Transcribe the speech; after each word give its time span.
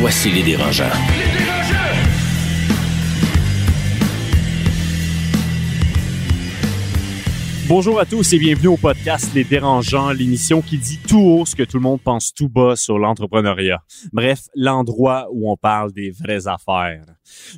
Voici 0.00 0.30
les 0.30 0.42
dérangeants. 0.42 0.84
Bonjour 7.68 8.00
à 8.00 8.06
tous 8.06 8.32
et 8.32 8.38
bienvenue 8.38 8.68
au 8.68 8.78
podcast 8.78 9.30
Les 9.34 9.44
Dérangeants, 9.44 10.10
l'émission 10.10 10.62
qui 10.62 10.78
dit 10.78 10.98
tout 11.06 11.20
haut 11.20 11.44
ce 11.44 11.54
que 11.54 11.64
tout 11.64 11.76
le 11.76 11.82
monde 11.82 12.00
pense 12.00 12.32
tout 12.32 12.48
bas 12.48 12.76
sur 12.76 12.98
l'entrepreneuriat. 12.98 13.82
Bref, 14.12 14.48
l'endroit 14.54 15.28
où 15.32 15.52
on 15.52 15.56
parle 15.58 15.92
des 15.92 16.10
vraies 16.10 16.48
affaires. 16.48 17.04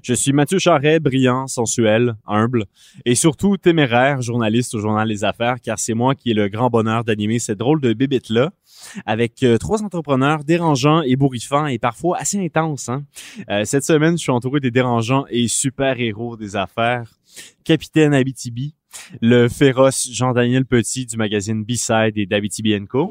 Je 0.02 0.12
suis 0.12 0.32
Mathieu 0.32 0.58
Charret, 0.58 0.98
brillant, 0.98 1.46
sensuel, 1.46 2.14
humble 2.26 2.64
et 3.06 3.14
surtout 3.14 3.56
téméraire, 3.56 4.20
journaliste 4.20 4.74
au 4.74 4.80
journal 4.80 5.06
Les 5.06 5.24
Affaires, 5.24 5.60
car 5.62 5.78
c'est 5.78 5.94
moi 5.94 6.14
qui 6.16 6.32
ai 6.32 6.34
le 6.34 6.48
grand 6.48 6.68
bonheur 6.68 7.04
d'animer 7.04 7.38
cette 7.38 7.58
drôle 7.58 7.80
de 7.80 7.92
bébête-là 7.92 8.50
avec 9.06 9.42
euh, 9.42 9.58
trois 9.58 9.82
entrepreneurs 9.82 10.44
dérangeants 10.44 11.02
et 11.02 11.16
bourrifants 11.16 11.66
et 11.66 11.78
parfois 11.78 12.18
assez 12.18 12.38
intenses. 12.38 12.88
Hein? 12.88 13.04
Euh, 13.50 13.64
cette 13.64 13.84
semaine, 13.84 14.16
je 14.16 14.22
suis 14.22 14.32
entouré 14.32 14.60
des 14.60 14.70
dérangeants 14.70 15.24
et 15.30 15.48
super-héros 15.48 16.36
des 16.36 16.56
affaires. 16.56 17.10
Capitaine 17.64 18.14
Abitibi, 18.14 18.74
le 19.20 19.48
féroce 19.48 20.08
Jean-Daniel 20.10 20.64
Petit 20.66 21.06
du 21.06 21.16
magazine 21.16 21.64
B-Side 21.64 22.16
et 22.16 22.26
d'Abitibi 22.26 22.78
Co. 22.86 23.10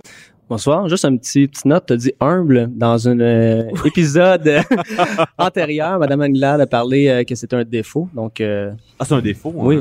Bonsoir. 0.52 0.90
Juste 0.90 1.06
un 1.06 1.16
petit 1.16 1.48
petite 1.48 1.64
note. 1.64 1.86
Tu 1.88 1.94
as 1.94 1.96
dit 1.96 2.14
humble 2.20 2.70
dans 2.76 3.08
un 3.08 3.18
euh, 3.22 3.70
épisode 3.86 4.46
euh, 4.50 4.62
antérieur. 5.38 5.98
Madame 5.98 6.24
Anglade 6.24 6.60
a 6.60 6.68
parlé 6.68 7.08
euh, 7.08 7.24
que 7.24 7.36
c'était 7.36 7.56
un 7.56 7.64
défaut. 7.64 8.10
Donc, 8.14 8.42
ah, 8.42 9.06
c'est 9.06 9.14
un 9.14 9.22
défaut. 9.22 9.54
Hein? 9.58 9.64
Oui. 9.64 9.78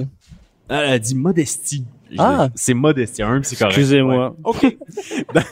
Elle 0.69 0.93
a 0.93 0.99
dit 1.01 1.17
modestie. 1.17 1.85
Ah. 2.19 2.49
C'est 2.55 2.75
modestie. 2.75 3.23
Humble, 3.23 3.45
c'est 3.45 3.57
correct. 3.57 3.77
Excusez-moi. 3.77 4.37
OK. 4.45 4.77
dans, 5.35 5.43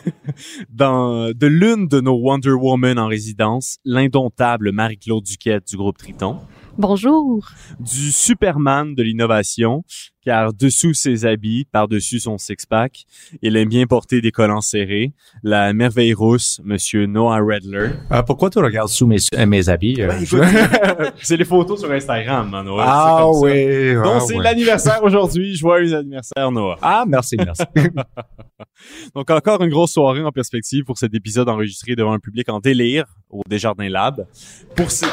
dans 0.70 1.30
de 1.32 1.46
l'une 1.46 1.88
de 1.88 2.00
nos 2.00 2.16
Wonder 2.16 2.50
Woman 2.50 2.98
en 2.98 3.06
résidence, 3.06 3.78
l'indomptable 3.84 4.72
Marie-Claude 4.72 5.24
Duquette 5.24 5.68
du 5.68 5.76
groupe 5.76 5.98
Triton. 5.98 6.38
Bonjour. 6.78 7.44
Du 7.80 8.12
Superman 8.12 8.94
de 8.94 9.02
l'innovation, 9.02 9.82
car 10.24 10.52
dessous 10.52 10.94
ses 10.94 11.26
habits, 11.26 11.64
par-dessus 11.72 12.20
son 12.20 12.38
six-pack, 12.38 13.02
il 13.42 13.56
aime 13.56 13.68
bien 13.68 13.84
porter 13.88 14.20
des 14.20 14.30
collants 14.30 14.60
serrés. 14.60 15.12
La 15.42 15.72
merveille 15.72 16.14
rousse, 16.14 16.60
Monsieur 16.62 17.06
Noah 17.06 17.38
Redler. 17.40 17.90
Euh, 18.12 18.22
pourquoi 18.22 18.48
tu 18.50 18.60
regardes 18.60 18.90
sous 18.90 19.08
mes, 19.08 19.16
euh, 19.34 19.44
mes 19.46 19.68
habits? 19.68 19.96
euh? 20.00 20.12
c'est 21.20 21.36
les 21.36 21.44
photos 21.44 21.80
sur 21.80 21.90
Instagram, 21.90 22.54
hein, 22.54 22.62
Noah. 22.62 22.84
ah 22.86 23.18
ça. 23.32 23.40
oui. 23.40 23.94
Donc, 23.94 24.04
ah, 24.06 24.20
c'est 24.20 24.38
l'anniversaire 24.38 25.02
aujourd'hui. 25.02 25.56
Joyeux 25.56 25.96
anniversaire, 25.96 26.52
Noah. 26.52 26.78
Ah, 26.80 27.04
merci, 27.08 27.36
merci. 27.44 27.64
Donc, 29.16 29.28
encore 29.30 29.60
une 29.64 29.70
grosse 29.70 29.94
soirée 29.94 30.22
en 30.22 30.30
perspective 30.30 30.84
pour 30.84 30.96
cet 30.96 31.12
épisode 31.12 31.48
enregistré 31.48 31.96
devant 31.96 32.12
un 32.12 32.20
public 32.20 32.48
en 32.48 32.60
délire 32.60 33.04
au 33.30 33.42
Desjardins 33.48 33.88
Lab. 33.88 34.28
Pour 34.76 34.92
ce- 34.92 35.06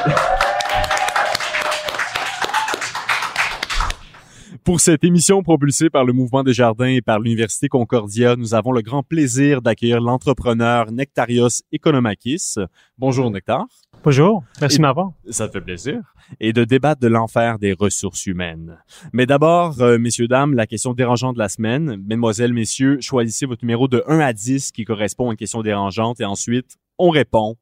Pour 4.66 4.80
cette 4.80 5.04
émission 5.04 5.44
propulsée 5.44 5.92
par 5.92 6.06
le 6.06 6.12
Mouvement 6.12 6.42
Desjardins 6.42 6.88
et 6.88 7.00
par 7.00 7.20
l'Université 7.20 7.68
Concordia, 7.68 8.36
nous 8.36 8.56
avons 8.56 8.72
le 8.72 8.82
grand 8.82 9.04
plaisir 9.04 9.62
d'accueillir 9.62 10.02
l'entrepreneur 10.02 10.92
Nectarios 10.92 11.62
Economakis. 11.72 12.56
Bonjour 12.98 13.30
Nectar. 13.30 13.68
Bonjour, 14.04 14.44
merci 14.60 14.78
de 14.78 14.82
m'avoir. 14.82 15.12
Ça 15.30 15.48
te 15.48 15.54
fait 15.54 15.62
plaisir. 15.62 16.02
Et 16.40 16.52
de 16.52 16.64
débattre 16.64 17.00
de 17.00 17.08
l'enfer 17.08 17.60
des 17.60 17.74
ressources 17.74 18.26
humaines. 18.26 18.80
Mais 19.14 19.28
d'abord, 19.28 19.80
euh, 19.82 20.00
messieurs, 20.00 20.28
dames, 20.28 20.56
la 20.56 20.66
question 20.66 20.96
dérangeante 20.96 21.36
de 21.36 21.40
la 21.40 21.50
semaine. 21.50 21.98
Mesdemoiselles, 21.98 22.54
messieurs, 22.54 22.98
choisissez 23.02 23.46
votre 23.46 23.64
numéro 23.64 23.88
de 23.88 24.04
1 24.08 24.18
à 24.18 24.34
10 24.34 24.72
qui 24.72 24.84
correspond 24.84 25.30
à 25.30 25.34
une 25.34 25.38
question 25.38 25.62
dérangeante 25.62 26.20
et 26.22 26.26
ensuite, 26.26 26.76
on 26.98 27.12
répond. 27.12 27.56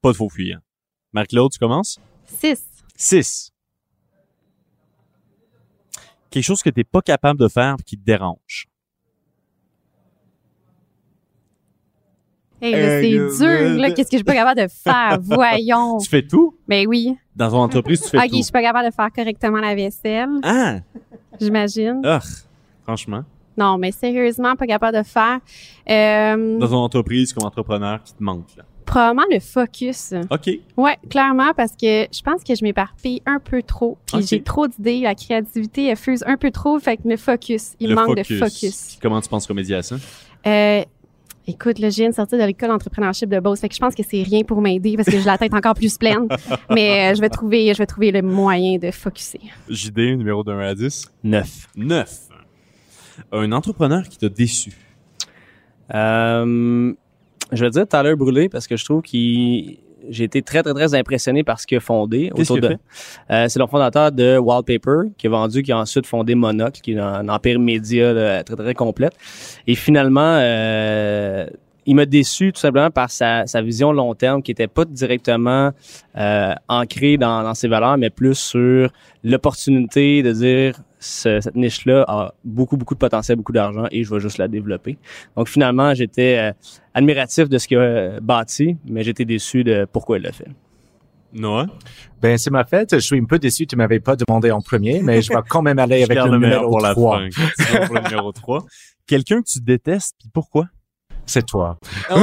Pas 0.00 0.12
de 0.12 0.16
faux 0.16 0.30
fuyants. 0.30 0.60
Marc-Claude, 1.12 1.52
tu 1.52 1.58
commences? 1.58 2.00
6. 2.24 2.64
6. 2.96 3.51
Quelque 6.32 6.42
chose 6.44 6.62
que 6.62 6.70
t'es 6.70 6.82
pas 6.82 7.02
capable 7.02 7.38
de 7.38 7.46
faire 7.46 7.76
et 7.78 7.82
qui 7.84 7.96
te 7.96 8.04
dérange. 8.04 8.66
Hey, 12.60 12.72
là, 12.72 12.78
Euh, 12.78 13.00
c'est 13.02 13.38
dur, 13.44 13.80
là. 13.80 13.90
Qu'est-ce 13.90 14.08
que 14.08 14.12
je 14.16 14.18
suis 14.18 14.24
pas 14.24 14.34
capable 14.34 14.60
de 14.60 14.68
faire? 14.68 15.18
Voyons. 15.22 15.98
Tu 15.98 16.08
fais 16.08 16.22
tout? 16.26 16.56
Ben 16.68 16.86
oui. 16.86 17.16
Dans 17.34 17.50
ton 17.50 17.56
entreprise, 17.58 18.00
tu 18.02 18.08
fais 18.10 18.18
Ok, 18.18 18.24
je 18.24 18.30
tout. 18.36 18.42
suis 18.42 18.52
pas 18.52 18.62
capable 18.62 18.88
de 18.88 18.94
faire 18.94 19.10
correctement 19.12 19.58
la 19.58 19.74
vaisselle, 19.74 20.28
Ah! 20.44 20.76
j'imagine. 21.40 22.00
Ah! 22.04 22.20
Franchement. 22.84 23.24
Non, 23.56 23.76
mais 23.78 23.90
sérieusement, 23.92 24.54
pas 24.56 24.66
capable 24.66 24.96
de 24.96 25.02
faire. 25.02 25.40
Euh, 25.90 26.58
Dans 26.58 26.68
ton 26.68 26.76
entreprise 26.76 27.32
comme 27.32 27.44
entrepreneur 27.44 28.02
qui 28.02 28.14
te 28.14 28.22
manque, 28.22 28.56
là. 28.56 28.64
Probablement 28.84 29.26
le 29.30 29.40
focus. 29.40 30.14
OK. 30.30 30.50
Ouais, 30.76 30.96
clairement, 31.08 31.52
parce 31.56 31.72
que 31.72 32.06
je 32.12 32.22
pense 32.22 32.42
que 32.44 32.54
je 32.54 32.62
m'éparpille 32.62 33.22
un 33.26 33.38
peu 33.38 33.62
trop. 33.62 33.98
Puis 34.06 34.26
j'ai 34.26 34.42
trop 34.42 34.66
d'idées. 34.68 35.00
La 35.00 35.14
créativité, 35.14 35.86
elle 35.86 35.96
fuse 35.96 36.22
un 36.26 36.36
peu 36.36 36.50
trop. 36.50 36.78
Fait 36.78 36.96
que 36.96 37.08
le 37.08 37.16
focus, 37.16 37.72
il 37.80 37.90
Le 37.90 37.94
manque 37.94 38.16
de 38.16 38.22
focus. 38.22 38.86
Puis 38.88 38.98
Comment 39.00 39.20
tu 39.20 39.28
penses 39.28 39.46
remédier 39.46 39.76
à 39.76 39.82
ça? 39.82 39.96
Euh, 40.46 40.82
écoute, 41.46 41.78
là, 41.78 41.90
je 41.90 41.96
viens 41.96 42.10
de 42.10 42.14
sortir 42.14 42.38
de 42.38 42.44
l'école 42.44 42.68
d'entrepreneurship 42.68 43.28
de 43.28 43.40
Beauce, 43.40 43.60
fait 43.60 43.68
que 43.68 43.74
je 43.74 43.80
pense 43.80 43.94
que 43.94 44.02
c'est 44.08 44.22
rien 44.22 44.42
pour 44.42 44.60
m'aider 44.60 44.96
parce 44.96 45.08
que 45.08 45.18
j'ai 45.18 45.24
la 45.24 45.38
tête 45.38 45.54
encore 45.54 45.74
plus 45.74 45.96
pleine. 45.98 46.28
Mais 46.70 47.12
euh, 47.12 47.14
je 47.14 47.20
vais 47.20 47.28
trouver, 47.28 47.72
je 47.72 47.78
vais 47.78 47.86
trouver 47.86 48.10
le 48.10 48.22
moyen 48.22 48.78
de 48.78 48.90
focuser. 48.90 49.40
JD, 49.68 49.98
numéro 50.18 50.42
de 50.42 50.52
1 50.52 50.58
à 50.58 50.74
10. 50.74 51.12
neuf. 51.24 51.68
9. 51.76 52.18
Un 53.32 53.52
entrepreneur 53.52 54.08
qui 54.08 54.18
t'a 54.18 54.28
déçu. 54.28 54.72
Euh, 55.94 56.92
je 57.52 57.64
vais 57.64 57.70
dire 57.70 57.86
Tyler 57.86 58.14
Brûlé 58.16 58.48
parce 58.48 58.66
que 58.66 58.76
je 58.76 58.84
trouve 58.84 59.02
qu'il 59.02 59.78
j'ai 60.08 60.24
été 60.24 60.42
très, 60.42 60.62
très, 60.62 60.74
très 60.74 60.94
impressionné 60.94 61.44
par 61.44 61.60
ce 61.60 61.66
qu'il 61.66 61.76
a 61.78 61.80
fondé. 61.80 62.30
Autour 62.34 62.58
de, 62.58 62.76
Euh, 63.30 63.46
c'est 63.48 63.58
le 63.58 63.66
fondateur 63.66 64.10
de 64.10 64.36
Wallpaper, 64.36 65.10
qui 65.16 65.28
a 65.28 65.30
vendu, 65.30 65.62
qui 65.62 65.72
a 65.72 65.78
ensuite 65.78 66.06
fondé 66.06 66.34
Monocle, 66.34 66.80
qui 66.80 66.94
est 66.94 66.98
un, 66.98 67.06
un 67.06 67.28
empire 67.28 67.60
média 67.60 68.12
là, 68.12 68.42
très, 68.42 68.56
très 68.56 68.74
complète. 68.74 69.12
Et 69.66 69.74
finalement, 69.74 70.38
euh, 70.40 71.46
il 71.86 71.94
m'a 71.94 72.06
déçu 72.06 72.52
tout 72.52 72.60
simplement 72.60 72.90
par 72.90 73.10
sa, 73.10 73.46
sa 73.46 73.62
vision 73.62 73.92
long 73.92 74.14
terme, 74.14 74.42
qui 74.42 74.50
était 74.50 74.66
pas 74.66 74.84
directement 74.84 75.70
euh, 76.16 76.54
ancrée 76.68 77.16
dans, 77.16 77.42
dans 77.42 77.54
ses 77.54 77.68
valeurs, 77.68 77.96
mais 77.96 78.10
plus 78.10 78.34
sur 78.34 78.90
l'opportunité 79.24 80.22
de 80.22 80.32
dire 80.32 80.74
ce- 81.02 81.40
cette 81.40 81.54
niche-là 81.56 82.04
a 82.08 82.32
beaucoup, 82.44 82.76
beaucoup 82.76 82.94
de 82.94 82.98
potentiel, 82.98 83.36
beaucoup 83.36 83.52
d'argent 83.52 83.86
et 83.90 84.04
je 84.04 84.14
vais 84.14 84.20
juste 84.20 84.38
la 84.38 84.48
développer. 84.48 84.96
Donc 85.36 85.48
finalement, 85.48 85.92
j'étais 85.94 86.38
euh, 86.38 86.52
admiratif 86.94 87.48
de 87.48 87.58
ce 87.58 87.66
qu'il 87.68 87.76
a 87.78 87.80
euh, 87.80 88.20
bâti, 88.20 88.76
mais 88.86 89.02
j'étais 89.02 89.24
déçu 89.24 89.64
de 89.64 89.86
pourquoi 89.92 90.18
il 90.18 90.22
l'a 90.22 90.32
fait. 90.32 90.48
Noah? 91.34 91.66
Ben, 92.20 92.36
c'est 92.36 92.50
ma 92.50 92.64
fête. 92.64 92.90
Je 92.94 92.98
suis 93.00 93.18
un 93.18 93.24
peu 93.24 93.38
déçu. 93.38 93.66
Tu 93.66 93.74
m'avais 93.74 94.00
pas 94.00 94.16
demandé 94.16 94.50
en 94.50 94.60
premier, 94.60 95.00
mais 95.02 95.22
je 95.22 95.30
vais 95.32 95.40
quand 95.48 95.62
même 95.62 95.78
aller 95.78 96.02
avec 96.02 96.16
le 96.18 96.38
meilleur 96.38 96.38
numéro 96.60 96.68
pour 96.68 96.80
la 96.80 96.90
3. 96.92 97.18
fin. 97.20 97.28
Tu 97.30 97.72
vas 97.72 97.86
pour 97.86 97.94
le 97.96 98.02
numéro 98.02 98.32
3. 98.32 98.64
Quelqu'un 99.06 99.40
que 99.42 99.48
tu 99.48 99.60
détestes, 99.60 100.14
puis 100.20 100.28
pourquoi? 100.32 100.66
C'est 101.26 101.46
toi. 101.46 101.78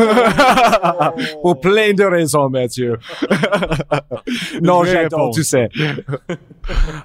Pour 1.42 1.60
plein 1.60 1.94
de 1.94 2.04
raisons, 2.04 2.50
Mathieu. 2.50 2.98
non, 4.62 4.84
j'adore, 4.84 5.32
tu 5.34 5.44
sais. 5.44 5.70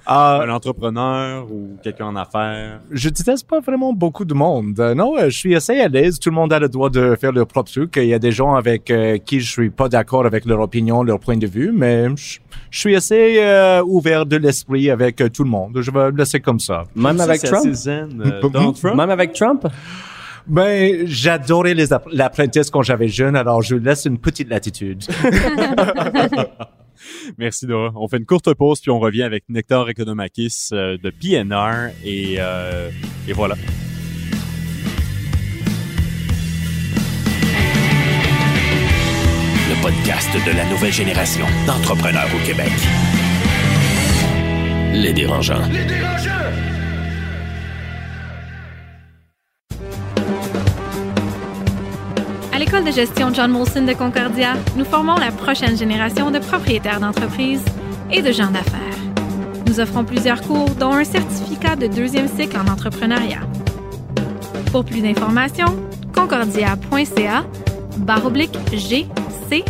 Un 0.06 0.40
Euh, 0.40 0.50
entrepreneur 0.50 1.46
ou 1.50 1.76
quelqu'un 1.82 2.06
en 2.06 2.16
affaires? 2.16 2.80
je 2.90 3.08
déteste 3.08 3.48
pas 3.48 3.60
vraiment 3.60 3.92
beaucoup 3.92 4.24
de 4.24 4.34
monde. 4.34 4.78
Euh, 4.78 4.94
non, 4.94 5.16
euh, 5.16 5.30
je 5.30 5.38
suis 5.38 5.54
assez 5.54 5.80
à 5.80 5.88
l'aise. 5.88 6.18
Tout 6.18 6.30
le 6.30 6.34
monde 6.34 6.52
a 6.52 6.58
le 6.58 6.68
droit 6.68 6.90
de 6.90 7.16
faire 7.18 7.32
leur 7.32 7.46
propre 7.46 7.70
truc. 7.70 7.94
Il 7.96 8.06
y 8.06 8.14
a 8.14 8.18
des 8.18 8.32
gens 8.32 8.54
avec 8.54 8.90
euh, 8.90 9.16
qui 9.18 9.40
je 9.40 9.50
suis 9.50 9.70
pas 9.70 9.88
d'accord 9.88 10.26
avec 10.26 10.44
leur 10.44 10.60
opinion, 10.60 11.02
leur 11.02 11.18
point 11.20 11.36
de 11.36 11.46
vue, 11.46 11.72
mais 11.72 12.08
je, 12.16 12.38
je 12.70 12.78
suis 12.78 12.94
assez 12.96 13.36
euh, 13.38 13.82
ouvert 13.86 14.26
de 14.26 14.36
l'esprit 14.36 14.90
avec 14.90 15.20
euh, 15.20 15.28
tout 15.28 15.44
le 15.44 15.50
monde. 15.50 15.78
Je 15.80 15.90
vais 15.90 16.10
le 16.10 16.16
laisser 16.16 16.40
comme 16.40 16.60
ça. 16.60 16.84
Même 16.94 17.16
Ça, 17.18 17.24
avec 17.24 17.40
zen. 17.40 18.08
Trump? 18.42 18.84
Même 18.96 19.10
avec 19.10 19.32
Trump? 19.32 19.66
Ben, 20.46 21.06
j'adorais 21.06 21.74
les 21.74 21.92
app- 21.92 22.08
l'apprentisse 22.12 22.70
quand 22.70 22.82
j'avais 22.82 23.08
jeune, 23.08 23.34
alors 23.36 23.62
je 23.62 23.76
laisse 23.76 24.04
une 24.04 24.18
petite 24.18 24.48
latitude. 24.48 25.02
Merci 27.38 27.66
Noah. 27.66 27.92
On 27.96 28.08
fait 28.08 28.18
une 28.18 28.26
courte 28.26 28.52
pause 28.54 28.80
puis 28.80 28.90
on 28.90 28.98
revient 28.98 29.22
avec 29.22 29.44
Nectar 29.48 29.88
Economakis 29.88 30.68
euh, 30.72 30.96
de 31.02 31.10
PNR 31.10 31.92
et, 32.04 32.36
euh, 32.38 32.90
et 33.28 33.32
voilà. 33.32 33.56
podcast 39.84 40.30
de 40.46 40.56
la 40.56 40.64
nouvelle 40.70 40.92
génération 40.94 41.44
d'entrepreneurs 41.66 42.28
au 42.34 42.46
Québec. 42.46 42.72
Les 44.94 45.12
dérangeants. 45.12 45.66
Les 45.70 45.84
dérangeants! 45.84 46.43
À 52.54 52.58
l'école 52.60 52.84
de 52.84 52.92
gestion 52.92 53.34
John 53.34 53.50
Molson 53.50 53.82
de 53.84 53.94
Concordia, 53.94 54.54
nous 54.76 54.84
formons 54.84 55.16
la 55.16 55.32
prochaine 55.32 55.76
génération 55.76 56.30
de 56.30 56.38
propriétaires 56.38 57.00
d'entreprises 57.00 57.64
et 58.12 58.22
de 58.22 58.30
gens 58.30 58.52
d'affaires. 58.52 58.80
Nous 59.66 59.80
offrons 59.80 60.04
plusieurs 60.04 60.40
cours, 60.40 60.70
dont 60.78 60.92
un 60.92 61.02
certificat 61.02 61.74
de 61.74 61.88
deuxième 61.88 62.28
cycle 62.28 62.56
en 62.56 62.70
entrepreneuriat. 62.70 63.40
Pour 64.70 64.84
plus 64.84 65.00
d'informations, 65.00 65.74
concordia.ca 66.14 67.44
barre 67.96 68.24
oblique 68.24 68.56
GCE. 68.72 69.64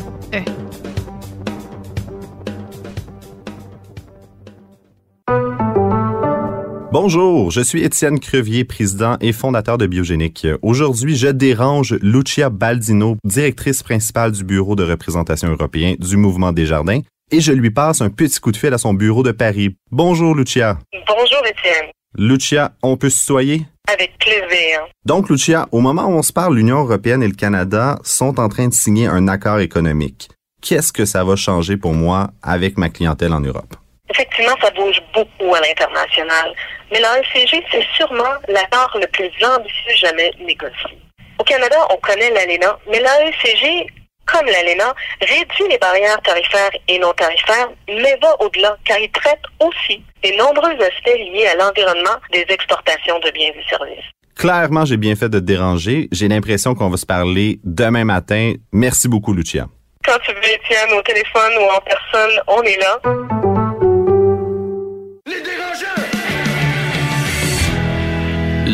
Bonjour, 6.95 7.51
je 7.51 7.61
suis 7.61 7.83
Étienne 7.83 8.21
Crevier, 8.21 8.63
président 8.63 9.17
et 9.21 9.33
fondateur 9.33 9.79
de 9.79 9.87
Biogénique. 9.89 10.47
Aujourd'hui, 10.63 11.17
je 11.17 11.27
dérange 11.27 11.95
Lucia 12.01 12.51
Baldino, 12.51 13.17
directrice 13.25 13.83
principale 13.83 14.31
du 14.31 14.45
Bureau 14.45 14.77
de 14.77 14.85
représentation 14.85 15.49
européen 15.49 15.97
du 15.99 16.17
Mouvement 16.17 16.53
des 16.53 16.67
Jardins, 16.67 17.01
et 17.33 17.41
je 17.41 17.51
lui 17.51 17.73
passe 17.73 18.01
un 18.01 18.11
petit 18.11 18.39
coup 18.39 18.53
de 18.53 18.57
fil 18.57 18.73
à 18.73 18.79
son 18.79 18.95
bureau 18.95 19.25
de 19.25 19.33
Paris. 19.33 19.75
Bonjour, 19.91 20.37
Lucia. 20.37 20.79
Bonjour, 21.09 21.45
Étienne. 21.45 21.91
Lucia, 22.17 22.71
on 22.81 22.97
peut 22.97 23.11
se 23.11 23.27
soyer? 23.27 23.67
Avec 23.93 24.17
plaisir. 24.21 24.79
Donc, 25.05 25.29
Lucia, 25.31 25.67
au 25.73 25.81
moment 25.81 26.07
où 26.07 26.13
on 26.13 26.23
se 26.23 26.33
parle, 26.33 26.55
l'Union 26.55 26.79
européenne 26.85 27.25
et 27.25 27.29
le 27.29 27.35
Canada 27.35 27.99
sont 28.05 28.39
en 28.39 28.49
train 28.49 28.69
de 28.69 28.73
signer 28.73 29.09
un 29.09 29.27
accord 29.27 29.59
économique. 29.59 30.29
Qu'est-ce 30.63 30.93
que 30.93 31.07
ça 31.07 31.25
va 31.25 31.35
changer 31.35 31.77
pour 31.77 31.93
moi 31.93 32.31
avec 32.41 32.79
ma 32.79 32.89
clientèle 32.89 33.33
en 33.33 33.41
Europe? 33.41 33.75
Effectivement, 34.11 34.55
ça 34.61 34.71
bouge 34.71 35.01
beaucoup 35.15 35.55
à 35.55 35.61
l'international. 35.61 36.55
Mais 36.93 37.01
l'AECG, 37.01 37.65
c'est 37.71 37.87
sûrement 37.97 38.35
l'accord 38.49 38.97
le 39.01 39.07
plus 39.09 39.31
ambitieux 39.45 39.97
jamais 39.97 40.31
négocié. 40.41 40.99
Au 41.39 41.45
Canada, 41.45 41.77
on 41.91 41.97
connaît 41.97 42.31
l'ALENA, 42.31 42.79
mais 42.91 43.01
l'AECG 43.01 43.91
comme 44.27 44.47
l'ALENA, 44.47 44.95
réduit 45.21 45.69
les 45.71 45.79
barrières 45.79 46.21
tarifaires 46.23 46.71
et 46.89 46.99
non 46.99 47.13
tarifaires, 47.13 47.69
mais 47.89 48.19
va 48.23 48.35
au-delà, 48.41 48.77
car 48.85 48.99
il 48.99 49.11
traite 49.11 49.43
aussi 49.61 50.03
des 50.23 50.37
nombreux 50.37 50.73
aspects 50.73 51.19
liés 51.19 51.47
à 51.47 51.57
l'environnement 51.57 52.17
des 52.33 52.45
exportations 52.49 53.19
de 53.21 53.31
biens 53.31 53.51
et 53.55 53.69
services. 53.69 54.05
Clairement, 54.37 54.85
j'ai 54.85 54.97
bien 54.97 55.15
fait 55.15 55.29
de 55.29 55.39
te 55.39 55.45
déranger. 55.45 56.09
J'ai 56.11 56.29
l'impression 56.29 56.75
qu'on 56.75 56.91
va 56.91 56.97
se 56.97 57.07
parler 57.07 57.61
demain 57.63 58.05
matin. 58.05 58.55
Merci 58.73 59.09
beaucoup, 59.09 59.33
Lucia. 59.33 59.67
Quand 60.05 60.19
tu 60.25 60.33
veux, 60.33 60.41
Étienne, 60.41 60.93
au 60.99 61.03
téléphone 61.03 61.53
ou 61.61 61.65
en 61.65 61.81
personne, 61.81 62.41
on 62.49 62.63
est 62.63 62.79
là. 62.79 63.64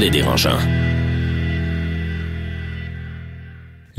Les 0.00 0.08
dérangeants. 0.08 0.56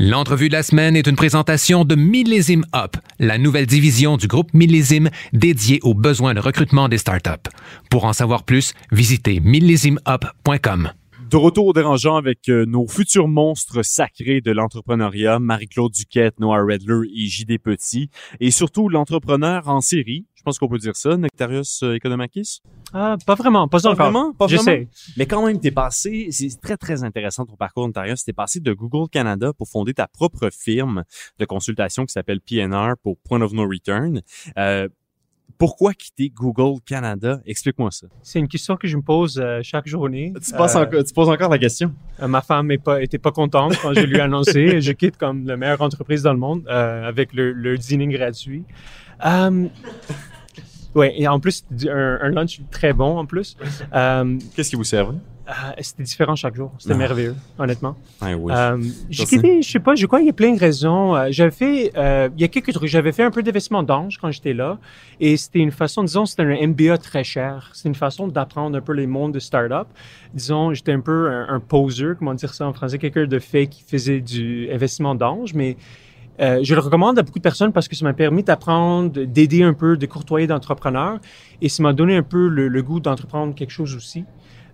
L'entrevue 0.00 0.48
de 0.48 0.54
la 0.54 0.64
semaine 0.64 0.96
est 0.96 1.06
une 1.06 1.14
présentation 1.14 1.84
de 1.84 1.94
Millésime 1.94 2.64
Up, 2.74 2.96
la 3.20 3.38
nouvelle 3.38 3.66
division 3.66 4.16
du 4.16 4.26
groupe 4.26 4.52
Millésime 4.52 5.10
dédiée 5.32 5.78
aux 5.84 5.94
besoins 5.94 6.34
de 6.34 6.40
recrutement 6.40 6.88
des 6.88 6.98
startups. 6.98 7.48
Pour 7.88 8.04
en 8.04 8.12
savoir 8.12 8.42
plus, 8.42 8.74
visitez 8.90 9.38
millésimeup.com. 9.38 10.90
De 11.30 11.36
retour 11.36 11.66
au 11.66 11.72
dérangeant 11.72 12.16
avec 12.16 12.48
euh, 12.48 12.66
nos 12.66 12.88
futurs 12.88 13.28
monstres 13.28 13.82
sacrés 13.82 14.40
de 14.40 14.50
l'entrepreneuriat, 14.50 15.38
Marie-Claude 15.38 15.92
Duquette, 15.92 16.40
Noah 16.40 16.64
Redler 16.64 17.08
et 17.16 17.26
JD 17.26 17.58
Petit, 17.58 18.10
et 18.40 18.50
surtout 18.50 18.88
l'entrepreneur 18.88 19.68
en 19.68 19.80
série, 19.80 20.26
je 20.42 20.44
pense 20.44 20.58
qu'on 20.58 20.66
peut 20.66 20.78
dire 20.78 20.96
ça, 20.96 21.16
Nectarius 21.16 21.84
euh, 21.84 21.94
Economakis. 21.94 22.62
Ah, 22.92 23.16
pas 23.24 23.36
vraiment, 23.36 23.68
pas, 23.68 23.86
encore. 23.86 24.10
Vraiment, 24.10 24.32
pas. 24.32 24.48
Mais 25.16 25.24
quand 25.26 25.46
même, 25.46 25.60
t'es 25.60 25.70
passé, 25.70 26.26
c'est 26.32 26.60
très, 26.60 26.76
très 26.76 27.04
intéressant 27.04 27.46
ton 27.46 27.54
parcours, 27.54 27.86
Nectarius. 27.86 28.24
T'es 28.24 28.32
passé 28.32 28.58
de 28.58 28.72
Google 28.72 29.08
Canada 29.08 29.52
pour 29.52 29.68
fonder 29.68 29.94
ta 29.94 30.08
propre 30.08 30.50
firme 30.50 31.04
de 31.38 31.44
consultation 31.44 32.04
qui 32.06 32.12
s'appelle 32.12 32.40
PNR 32.40 32.94
pour 33.04 33.18
Point 33.18 33.40
of 33.40 33.52
No 33.52 33.68
Return. 33.68 34.22
Euh, 34.58 34.88
pourquoi 35.58 35.94
quitter 35.94 36.28
Google 36.28 36.80
Canada? 36.84 37.40
Explique-moi 37.46 37.92
ça. 37.92 38.08
C'est 38.24 38.40
une 38.40 38.48
question 38.48 38.76
que 38.76 38.88
je 38.88 38.96
me 38.96 39.02
pose 39.02 39.38
euh, 39.40 39.60
chaque 39.62 39.86
journée. 39.86 40.32
Tu, 40.44 40.50
passes 40.56 40.74
Euh, 40.74 40.82
encore, 40.82 41.04
tu 41.04 41.14
poses 41.14 41.28
encore 41.28 41.50
la 41.50 41.58
question? 41.58 41.94
Euh, 42.20 42.26
ma 42.26 42.40
femme 42.40 42.72
est 42.72 42.82
pas, 42.82 43.00
était 43.00 43.18
pas 43.18 43.30
contente 43.30 43.76
quand 43.80 43.94
je 43.94 44.00
lui 44.00 44.16
ai 44.16 44.20
annoncé. 44.22 44.80
je 44.80 44.90
quitte 44.90 45.16
comme 45.16 45.46
la 45.46 45.56
meilleure 45.56 45.82
entreprise 45.82 46.22
dans 46.22 46.32
le 46.32 46.40
monde 46.40 46.66
avec 46.68 47.32
le, 47.32 47.52
le 47.52 47.78
dîner 47.78 48.08
gratuit. 48.08 48.64
Euh, 49.24 49.68
ouais, 50.94 51.14
et 51.16 51.26
en 51.28 51.40
plus, 51.40 51.64
un, 51.88 52.18
un 52.22 52.28
lunch 52.30 52.60
très 52.70 52.92
bon 52.92 53.18
en 53.18 53.26
plus. 53.26 53.56
Euh, 53.94 54.38
Qu'est-ce 54.54 54.70
qui 54.70 54.76
vous 54.76 54.84
servent? 54.84 55.16
euh, 55.48 55.52
c'était 55.80 56.04
différent 56.04 56.36
chaque 56.36 56.54
jour. 56.54 56.72
C'était 56.78 56.94
Ah. 56.94 56.98
merveilleux, 56.98 57.34
honnêtement. 57.58 57.96
Ah 58.20 58.34
oui. 58.36 58.52
Euh, 58.54 58.80
j'ai 59.10 59.24
quitté, 59.24 59.60
je 59.60 59.68
sais 59.70 59.80
pas, 59.80 59.96
je 59.96 60.06
crois 60.06 60.20
qu'il 60.20 60.28
y 60.28 60.30
a 60.30 60.34
plein 60.34 60.54
de 60.54 60.58
raisons. 60.60 61.14
J'avais 61.30 61.50
fait, 61.50 61.92
euh, 61.96 62.28
il 62.36 62.40
y 62.40 62.44
a 62.44 62.48
quelques 62.48 62.72
trucs. 62.72 62.88
J'avais 62.88 63.10
fait 63.12 63.24
un 63.24 63.30
peu 63.32 63.42
d'investissement 63.42 63.82
d'ange 63.82 64.18
quand 64.18 64.30
j'étais 64.30 64.52
là, 64.54 64.78
et 65.20 65.36
c'était 65.36 65.58
une 65.58 65.72
façon, 65.72 66.04
disons, 66.04 66.26
c'était 66.26 66.42
un 66.44 66.66
MBA 66.68 66.96
très 66.98 67.24
cher. 67.24 67.70
C'est 67.74 67.88
une 67.88 67.94
façon 67.96 68.28
d'apprendre 68.28 68.76
un 68.78 68.80
peu 68.80 68.92
les 68.92 69.08
mondes 69.08 69.34
de 69.34 69.40
start-up. 69.40 69.88
Disons, 70.32 70.72
j'étais 70.74 70.92
un 70.92 71.00
peu 71.00 71.28
un, 71.28 71.48
un 71.48 71.60
poser, 71.60 72.12
comment 72.18 72.34
dire 72.34 72.54
ça 72.54 72.66
en 72.66 72.72
français, 72.72 72.98
quelqu'un 72.98 73.26
de 73.26 73.38
fait 73.40 73.66
qui 73.66 73.82
faisait 73.82 74.20
du 74.20 74.70
investissement 74.72 75.14
d'ange, 75.16 75.54
mais 75.54 75.76
euh, 76.40 76.60
je 76.62 76.74
le 76.74 76.80
recommande 76.80 77.18
à 77.18 77.22
beaucoup 77.22 77.38
de 77.38 77.42
personnes 77.42 77.72
parce 77.72 77.88
que 77.88 77.96
ça 77.96 78.04
m'a 78.04 78.14
permis 78.14 78.42
d'apprendre, 78.42 79.24
d'aider 79.24 79.62
un 79.62 79.74
peu, 79.74 79.96
de 79.96 80.06
courtoyer 80.06 80.46
d'entrepreneurs, 80.46 81.18
et 81.60 81.68
ça 81.68 81.82
m'a 81.82 81.92
donné 81.92 82.16
un 82.16 82.22
peu 82.22 82.48
le, 82.48 82.68
le 82.68 82.82
goût 82.82 83.00
d'entreprendre 83.00 83.54
quelque 83.54 83.70
chose 83.70 83.94
aussi. 83.94 84.24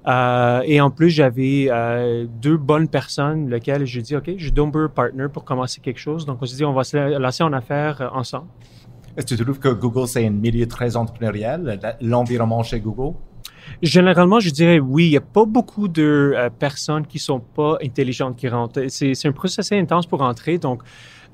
Euh, 0.07 0.63
et 0.65 0.81
en 0.81 0.91
plus, 0.91 1.11
j'avais 1.11 1.67
euh, 1.71 2.27
deux 2.27 2.57
bonnes 2.57 2.89
personnes, 2.89 3.51
lesquelles 3.51 3.85
j'ai 3.85 4.01
dit, 4.01 4.17
OK, 4.17 4.31
j'ai 4.37 4.51
Dumber 4.51 4.87
Partner 4.95 5.27
pour 5.33 5.45
commencer 5.45 5.81
quelque 5.81 6.01
chose. 6.01 6.25
Donc, 6.25 6.39
on 6.41 6.47
s'est 6.47 6.57
dit, 6.57 6.65
on 6.65 6.73
va 6.73 6.85
se 6.85 7.19
lancer 7.19 7.43
en 7.43 7.53
affaires 7.53 8.11
ensemble. 8.15 8.47
Est-ce 9.17 9.27
que 9.27 9.35
tu 9.35 9.45
trouves 9.45 9.59
que 9.59 9.69
Google, 9.69 10.07
c'est 10.07 10.25
un 10.25 10.31
milieu 10.31 10.67
très 10.67 10.97
entrepreneurial, 10.97 11.79
l'environnement 12.01 12.63
chez 12.63 12.81
Google? 12.81 13.17
Généralement, 13.83 14.41
je 14.41 14.51
dirais 14.51 14.79
oui. 14.79 15.07
Il 15.07 15.11
n'y 15.11 15.17
a 15.17 15.21
pas 15.21 15.45
beaucoup 15.45 15.89
de 15.89 16.33
euh, 16.37 16.49
personnes 16.51 17.07
qui 17.07 17.19
sont 17.19 17.41
pas 17.41 17.77
intelligentes 17.83 18.37
qui 18.37 18.49
rentrent. 18.49 18.81
C'est, 18.89 19.27
un 19.27 19.33
processus 19.33 19.59
assez 19.59 19.79
intense 19.79 20.07
pour 20.07 20.21
rentrer. 20.21 20.59
Donc, 20.59 20.83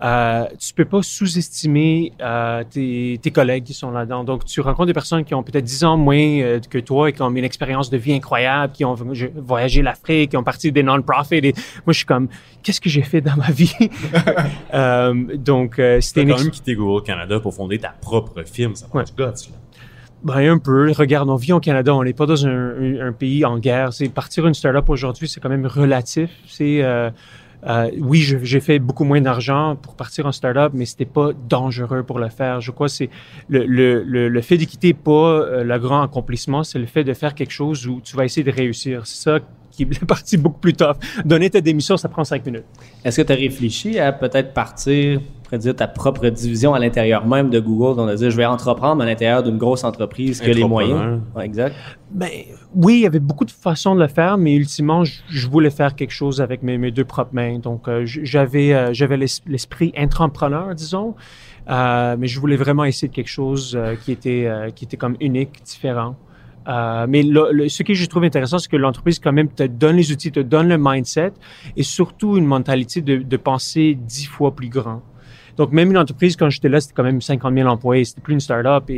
euh, 0.02 0.44
tu 0.58 0.74
peux 0.74 0.84
pas 0.84 1.02
sous-estimer 1.02 2.12
euh, 2.20 2.64
tes, 2.68 3.18
tes 3.22 3.30
collègues 3.30 3.64
qui 3.64 3.74
sont 3.74 3.90
là-dedans. 3.90 4.24
Donc, 4.24 4.44
tu 4.44 4.60
rencontres 4.60 4.86
des 4.88 4.92
personnes 4.92 5.24
qui 5.24 5.34
ont 5.34 5.42
peut-être 5.42 5.64
10 5.64 5.84
ans 5.84 5.96
moins 5.96 6.16
euh, 6.18 6.58
que 6.68 6.78
toi 6.78 7.08
et 7.08 7.12
qui 7.12 7.22
ont 7.22 7.30
une 7.30 7.44
expérience 7.44 7.90
de 7.90 7.96
vie 7.96 8.12
incroyable, 8.12 8.72
qui 8.72 8.84
ont 8.84 8.96
voyagé 9.36 9.82
l'Afrique, 9.82 10.30
qui 10.30 10.36
ont 10.36 10.42
parti 10.42 10.72
des 10.72 10.82
non-profits. 10.82 11.36
Et 11.36 11.52
moi, 11.86 11.92
je 11.92 11.98
suis 11.98 12.06
comme, 12.06 12.28
qu'est-ce 12.62 12.80
que 12.80 12.88
j'ai 12.90 13.02
fait 13.02 13.20
dans 13.20 13.36
ma 13.36 13.50
vie? 13.50 13.74
Euh, 14.74 15.14
donc, 15.36 15.80
c'était 16.00 16.22
une 16.22 16.30
quand 16.30 16.38
même 16.38 16.50
quitté 16.50 16.74
Google 16.74 17.04
Canada 17.04 17.38
pour 17.38 17.54
fonder 17.54 17.78
ta 17.78 17.90
propre 17.90 18.42
firme. 18.44 18.74
Ça 18.74 18.86
prend 18.88 18.98
Ouais. 18.98 19.04
du 19.04 19.12
guts, 19.12 19.22
là. 19.22 19.56
Ben, 20.24 20.50
un 20.52 20.58
peu. 20.58 20.90
Regarde, 20.92 21.28
on 21.28 21.36
vit 21.36 21.52
au 21.52 21.60
Canada, 21.60 21.94
on 21.94 22.02
n'est 22.02 22.14
pas 22.14 22.26
dans 22.26 22.46
un, 22.46 22.50
un- 22.50 23.08
un 23.08 23.12
pays 23.12 23.44
en 23.44 23.58
guerre. 23.58 23.92
C'est 23.92 24.08
partir 24.08 24.46
une 24.46 24.54
startup 24.54 24.88
aujourd'hui, 24.88 25.28
c'est 25.28 25.38
quand 25.38 25.50
même 25.50 25.66
relatif. 25.66 26.30
C'est 26.48 26.82
euh, 26.82 27.10
euh, 27.66 27.90
oui, 27.98 28.20
j'ai 28.20 28.60
fait 28.60 28.78
beaucoup 28.78 29.04
moins 29.04 29.20
d'argent 29.20 29.76
pour 29.76 29.94
partir 29.94 30.26
en 30.26 30.32
startup, 30.32 30.72
mais 30.74 30.84
c'était 30.84 31.06
pas 31.06 31.30
dangereux 31.48 32.02
pour 32.02 32.18
le 32.18 32.28
faire. 32.28 32.60
Je 32.60 32.70
crois 32.70 32.88
que 32.88 32.92
c'est 32.92 33.10
le, 33.48 33.64
le 33.66 34.40
fait 34.42 34.58
de 34.58 34.64
quitter 34.64 34.92
pas 34.92 35.10
euh, 35.10 35.64
le 35.64 35.78
grand 35.78 36.02
accomplissement, 36.02 36.62
c'est 36.62 36.78
le 36.78 36.86
fait 36.86 37.04
de 37.04 37.14
faire 37.14 37.34
quelque 37.34 37.52
chose 37.52 37.86
où 37.86 38.00
tu 38.02 38.16
vas 38.16 38.24
essayer 38.24 38.44
de 38.44 38.50
réussir. 38.50 39.06
C'est 39.06 39.22
ça 39.22 39.38
qui 39.76 39.82
est 39.90 40.00
la 40.00 40.06
partie 40.06 40.36
beaucoup 40.36 40.58
plus 40.60 40.72
tough. 40.74 40.96
Donner 41.24 41.50
ta 41.50 41.60
démission, 41.60 41.96
ça 41.96 42.08
prend 42.08 42.24
cinq 42.24 42.44
minutes. 42.46 42.64
Est-ce 43.04 43.20
que 43.20 43.26
tu 43.26 43.32
as 43.32 43.36
réfléchi 43.36 43.98
à 43.98 44.12
peut-être 44.12 44.52
partir, 44.54 45.20
on 45.20 45.42
pourrait 45.44 45.58
dire, 45.58 45.76
ta 45.76 45.86
propre 45.88 46.28
division 46.28 46.74
à 46.74 46.78
l'intérieur 46.78 47.26
même 47.26 47.50
de 47.50 47.60
Google? 47.60 48.00
On 48.00 48.06
a 48.08 48.14
dit, 48.14 48.30
je 48.30 48.36
vais 48.36 48.46
entreprendre 48.46 49.02
à 49.02 49.06
l'intérieur 49.06 49.42
d'une 49.42 49.58
grosse 49.58 49.84
entreprise 49.84 50.40
qui 50.40 50.50
a 50.50 50.54
les 50.54 50.62
Entrepreneur. 50.62 50.96
moyens. 50.98 51.20
Ouais, 51.36 51.44
exact. 51.46 51.74
Ben, 52.10 52.28
oui, 52.74 52.94
il 52.94 53.00
y 53.00 53.06
avait 53.06 53.18
beaucoup 53.20 53.44
de 53.44 53.50
façons 53.50 53.94
de 53.94 54.00
le 54.00 54.06
faire, 54.08 54.38
mais 54.38 54.54
ultimement, 54.54 55.04
je, 55.04 55.14
je 55.28 55.48
voulais 55.48 55.70
faire 55.70 55.94
quelque 55.94 56.12
chose 56.12 56.40
avec 56.40 56.62
mes, 56.62 56.78
mes 56.78 56.90
deux 56.90 57.04
propres 57.04 57.34
mains. 57.34 57.58
Donc, 57.58 57.88
euh, 57.88 58.02
j'avais 58.04 58.72
euh, 58.72 58.92
j'avais 58.92 59.16
l'es- 59.16 59.42
l'esprit 59.46 59.92
entrepreneur, 59.98 60.74
disons, 60.74 61.14
euh, 61.70 62.16
mais 62.18 62.26
je 62.26 62.38
voulais 62.40 62.56
vraiment 62.56 62.84
essayer 62.84 63.08
de 63.08 63.14
quelque 63.14 63.28
chose 63.30 63.74
euh, 63.74 63.96
qui 63.96 64.12
était 64.12 64.44
euh, 64.46 64.70
qui 64.70 64.84
était 64.84 64.96
comme 64.96 65.16
unique, 65.20 65.62
différent. 65.64 66.14
Euh, 66.68 67.06
mais 67.08 67.22
ce 67.68 67.82
que 67.82 67.94
je 67.94 68.06
trouve 68.06 68.24
intéressant, 68.24 68.58
c'est 68.58 68.70
que 68.70 68.76
l'entreprise 68.76 69.18
quand 69.18 69.32
même 69.32 69.48
te 69.48 69.64
donne 69.64 69.96
les 69.96 70.12
outils, 70.12 70.32
te 70.32 70.40
donne 70.40 70.68
le 70.68 70.78
mindset 70.78 71.32
et 71.76 71.82
surtout 71.82 72.36
une 72.36 72.46
mentalité 72.46 73.02
de, 73.02 73.36
penser 73.36 73.98
dix 74.00 74.26
fois 74.26 74.54
plus 74.54 74.68
grand. 74.68 75.02
Donc, 75.56 75.70
même 75.70 75.90
une 75.90 75.98
entreprise, 75.98 76.34
quand 76.34 76.50
j'étais 76.50 76.68
là, 76.68 76.80
c'était 76.80 76.94
quand 76.94 77.04
même 77.04 77.20
50 77.20 77.54
000 77.54 77.68
employés, 77.68 78.04
c'était 78.04 78.20
plus 78.20 78.34
une 78.34 78.40
start-up. 78.40 78.90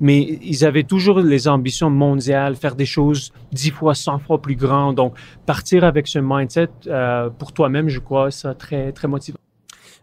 Mais 0.00 0.20
ils 0.42 0.64
avaient 0.64 0.82
toujours 0.82 1.20
les 1.20 1.46
ambitions 1.46 1.90
mondiales, 1.90 2.56
faire 2.56 2.74
des 2.74 2.86
choses 2.86 3.32
dix 3.52 3.70
fois, 3.70 3.94
cent 3.94 4.18
fois 4.18 4.42
plus 4.42 4.56
grandes. 4.56 4.96
Donc, 4.96 5.14
partir 5.46 5.84
avec 5.84 6.08
ce 6.08 6.18
mindset, 6.18 6.68
euh, 6.88 7.30
pour 7.30 7.52
toi-même, 7.52 7.88
je 7.88 8.00
crois, 8.00 8.32
ça 8.32 8.54
très, 8.54 8.90
très 8.90 9.06
motivant. 9.06 9.38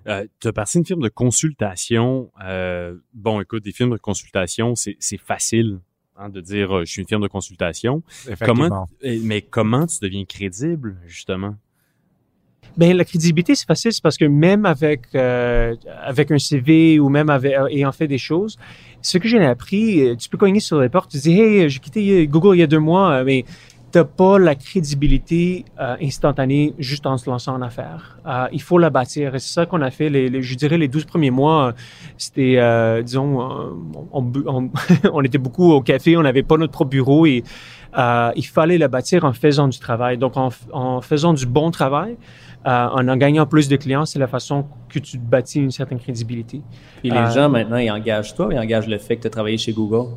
Euh, 0.07 0.25
tu 0.39 0.47
as 0.47 0.53
parti 0.53 0.77
d'une 0.77 0.85
firme 0.85 1.01
de 1.01 1.09
consultation. 1.09 2.31
Bon, 3.13 3.41
écoute, 3.41 3.63
des 3.63 3.73
firmes 3.73 3.91
de 3.91 3.97
consultation, 3.97 4.75
c'est 4.75 5.17
facile 5.17 5.79
hein, 6.17 6.29
de 6.29 6.41
dire 6.41 6.77
euh, 6.77 6.85
je 6.85 6.91
suis 6.91 7.01
une 7.01 7.07
firme 7.07 7.23
de 7.23 7.27
consultation. 7.27 8.03
Comment, 8.43 8.87
eh, 9.01 9.19
mais 9.19 9.41
comment 9.41 9.85
tu 9.87 9.97
deviens 10.01 10.25
crédible, 10.25 10.97
justement? 11.05 11.55
Ben 12.77 12.95
la 12.95 13.05
crédibilité 13.05 13.55
c'est 13.55 13.65
facile, 13.65 13.91
c'est 13.91 14.03
parce 14.03 14.17
que 14.17 14.25
même 14.25 14.65
avec 14.65 15.07
euh, 15.15 15.75
avec 16.03 16.29
un 16.29 16.37
CV 16.37 16.99
ou 16.99 17.09
même 17.09 17.29
avec 17.29 17.53
euh, 17.53 17.67
ayant 17.67 17.91
fait 17.91 18.07
des 18.07 18.19
choses, 18.19 18.57
ce 19.01 19.17
que 19.17 19.27
j'ai 19.27 19.43
appris, 19.43 20.01
euh, 20.01 20.15
tu 20.15 20.29
peux 20.29 20.37
cogner 20.37 20.59
sur 20.59 20.79
les 20.79 20.89
portes, 20.89 21.09
tu 21.09 21.17
dis 21.17 21.39
hey 21.39 21.69
j'ai 21.69 21.79
quitté 21.79 22.27
Google 22.27 22.55
il 22.55 22.59
y 22.59 22.63
a 22.63 22.67
deux 22.67 22.79
mois, 22.79 23.13
euh, 23.13 23.23
mais 23.25 23.45
t'as 23.91 24.03
pas 24.03 24.37
la 24.37 24.53
crédibilité 24.55 25.63
euh, 25.79 25.95
instantanée 26.01 26.73
juste 26.77 27.05
en 27.07 27.17
se 27.17 27.29
lançant 27.29 27.55
en 27.55 27.61
affaires. 27.61 28.17
Euh, 28.27 28.47
il 28.51 28.61
faut 28.61 28.77
la 28.77 28.89
bâtir. 28.89 29.33
Et 29.35 29.39
c'est 29.39 29.53
ça 29.53 29.65
qu'on 29.65 29.81
a 29.81 29.91
fait. 29.91 30.09
Les, 30.09 30.29
les- 30.29 30.41
je 30.41 30.55
dirais 30.55 30.77
les 30.77 30.87
12 30.89 31.05
premiers 31.05 31.31
mois, 31.31 31.67
euh, 31.67 31.71
c'était, 32.17 32.55
euh, 32.57 33.01
disons, 33.01 33.77
on, 34.11 34.21
bu- 34.21 34.43
on, 34.47 34.69
on 35.13 35.21
était 35.23 35.37
beaucoup 35.37 35.71
au 35.71 35.81
café, 35.81 36.17
on 36.17 36.21
n'avait 36.23 36.43
pas 36.43 36.57
notre 36.57 36.73
propre 36.73 36.89
bureau 36.91 37.25
et 37.25 37.43
il 38.35 38.45
fallait 38.45 38.77
la 38.77 38.87
bâtir 38.89 39.23
en 39.23 39.33
faisant 39.33 39.67
du 39.67 39.79
travail. 39.79 40.17
Donc, 40.17 40.33
en, 40.37 41.01
faisant 41.01 41.33
du 41.33 41.45
bon 41.45 41.71
travail, 41.71 42.15
en 42.65 43.07
en 43.07 43.17
gagnant 43.17 43.45
plus 43.47 43.69
de 43.69 43.75
clients, 43.77 44.05
c'est 44.05 44.19
la 44.19 44.27
façon 44.27 44.65
que 44.89 44.99
tu 44.99 45.17
bâtis 45.17 45.59
une 45.59 45.71
certaine 45.71 45.99
crédibilité. 45.99 46.61
Puis 47.01 47.09
les 47.09 47.15
gens, 47.33 47.49
maintenant, 47.49 47.77
ils 47.77 47.89
engagent 47.89 48.35
toi 48.35 48.47
ou 48.47 48.51
ils 48.51 48.59
engagent 48.59 48.87
le 48.89 48.97
fait 48.97 49.15
que 49.15 49.21
tu 49.21 49.27
as 49.27 49.31
travaillé 49.31 49.57
chez 49.57 49.71
Google? 49.73 50.09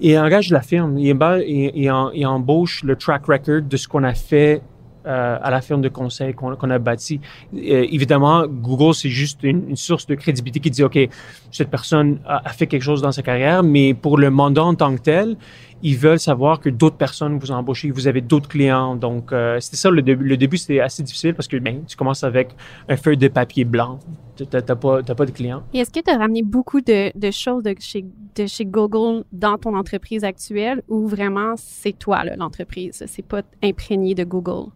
Et 0.00 0.18
engage 0.18 0.50
la 0.50 0.62
firme. 0.62 0.98
Il, 0.98 2.26
embauche 2.26 2.82
le 2.84 2.96
track 2.96 3.26
record 3.26 3.62
de 3.62 3.76
ce 3.76 3.86
qu'on 3.86 4.04
a 4.04 4.14
fait 4.14 4.62
euh, 5.06 5.38
à 5.40 5.50
la 5.50 5.60
firme 5.60 5.80
de 5.80 5.88
conseil 5.88 6.34
qu'on 6.34 6.70
a 6.70 6.78
bâti. 6.78 7.20
Euh, 7.54 7.86
évidemment, 7.90 8.46
Google, 8.46 8.94
c'est 8.94 9.08
juste 9.08 9.42
une, 9.42 9.70
une 9.70 9.76
source 9.76 10.06
de 10.06 10.14
crédibilité 10.14 10.60
qui 10.60 10.70
dit, 10.70 10.82
OK, 10.82 10.98
cette 11.50 11.70
personne 11.70 12.18
a, 12.26 12.46
a 12.46 12.50
fait 12.50 12.66
quelque 12.66 12.82
chose 12.82 13.00
dans 13.00 13.12
sa 13.12 13.22
carrière, 13.22 13.62
mais 13.62 13.94
pour 13.94 14.18
le 14.18 14.30
mandat 14.30 14.62
en 14.62 14.74
tant 14.74 14.94
que 14.94 15.00
tel, 15.00 15.36
ils 15.82 15.96
veulent 15.96 16.20
savoir 16.20 16.60
que 16.60 16.68
d'autres 16.68 16.96
personnes 16.96 17.38
vous 17.38 17.52
ont 17.52 17.56
embauché, 17.56 17.88
que 17.88 17.94
vous 17.94 18.08
avez 18.08 18.20
d'autres 18.20 18.48
clients. 18.48 18.96
Donc, 18.96 19.32
euh, 19.32 19.58
c'était 19.60 19.76
ça 19.76 19.90
le 19.90 20.02
début. 20.02 20.24
Le 20.24 20.36
début, 20.36 20.56
c'était 20.56 20.80
assez 20.80 21.02
difficile 21.02 21.34
parce 21.34 21.48
que 21.48 21.56
ben, 21.56 21.82
tu 21.86 21.96
commences 21.96 22.24
avec 22.24 22.54
un 22.88 22.96
feuille 22.96 23.16
de 23.16 23.28
papier 23.28 23.64
blanc. 23.64 23.98
T'as 24.50 24.62
t'as 24.62 24.74
pas, 24.74 25.02
pas 25.02 25.26
de 25.26 25.30
clients. 25.30 25.62
Et 25.74 25.78
est-ce 25.80 25.90
que 25.90 26.00
tu 26.00 26.10
as 26.10 26.16
ramené 26.16 26.42
beaucoup 26.42 26.80
de, 26.80 27.16
de 27.18 27.30
choses 27.30 27.62
de 27.62 27.74
chez, 27.78 28.04
de 28.36 28.46
chez 28.46 28.64
Google 28.64 29.24
dans 29.32 29.58
ton 29.58 29.76
entreprise 29.76 30.24
actuelle 30.24 30.82
ou 30.88 31.06
vraiment 31.06 31.54
c'est 31.56 31.98
toi, 31.98 32.24
l'entreprise? 32.36 33.04
C'est 33.06 33.26
pas 33.26 33.42
imprégné 33.62 34.14
de 34.14 34.24
Google? 34.24 34.70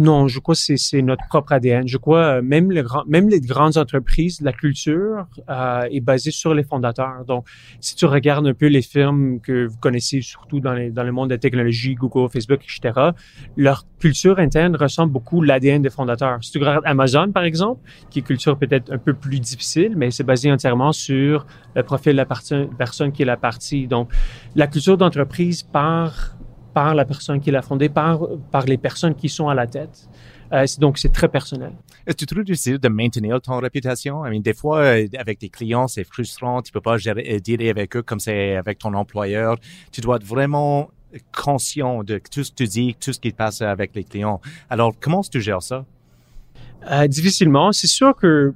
Non, 0.00 0.28
je 0.28 0.38
crois 0.40 0.54
que 0.54 0.76
c'est- 0.78 1.02
notre 1.02 1.26
propre 1.28 1.52
ADN. 1.52 1.86
Je 1.86 1.98
crois 1.98 2.38
euh, 2.38 2.42
même 2.42 2.70
les 2.72 2.82
même 3.06 3.28
les 3.28 3.40
grandes 3.40 3.76
entreprises, 3.76 4.40
la 4.40 4.54
culture 4.54 5.26
euh, 5.50 5.82
est 5.90 6.00
basée 6.00 6.30
sur 6.30 6.54
les 6.54 6.64
fondateurs. 6.64 7.26
Donc, 7.26 7.46
si 7.80 7.94
tu 7.96 8.06
regardes 8.06 8.46
un 8.46 8.54
peu 8.54 8.68
les 8.68 8.80
firmes 8.80 9.40
que 9.40 9.66
vous 9.66 9.76
connaissez, 9.76 10.22
surtout 10.22 10.58
dans, 10.58 10.72
les, 10.72 10.90
dans 10.90 11.02
le 11.04 11.12
monde 11.12 11.28
de 11.28 11.34
la 11.34 11.38
technologie, 11.38 11.96
Google, 11.96 12.30
Facebook, 12.32 12.60
etc., 12.64 13.10
leur 13.58 13.84
culture 13.98 14.38
interne 14.38 14.74
ressemble 14.74 15.12
beaucoup 15.12 15.42
à 15.42 15.46
l'ADN 15.46 15.82
des 15.82 15.90
fondateurs. 15.90 16.38
Si 16.42 16.50
tu 16.52 16.58
regardes 16.60 16.86
Amazon, 16.86 17.30
par 17.30 17.44
exemple, 17.44 17.82
qui 18.08 18.20
est 18.20 18.22
culture 18.22 18.56
peut-être 18.58 18.90
un 18.90 18.98
peu 18.98 19.12
plus 19.12 19.38
difficile, 19.38 19.92
mais 19.98 20.10
c'est 20.10 20.24
basé 20.24 20.50
entièrement 20.50 20.92
sur 20.92 21.46
le 21.76 21.82
profil 21.82 22.12
de 22.12 22.16
la 22.16 22.26
personne 22.26 23.12
qui 23.12 23.20
est 23.20 23.26
la 23.26 23.36
partie. 23.36 23.86
Donc, 23.86 24.10
la 24.56 24.66
culture 24.66 24.96
d'entreprise 24.96 25.62
part 25.62 26.36
par 26.72 26.94
la 26.94 27.04
personne 27.04 27.40
qui 27.40 27.50
l'a 27.50 27.62
fondée, 27.62 27.88
par, 27.88 28.20
par 28.50 28.64
les 28.64 28.78
personnes 28.78 29.14
qui 29.14 29.28
sont 29.28 29.48
à 29.48 29.54
la 29.54 29.66
tête. 29.66 30.08
Euh, 30.52 30.66
donc, 30.78 30.98
c'est 30.98 31.12
très 31.12 31.28
personnel. 31.28 31.72
Est-ce 32.06 32.16
que 32.16 32.20
tu 32.20 32.26
trouves 32.26 32.44
difficile 32.44 32.78
de 32.78 32.88
maintenir 32.88 33.40
ton 33.40 33.58
réputation? 33.58 34.26
I 34.26 34.30
mean, 34.30 34.40
des 34.40 34.54
fois, 34.54 34.78
euh, 34.80 35.06
avec 35.16 35.38
tes 35.38 35.48
clients, 35.48 35.86
c'est 35.86 36.04
frustrant. 36.04 36.62
Tu 36.62 36.72
peux 36.72 36.80
pas 36.80 36.96
gérer, 36.96 37.24
euh, 37.30 37.38
dealer 37.38 37.70
avec 37.70 37.96
eux 37.96 38.02
comme 38.02 38.20
c'est 38.20 38.56
avec 38.56 38.78
ton 38.78 38.94
employeur. 38.94 39.56
Tu 39.92 40.00
dois 40.00 40.16
être 40.16 40.24
vraiment 40.24 40.90
conscient 41.36 42.02
de 42.04 42.20
tout 42.30 42.44
ce 42.44 42.50
que 42.50 42.56
tu 42.56 42.66
dis, 42.66 42.96
tout 42.98 43.12
ce 43.12 43.20
qui 43.20 43.32
passe 43.32 43.62
avec 43.62 43.94
les 43.94 44.04
clients. 44.04 44.40
Alors, 44.68 44.92
comment 44.98 45.20
est-ce 45.20 45.30
que 45.30 45.38
tu 45.38 45.40
gères 45.40 45.62
ça? 45.62 45.84
Euh, 46.90 47.06
difficilement. 47.06 47.72
C'est 47.72 47.86
sûr 47.86 48.16
que 48.16 48.54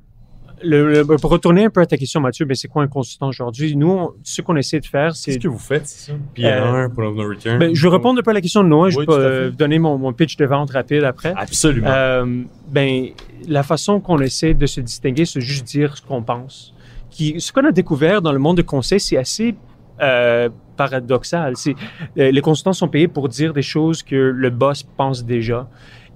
le, 0.63 1.03
le- 1.03 1.05
pour 1.17 1.31
retourner 1.31 1.65
un 1.65 1.71
peu 1.71 1.81
à 1.81 1.87
ta 1.87 1.97
question, 1.97 2.21
Mathieu, 2.21 2.45
ben 2.47 2.55
c'est 2.55 2.69
quoi 2.69 2.83
un 2.83 2.87
consultant 2.87 3.29
aujourd'hui? 3.29 3.75
Nous, 3.77 3.91
on- 3.91 4.13
ce 4.23 4.41
qu'on 4.43 4.57
essaie 4.57 4.81
de 4.81 4.87
faire, 4.87 5.15
c'est 5.17 5.33
Qu'est-ce 5.33 5.43
que 5.43 5.49
vous 5.49 5.59
faites, 5.59 5.87
c'est 5.87 6.13
ça? 6.13 6.19
PR, 6.35 6.43
Euh, 6.45 6.87
of 6.87 6.97
No 7.17 7.29
Return? 7.29 7.59
Ben, 7.59 7.75
je 7.75 7.83
vais 7.89 7.95
répondre 7.95 8.19
un 8.21 8.23
peu 8.23 8.31
à 8.31 8.35
la 8.35 8.41
question 8.41 8.63
de 8.63 8.69
Noah. 8.69 8.91
Je 8.91 8.99
Oui, 8.99 9.05
à 9.09 9.13
euh, 9.13 9.51
donner 9.51 9.79
mon, 9.79 9.99
mon 9.99 10.13
pitch 10.13 10.37
de 10.37 10.45
vente 10.47 10.71
rapide 10.71 11.05
après. 11.05 11.33
Absolument. 11.37 11.89
Euh, 11.91 12.43
ben, 12.69 13.07
la 13.49 13.63
façon 13.63 14.01
qu'on 14.01 14.19
essaie 14.21 14.55
de 14.55 14.67
se 14.67 14.81
distinguer, 14.81 15.25
c'est 15.25 15.41
juste 15.41 15.65
dire 15.65 15.97
ce 15.97 16.03
qu'on 16.03 16.23
pense. 16.23 16.73
Qui, 17.11 17.41
ce 17.41 17.53
qu'on 17.53 17.65
a 17.65 17.73
découvert 17.73 18.23
dans 18.23 18.33
le 18.33 18.39
monde 18.39 18.57
de 18.57 18.63
conseil, 18.63 19.01
c'est 19.01 19.17
assez 19.17 19.55
euh, 20.03 20.49
paradoxal. 20.77 21.57
C'est, 21.57 21.75
euh, 22.19 22.31
les 22.33 22.41
consultants 22.41 22.73
sont 22.73 22.89
payés 22.89 23.07
pour 23.09 23.29
dire 23.29 23.53
des 23.53 23.63
choses 23.63 24.03
que 24.03 24.17
le 24.17 24.51
boss 24.51 24.83
pense 24.83 25.25
déjà. 25.25 25.69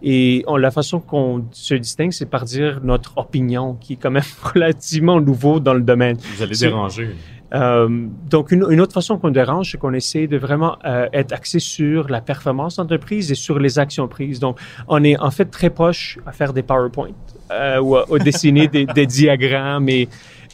Et 0.02 0.44
on- 0.46 0.56
la 0.56 0.70
façon 0.70 1.00
qu'on 1.00 1.44
se 1.50 1.74
distingue, 1.74 2.12
c'est 2.12 2.26
par 2.30 2.44
dire 2.44 2.80
notre 2.82 3.16
opinion, 3.18 3.74
qui 3.80 3.94
est 3.94 3.96
quand 3.96 4.10
même 4.10 4.22
relativement 4.54 5.20
nouveau 5.20 5.60
dans 5.60 5.74
le 5.74 5.80
domaine. 5.82 6.16
vous 6.36 6.42
allez 6.42 6.54
déranger. 6.56 7.10
Euh, 7.54 7.88
donc, 8.28 8.52
une, 8.52 8.66
une 8.68 8.80
autre 8.80 8.92
façon 8.92 9.16
qu'on 9.18 9.30
dérange, 9.30 9.70
c'est 9.72 9.78
qu'on 9.78 9.94
essaie 9.94 10.26
de 10.26 10.36
vraiment 10.36 10.76
euh, 10.84 11.06
être 11.14 11.32
axé 11.32 11.58
sur 11.58 12.08
la 12.10 12.20
performance 12.20 12.76
d'entreprise 12.76 13.32
et 13.32 13.34
sur 13.34 13.58
les 13.58 13.78
actions 13.78 14.06
prises. 14.06 14.38
Donc, 14.38 14.58
on 14.86 15.02
est 15.02 15.16
en 15.18 15.30
fait 15.30 15.46
très 15.46 15.70
proche 15.70 16.18
à 16.26 16.32
faire 16.32 16.52
des 16.52 16.62
PowerPoint 16.62 17.08
euh, 17.50 17.80
ou 17.80 17.96
à, 17.96 18.04
à 18.14 18.18
dessiner 18.18 18.68
des, 18.68 18.84
des 18.94 19.06
diagrammes 19.06 19.88
et 19.88 20.08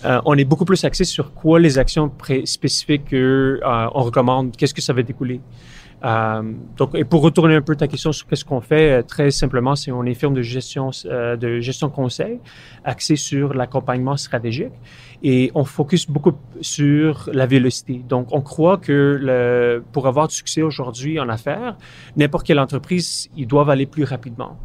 euh, 0.05 0.21
on 0.25 0.39
est 0.39 0.45
beaucoup 0.45 0.65
plus 0.65 0.85
axé 0.85 1.03
sur 1.03 1.33
quoi 1.35 1.59
les 1.59 1.79
actions 1.79 2.13
spécifiques 2.45 3.07
que 3.07 3.59
euh, 3.65 3.87
on 3.95 4.03
recommande, 4.03 4.57
qu'est-ce 4.57 4.75
que 4.75 4.83
ça 4.83 4.93
va 4.93 5.03
découler. 5.03 5.41
Euh, 6.05 6.43
donc, 6.77 6.95
et 6.95 7.05
pour 7.05 7.23
retourner 7.23 7.55
un 7.55 7.63
peu 7.63 7.77
ta 7.77 7.89
question 7.89 8.13
sur 8.13 8.27
qu'est-ce 8.27 8.45
qu'on 8.45 8.61
fait, 8.61 8.91
euh, 8.91 9.03
très 9.03 9.31
simplement, 9.31 9.75
c'est 9.75 9.91
on 9.91 10.05
est 10.05 10.15
firme 10.15 10.35
de 10.35 10.43
gestion 10.43 10.91
euh, 11.07 11.37
de 11.37 11.61
gestion 11.61 11.89
conseil, 11.89 12.41
axé 12.85 13.17
sur 13.17 13.55
l'accompagnement 13.55 14.17
stratégique 14.17 14.73
et 15.23 15.51
on 15.55 15.65
focus 15.65 16.09
beaucoup 16.09 16.33
sur 16.61 17.31
la 17.33 17.47
vélocité. 17.47 18.03
Donc, 18.07 18.29
on 18.33 18.43
croit 18.43 18.77
que 18.77 19.19
le, 19.21 19.83
pour 19.93 20.07
avoir 20.07 20.29
du 20.29 20.35
succès 20.35 20.61
aujourd'hui 20.61 21.19
en 21.19 21.29
affaires, 21.31 21.77
n'importe 22.17 22.47
quelle 22.47 22.61
entreprise, 22.61 23.31
ils 23.37 23.47
doivent 23.47 23.71
aller 23.71 23.87
plus 23.87 24.05
rapidement. 24.05 24.59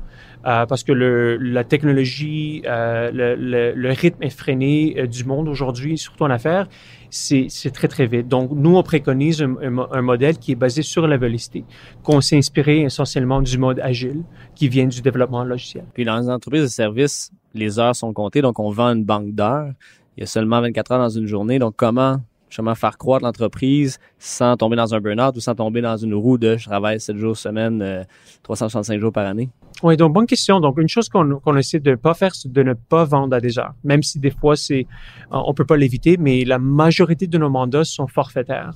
Euh, 0.46 0.66
parce 0.66 0.84
que 0.84 0.94
le, 0.94 1.36
la 1.36 1.66
technologie, 1.66 2.64
euh, 2.66 3.12
le, 3.12 3.36
le, 3.36 3.74
le 3.74 3.90
rythme 3.90 4.24
effréné 4.24 4.96
euh, 4.98 5.06
du 5.06 5.26
monde 5.26 5.50
aujourd'hui, 5.50 5.98
surtout 5.98 6.24
en 6.24 6.30
affaires, 6.30 6.70
c'est 7.10 7.72
très, 7.74 7.88
très 7.88 8.06
vite. 8.06 8.28
Donc, 8.28 8.52
nous, 8.52 8.76
on 8.76 8.84
préconise 8.84 9.42
un, 9.42 9.56
un, 9.62 9.88
un 9.92 10.02
modèle 10.02 10.38
qui 10.38 10.52
est 10.52 10.56
basé 10.56 10.82
sur 10.82 11.08
la 11.08 11.18
vélocité, 11.18 11.64
qu'on 12.04 12.22
s'est 12.22 12.38
inspiré 12.38 12.82
essentiellement 12.82 13.42
du 13.42 13.58
mode 13.58 13.80
agile 13.80 14.24
qui 14.56 14.70
vient 14.70 14.88
du 14.88 15.02
développement 15.02 15.44
logiciel. 15.44 15.86
Puis 15.94 16.06
dans 16.06 16.20
les 16.20 16.30
entreprises 16.30 16.64
de 16.64 16.68
services, 16.68 17.32
les 17.54 17.80
heures 17.80 17.96
sont 17.96 18.14
comptées, 18.14 18.42
donc 18.42 18.60
on 18.60 18.70
vend 18.72 18.90
une 18.90 19.04
banque 19.04 19.32
d'heures. 19.32 19.72
Il 20.18 20.22
y 20.22 20.24
a 20.24 20.28
seulement 20.28 20.62
24 20.62 20.92
heures 20.92 21.00
dans 21.00 21.10
une 21.10 21.28
journée, 21.28 21.60
donc 21.60 21.76
comment 21.78 22.18
justement 22.50 22.76
faire 22.76 22.98
croître 22.98 23.26
l'entreprise 23.26 24.00
sans 24.18 24.58
tomber 24.58 24.76
dans 24.76 24.94
un 24.94 25.00
burn-out 25.00 25.36
ou 25.38 25.40
sans 25.40 25.56
tomber 25.56 25.82
dans 25.82 25.98
une 25.98 26.14
roue 26.14 26.38
de 26.38 26.58
je 26.58 26.66
travaille 26.66 27.00
7 27.00 27.18
jours 27.18 27.38
semaine, 27.38 27.82
euh, 27.82 28.04
365 28.44 29.00
jours 29.00 29.12
par 29.12 29.26
année? 29.26 29.50
Oui, 29.82 29.96
donc 29.96 30.14
bonne 30.14 30.26
question. 30.26 30.60
Donc 30.60 30.78
une 30.78 30.90
chose 30.90 31.08
qu'on 31.08 31.58
essaie 31.58 31.80
de 31.80 31.92
ne 31.92 31.96
pas 31.96 32.14
faire, 32.14 32.36
c'est 32.36 32.52
de 32.52 32.64
ne 32.64 32.74
pas 32.74 33.06
vendre 33.06 33.36
à 33.36 33.40
des 33.40 33.58
heures, 33.58 33.74
même 33.84 34.04
si 34.04 34.20
des 34.20 34.32
fois 34.32 34.56
c'est 34.56 34.88
on 35.32 35.54
peut 35.54 35.66
pas 35.66 35.78
l'éviter, 35.78 36.18
mais 36.18 36.44
la 36.44 36.60
majorité 36.60 37.28
de 37.28 37.38
nos 37.38 37.50
mandats 37.50 37.86
sont 37.86 38.08
forfaitaires. 38.08 38.74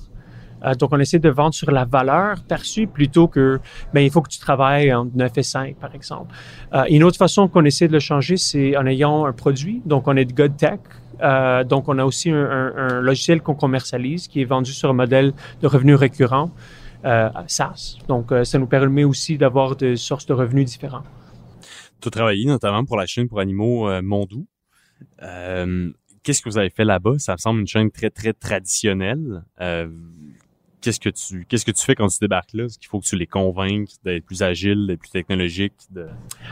Euh, 0.64 0.74
donc 0.74 0.90
on 0.92 0.98
essaie 0.98 1.18
de 1.18 1.28
vendre 1.28 1.54
sur 1.54 1.70
la 1.70 1.84
valeur 1.84 2.42
perçue 2.44 2.86
plutôt 2.86 3.28
que 3.28 3.60
ben 3.92 4.00
il 4.00 4.10
faut 4.10 4.22
que 4.22 4.30
tu 4.30 4.38
travailles 4.38 4.92
entre 4.92 5.10
9 5.14 5.32
et 5.36 5.42
5 5.42 5.76
par 5.76 5.94
exemple. 5.94 6.34
Euh, 6.72 6.84
une 6.88 7.04
autre 7.04 7.18
façon 7.18 7.48
qu'on 7.48 7.64
essaie 7.64 7.88
de 7.88 7.92
le 7.92 8.00
changer, 8.00 8.36
c'est 8.36 8.76
en 8.76 8.86
ayant 8.86 9.26
un 9.26 9.32
produit. 9.32 9.82
Donc 9.84 10.08
on 10.08 10.16
est 10.16 10.24
de 10.24 10.32
God 10.32 10.56
Tech. 10.56 10.80
Euh, 11.22 11.64
donc 11.64 11.88
on 11.88 11.98
a 11.98 12.04
aussi 12.04 12.30
un, 12.30 13.00
logiciel 13.00 13.40
qu'on 13.42 13.54
commercialise 13.54 14.28
qui 14.28 14.40
est 14.40 14.44
vendu 14.44 14.72
sur 14.72 14.90
un 14.90 14.94
modèle 14.94 15.32
de 15.62 15.66
revenus 15.66 15.96
récurrents. 15.96 16.50
Euh, 17.04 17.28
SaaS. 17.48 17.98
Donc, 18.08 18.32
euh, 18.32 18.44
ça 18.44 18.58
nous 18.58 18.66
permet 18.66 19.04
aussi 19.04 19.36
d'avoir 19.36 19.76
des 19.76 19.94
sources 19.94 20.24
de 20.24 20.32
revenus 20.32 20.64
différents. 20.64 21.02
Tu 22.00 22.08
as 22.08 22.10
travaillé 22.10 22.46
notamment 22.46 22.82
pour 22.86 22.96
la 22.96 23.04
chaîne 23.04 23.28
pour 23.28 23.40
animaux 23.40 23.90
Mondou. 24.00 24.46
Qu'est-ce 25.20 26.40
que 26.40 26.48
vous 26.48 26.56
avez 26.56 26.70
fait 26.70 26.86
là-bas? 26.86 27.18
Ça 27.18 27.32
me 27.32 27.36
semble 27.36 27.60
une 27.60 27.66
chaîne 27.66 27.90
très, 27.90 28.08
très 28.08 28.32
traditionnelle. 28.32 29.44
Qu'est-ce 30.84 31.00
que 31.00 31.08
tu 31.08 31.46
qu'est-ce 31.48 31.64
que 31.64 31.70
tu 31.70 31.82
fais 31.82 31.94
quand 31.94 32.08
tu 32.08 32.18
débarques 32.20 32.52
là? 32.52 32.64
Est-ce 32.64 32.78
qu'il 32.78 32.88
faut 32.88 33.00
que 33.00 33.06
tu 33.06 33.16
les 33.16 33.26
convainques 33.26 33.88
d'être 34.04 34.26
plus 34.26 34.42
agiles, 34.42 34.86
d'être 34.86 35.00
plus 35.00 35.08
technologiques? 35.08 35.72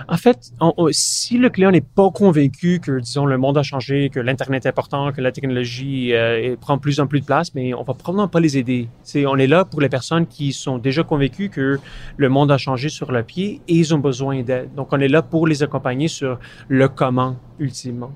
En 0.08 0.16
fait, 0.16 0.52
si 0.90 1.36
le 1.36 1.50
client 1.50 1.70
n'est 1.70 1.82
pas 1.82 2.10
convaincu 2.10 2.80
que, 2.80 2.98
disons, 2.98 3.26
le 3.26 3.36
monde 3.36 3.58
a 3.58 3.62
changé, 3.62 4.08
que 4.08 4.20
l'Internet 4.20 4.64
est 4.64 4.70
important, 4.70 5.12
que 5.12 5.20
la 5.20 5.32
technologie 5.32 6.14
euh, 6.14 6.56
prend 6.58 6.78
plus 6.78 6.98
en 6.98 7.06
plus 7.06 7.20
de 7.20 7.26
place, 7.26 7.54
mais 7.54 7.74
on 7.74 7.82
va 7.82 7.92
probablement 7.92 8.28
pas 8.28 8.40
les 8.40 8.56
aider. 8.56 8.88
C'est, 9.02 9.26
on 9.26 9.36
est 9.36 9.46
là 9.46 9.66
pour 9.66 9.82
les 9.82 9.90
personnes 9.90 10.26
qui 10.26 10.54
sont 10.54 10.78
déjà 10.78 11.02
convaincues 11.02 11.50
que 11.50 11.78
le 12.16 12.28
monde 12.30 12.50
a 12.50 12.56
changé 12.56 12.88
sur 12.88 13.12
le 13.12 13.22
pied 13.22 13.60
et 13.68 13.74
ils 13.74 13.94
ont 13.94 13.98
besoin 13.98 14.42
d'aide. 14.42 14.74
Donc, 14.74 14.94
on 14.94 15.00
est 15.00 15.08
là 15.08 15.20
pour 15.20 15.46
les 15.46 15.62
accompagner 15.62 16.08
sur 16.08 16.38
le 16.68 16.88
comment, 16.88 17.36
ultimement. 17.58 18.12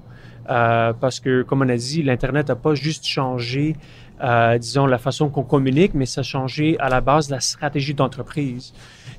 Euh, 0.49 0.93
parce 0.93 1.21
que, 1.21 1.43
comme 1.43 1.63
on 1.63 1.69
a 1.69 1.77
dit, 1.77 2.03
l'Internet 2.03 2.49
n'a 2.49 2.57
pas 2.57 2.75
juste 2.75 3.05
changé, 3.05 3.75
euh, 4.23 4.59
disons, 4.59 4.87
la 4.87 4.99
façon 4.99 5.29
qu'on 5.29 5.43
communique, 5.43 5.93
mais 5.95 6.07
ça 6.07 6.21
a 6.21 6.25
changé 6.25 6.77
à 6.79 6.89
la 6.89 7.01
base 7.01 7.31
la 7.31 7.41
stratégie 7.41 7.95
d'entreprise. 7.95 8.73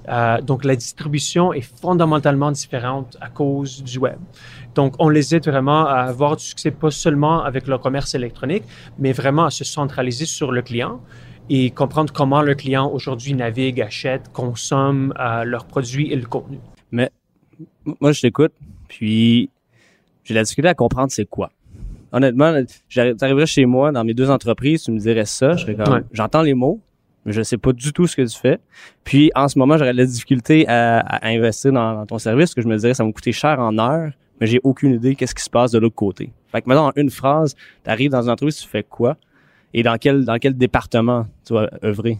Euh, 0.10 0.42
donc, 0.42 0.64
la 0.64 0.76
distribution 0.76 1.54
est 1.54 1.62
fondamentalement 1.82 2.52
différente 2.52 3.18
à 3.22 3.30
cause 3.30 3.84
du 3.84 4.00
web. 4.00 4.18
Donc, 4.76 4.96
on 5.00 5.10
les 5.10 5.36
aide 5.36 5.46
vraiment 5.46 5.86
à 5.86 6.02
avoir 6.02 6.38
du 6.38 6.44
succès, 6.44 6.72
pas 6.72 6.92
seulement 6.92 7.44
avec 7.44 7.68
leur 7.68 7.82
commerce 7.82 8.16
électronique, 8.16 8.64
mais 8.98 9.12
vraiment 9.12 9.46
à 9.46 9.50
se 9.50 9.64
centraliser 9.64 10.26
sur 10.26 10.52
le 10.52 10.62
client 10.62 11.02
et 11.50 11.72
comprendre 11.72 12.12
comment 12.12 12.42
le 12.42 12.56
client 12.56 12.90
aujourd'hui 12.90 13.34
navigue, 13.34 13.82
achète, 13.82 14.32
consomme 14.32 15.14
euh, 15.20 15.44
leurs 15.44 15.66
produits 15.66 16.12
et 16.12 16.16
le 16.16 16.26
contenu. 16.26 16.60
Mais 16.92 17.10
moi, 18.00 18.12
je 18.12 18.22
t'écoute, 18.22 18.54
puis 18.88 19.50
j'ai 20.24 20.34
la 20.34 20.44
difficulté 20.44 20.70
à 20.70 20.74
comprendre 20.74 21.12
c'est 21.12 21.26
quoi. 21.26 21.52
Honnêtement, 22.18 22.52
j'arriverais 22.90 23.46
chez 23.46 23.68
moi, 23.68 23.92
dans 23.92 24.04
mes 24.04 24.16
deux 24.16 24.32
entreprises, 24.32 24.82
tu 24.82 24.92
me 24.92 24.98
dirais 24.98 25.26
ça, 25.26 25.56
je 25.56 25.62
serais 25.62 25.76
comme, 25.76 26.02
j'entends 26.12 26.42
les 26.42 26.56
mots, 26.56 26.82
mais 27.26 27.32
je 27.32 27.44
sais 27.44 27.58
pas 27.58 27.74
du 27.74 27.94
tout 27.94 28.08
ce 28.08 28.16
que 28.16 28.24
tu 28.24 28.36
fais. 28.36 28.58
Puis, 29.04 29.30
en 29.36 29.48
ce 29.48 29.60
moment, 29.60 29.78
j'aurais 29.78 29.94
de 29.94 29.98
la 29.98 30.06
difficulté 30.06 30.68
à, 30.68 31.20
investir 31.28 31.74
dans, 31.74 32.08
ton 32.08 32.18
service, 32.18 32.50
parce 32.50 32.56
que 32.56 32.62
je 32.64 32.68
me 32.68 32.76
dirais, 32.76 32.96
ça 32.96 33.04
va 33.04 33.08
me 33.08 33.14
coûter 33.14 33.32
cher 33.34 33.60
en 33.60 33.78
heure, 33.78 34.14
mais 34.42 34.48
j'ai 34.48 34.60
aucune 34.64 34.96
idée 34.96 35.14
qu'est-ce 35.14 35.36
qui 35.36 35.44
se 35.44 35.50
passe 35.52 35.72
de 35.72 35.78
l'autre 35.78 35.94
côté. 35.94 36.32
Fait 36.52 36.64
que 36.64 36.68
maintenant, 36.68 36.88
en 36.88 36.92
une 36.96 37.12
phrase, 37.12 37.56
tu 37.84 37.92
arrives 37.92 38.10
dans 38.10 38.24
une 38.24 38.32
entreprise, 38.32 38.58
tu 38.58 38.68
fais 38.68 38.82
quoi? 38.82 39.16
Et 39.76 39.84
dans 39.84 39.98
quel, 39.98 40.26
dans 40.26 40.40
quel 40.40 40.58
département 40.58 41.28
tu 41.46 41.54
vas 41.54 41.70
œuvrer? 41.84 42.18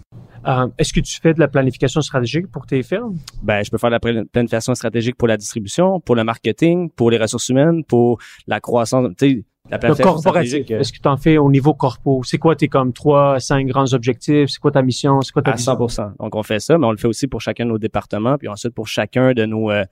Euh, 0.48 0.68
est-ce 0.78 0.94
que 0.94 1.00
tu 1.00 1.20
fais 1.20 1.34
de 1.34 1.40
la 1.40 1.48
planification 1.48 2.02
stratégique 2.02 2.52
pour 2.52 2.68
tes 2.68 2.84
firmes? 2.84 3.18
Ben, 3.42 3.64
je 3.64 3.72
peux 3.72 3.80
faire 3.80 3.90
de 3.90 3.96
la 3.96 4.26
planification 4.26 4.76
stratégique 4.76 5.16
pour 5.16 5.28
la 5.28 5.38
distribution, 5.38 6.00
pour 6.00 6.16
le 6.16 6.24
marketing, 6.24 6.92
pour 6.92 7.10
les 7.10 7.18
ressources 7.18 7.50
humaines, 7.50 7.84
pour 7.84 8.20
la 8.46 8.60
croissance. 8.60 9.10
Tu 9.18 9.30
sais, 9.30 9.46
la 9.70 9.78
planification 9.80 10.14
corporatif. 10.14 10.72
Est-ce 10.72 10.94
que 10.94 11.00
tu 11.00 11.08
en 11.08 11.18
fais 11.18 11.38
au 11.38 11.50
niveau 11.50 11.74
corpo? 11.74 12.22
C'est 12.24 12.38
quoi 12.38 12.56
tes 12.56 12.68
comme 12.68 12.94
trois, 12.94 13.40
cinq 13.40 13.68
grands 13.68 13.94
objectifs? 13.94 14.50
C'est 14.50 14.60
quoi 14.60 14.72
ta 14.72 14.82
mission? 14.82 15.22
C'est 15.22 15.32
quoi 15.32 15.42
ta 15.42 15.52
à 15.52 15.56
100%. 15.56 16.14
Donc, 16.20 16.36
on 16.36 16.44
fait 16.44 16.60
ça, 16.60 16.78
mais 16.78 16.86
on 16.86 16.92
le 16.92 16.98
fait 16.98 17.08
aussi 17.08 17.28
pour 17.28 17.42
chacun 17.42 17.66
de 17.66 17.72
nos 17.72 17.78
départements, 17.78 18.38
puis 18.38 18.48
ensuite 18.48 18.74
pour 18.74 18.88
chacun 18.88 19.34
de 19.34 19.46
nos, 19.46 19.72
euh, 19.72 19.84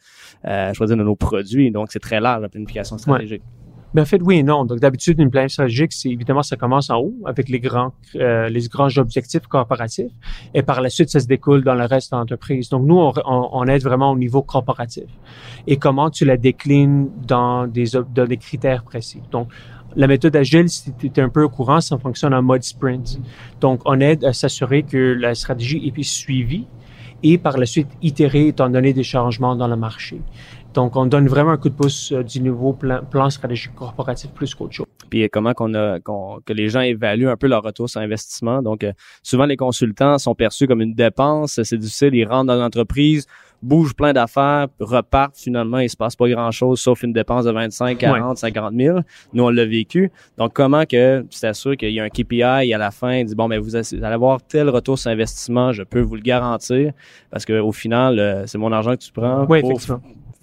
euh 0.46 0.74
je 0.74 0.86
dire, 0.86 0.98
de 0.98 1.03
nos 1.03 1.15
produits. 1.15 1.72
Donc, 1.72 1.91
c'est 1.91 2.00
très 2.00 2.20
large, 2.20 2.41
la 2.41 2.50
planification 2.50 2.98
stratégique. 2.98 3.44
Mais 3.96 4.02
en 4.02 4.06
fait, 4.06 4.22
oui 4.22 4.40
et 4.40 4.44
non. 4.44 4.66
Donc, 4.66 4.82
d'habitude, 4.82 5.22
une 5.22 5.32
planète 5.32 5.52
stratégique, 5.52 5.94
c'est 5.94 6.10
évidemment, 6.10 6.44
ça 6.44 6.58
commence 6.58 6.90
en 6.90 6.98
haut 6.98 7.16
avec 7.25 7.48
les 7.48 7.62
grands, 7.62 7.94
euh, 8.16 8.50
les 8.50 8.68
grands 8.68 8.90
objectifs 8.98 9.48
corporatifs, 9.48 10.12
et 10.54 10.64
par 10.64 10.82
la 10.82 10.90
suite, 10.90 11.10
ça 11.10 11.22
se 11.22 11.28
découle 11.28 11.64
dans 11.64 11.75
le 11.75 11.86
reste 11.86 12.12
de 12.12 12.18
l'entreprise. 12.18 12.68
Donc, 12.68 12.86
nous, 12.86 12.98
on, 12.98 13.14
on, 13.25 13.66
aide 13.68 13.82
vraiment 13.84 14.12
au 14.12 14.18
niveau 14.18 14.42
corporatif. 14.42 15.06
Et 15.66 15.78
comment 15.78 16.10
tu 16.10 16.25
la 16.25 16.36
déclines 16.36 17.10
dans 17.25 17.68
des, 17.68 17.86
dans 18.14 18.28
des 18.28 18.36
critères 18.36 18.84
précis. 18.84 19.22
Donc, 19.32 19.48
la 19.96 20.08
méthode 20.08 20.36
agile, 20.36 20.68
si 20.68 20.94
tu 20.94 21.08
es 21.08 21.22
un 21.22 21.30
peu 21.30 21.44
au 21.44 21.50
courant, 21.50 21.80
ça 21.80 21.98
fonctionne 21.98 22.34
en 22.34 22.42
mode 22.42 22.64
sprint. 22.64 23.18
Donc, 23.62 23.80
on 23.86 24.02
aide 24.02 24.25
à 24.25 24.34
s'assurer 24.34 24.84
que 24.84 24.98
la 25.18 25.36
stratégie 25.36 25.82
est 25.88 26.04
suivie 26.04 26.68
et 27.24 27.38
par 27.38 27.58
la 27.58 27.66
suite 27.66 27.88
itérer 28.02 28.50
étant 28.50 28.70
donné 28.70 28.94
des 28.94 29.04
changements 29.04 29.56
dans 29.56 29.68
le 29.68 29.75
marché. 29.75 30.22
Donc, 30.75 30.98
on 30.98 31.05
donne 31.05 31.27
vraiment 31.27 31.51
un 31.51 31.58
coup 31.58 31.70
de 31.70 31.74
pouce 31.74 32.12
euh, 32.12 32.22
du 32.22 32.41
nouveau 32.41 32.74
plan, 32.74 33.00
plan, 33.10 33.29
stratégique 33.29 33.74
corporatif 33.75 34.29
plus 34.32 34.53
qu'autre 34.53 34.74
chose. 34.74 34.86
Puis 35.10 35.29
comment 35.29 35.53
qu'on 35.53 35.74
a 35.74 36.00
que 36.00 36.51
les 36.51 36.67
gens 36.67 36.82
évaluent 36.82 37.29
un 37.29 37.38
peu 37.38 37.48
leur 37.48 37.63
retour 37.63 37.89
sur 37.89 38.01
investissement. 38.01 38.62
Donc, 38.62 38.84
euh, 38.84 38.91
souvent 39.24 39.46
les 39.46 39.55
consultants 39.55 40.17
sont 40.17 40.36
perçus 40.36 40.67
comme 40.67 40.82
une 40.82 40.94
dépense, 40.94 41.62
c'est 41.63 41.77
difficile, 41.77 42.13
ils 42.13 42.25
rentrent 42.25 42.48
dans 42.48 42.55
l'entreprise, 42.55 43.25
bougent 43.62 43.96
plein 43.96 44.12
d'affaires, 44.12 44.67
repartent 44.82 45.38
finalement, 45.38 45.79
il 45.79 45.89
se 45.89 45.96
passe 45.96 46.17
pas 46.17 46.27
grand-chose 46.27 46.82
sauf 46.82 47.03
une 47.03 47.13
dépense 47.13 47.46
de 47.46 47.51
25, 47.51 47.98
40, 47.98 48.38
50 48.38 48.74
000. 48.75 49.00
Nous, 49.34 49.44
on 49.44 49.50
l'a 49.50 49.65
vécu. 49.65 50.12
Donc, 50.38 50.51
comment 50.53 50.86
que 50.86 51.22
tu 51.22 51.39
t'assures 51.39 51.77
qu'il 51.77 51.91
y 51.91 52.01
a 52.01 52.03
un 52.03 52.10
KPI 52.10 52.44
à 52.44 52.77
la 52.77 52.91
fin, 52.91 53.24
dit 53.24 53.36
bon, 53.36 53.48
mais 53.48 53.60
vous 53.60 53.77
allez 53.77 54.03
avoir 54.03 54.41
tel 54.41 54.70
retour 54.70 55.00
sur 55.00 55.10
investissement, 55.10 55.71
je 55.71 55.84
peux 55.84 56.02
vous 56.02 56.15
le 56.15 56.21
garantir, 56.21 56.91
parce 57.32 57.45
que 57.45 57.60
au 57.60 57.71
final, 57.71 58.19
euh, 58.19 58.45
c'est 58.45 58.58
mon 58.58 58.73
argent 58.73 58.91
que 58.91 59.02
tu 59.02 59.13
prends 59.13 59.45
oui, 59.47 59.62
pour 59.62 59.80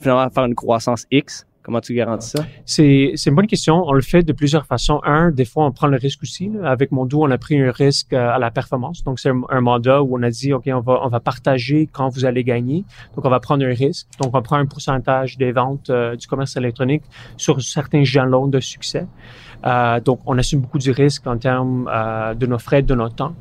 finalement 0.02 0.28
faire 0.30 0.44
une 0.44 0.54
croissance 0.54 1.06
X? 1.10 1.46
Comment 1.62 1.80
tu 1.80 1.94
garantis 1.94 2.30
ça? 2.30 2.44
C'est, 2.64 3.14
une 3.26 3.34
bonne 3.36 3.46
question. 3.46 3.84
On 3.86 3.92
le 3.92 4.02
fait 4.02 4.22
de 4.22 4.32
plusieurs 4.32 4.66
façons. 4.66 5.00
Un, 5.04 5.30
des 5.30 5.44
fois, 5.44 5.64
on 5.64 5.70
prend 5.70 5.86
le 5.86 5.96
risque 5.96 6.22
aussi. 6.22 6.50
Avec 6.64 6.90
mon 6.90 7.08
on 7.12 7.30
a 7.30 7.38
pris 7.38 7.60
un 7.60 7.70
risque 7.70 8.12
euh, 8.12 8.34
à 8.34 8.38
la 8.38 8.50
performance. 8.50 9.04
Donc, 9.04 9.20
c'est 9.20 9.30
un, 9.30 9.60
mandat 9.60 10.02
où 10.02 10.18
on 10.18 10.22
a 10.22 10.30
dit, 10.30 10.52
OK, 10.52 10.68
on 10.72 10.80
va, 10.80 11.00
on 11.04 11.08
va 11.08 11.20
partager 11.20 11.88
quand 11.92 12.08
vous 12.08 12.24
allez 12.24 12.42
gagner. 12.42 12.84
Donc, 13.14 13.24
on 13.24 13.30
va 13.30 13.38
prendre 13.38 13.64
un 13.64 13.74
risque. 13.74 14.08
Donc, 14.20 14.34
on 14.34 14.42
prend 14.42 14.56
un 14.56 14.66
pourcentage 14.66 15.38
des 15.38 15.52
ventes 15.52 15.90
euh, 15.90 16.16
du 16.16 16.26
commerce 16.26 16.56
électronique 16.56 17.04
sur 17.36 17.62
certains 17.62 18.02
jalons 18.02 18.48
de 18.48 18.58
succès. 18.58 19.06
Euh, 19.64 20.00
donc, 20.00 20.18
on 20.26 20.36
assume 20.38 20.62
beaucoup 20.62 20.78
du 20.78 20.90
risque 20.90 21.26
en 21.28 21.38
termes 21.38 21.88
de 22.36 22.46
nos 22.46 22.58
frais, 22.58 22.82
de 22.82 22.94
notre 22.94 23.14
temps. 23.14 23.34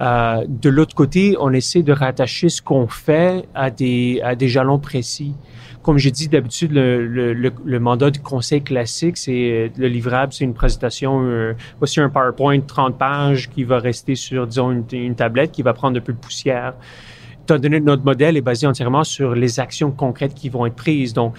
De 0.00 0.70
l'autre 0.70 0.94
côté, 0.94 1.36
on 1.38 1.52
essaie 1.52 1.82
de 1.82 1.92
rattacher 1.92 2.48
ce 2.48 2.62
qu'on 2.62 2.86
fait 2.86 3.46
à 3.54 3.70
des, 3.70 4.22
à 4.24 4.34
des 4.34 4.48
jalons 4.48 4.78
précis. 4.78 5.34
Comme 5.82 5.96
j'ai 5.96 6.10
dit 6.10 6.28
d'habitude, 6.28 6.72
le, 6.72 7.06
le, 7.06 7.32
le, 7.32 7.80
mandat 7.80 8.10
du 8.10 8.20
conseil 8.20 8.62
classique, 8.62 9.16
c'est 9.16 9.72
le 9.78 9.88
livrable, 9.88 10.32
c'est 10.32 10.44
une 10.44 10.52
présentation, 10.52 11.22
euh, 11.22 11.54
voici 11.78 12.00
un 12.00 12.10
PowerPoint 12.10 12.60
30 12.60 12.98
pages 12.98 13.48
qui 13.48 13.64
va 13.64 13.78
rester 13.78 14.14
sur, 14.14 14.46
disons, 14.46 14.84
une, 14.92 15.14
tablette 15.14 15.52
qui 15.52 15.62
va 15.62 15.72
prendre 15.72 15.98
un 15.98 16.02
peu 16.02 16.12
de 16.12 16.18
poussière. 16.18 16.74
Étant 17.42 17.58
donné 17.58 17.80
que 17.80 17.86
notre 17.86 18.04
modèle 18.04 18.36
est 18.36 18.42
basé 18.42 18.66
entièrement 18.66 19.04
sur 19.04 19.34
les 19.34 19.58
actions 19.58 19.90
concrètes 19.90 20.34
qui 20.34 20.50
vont 20.50 20.66
être 20.66 20.74
prises. 20.74 21.14
Donc, 21.14 21.34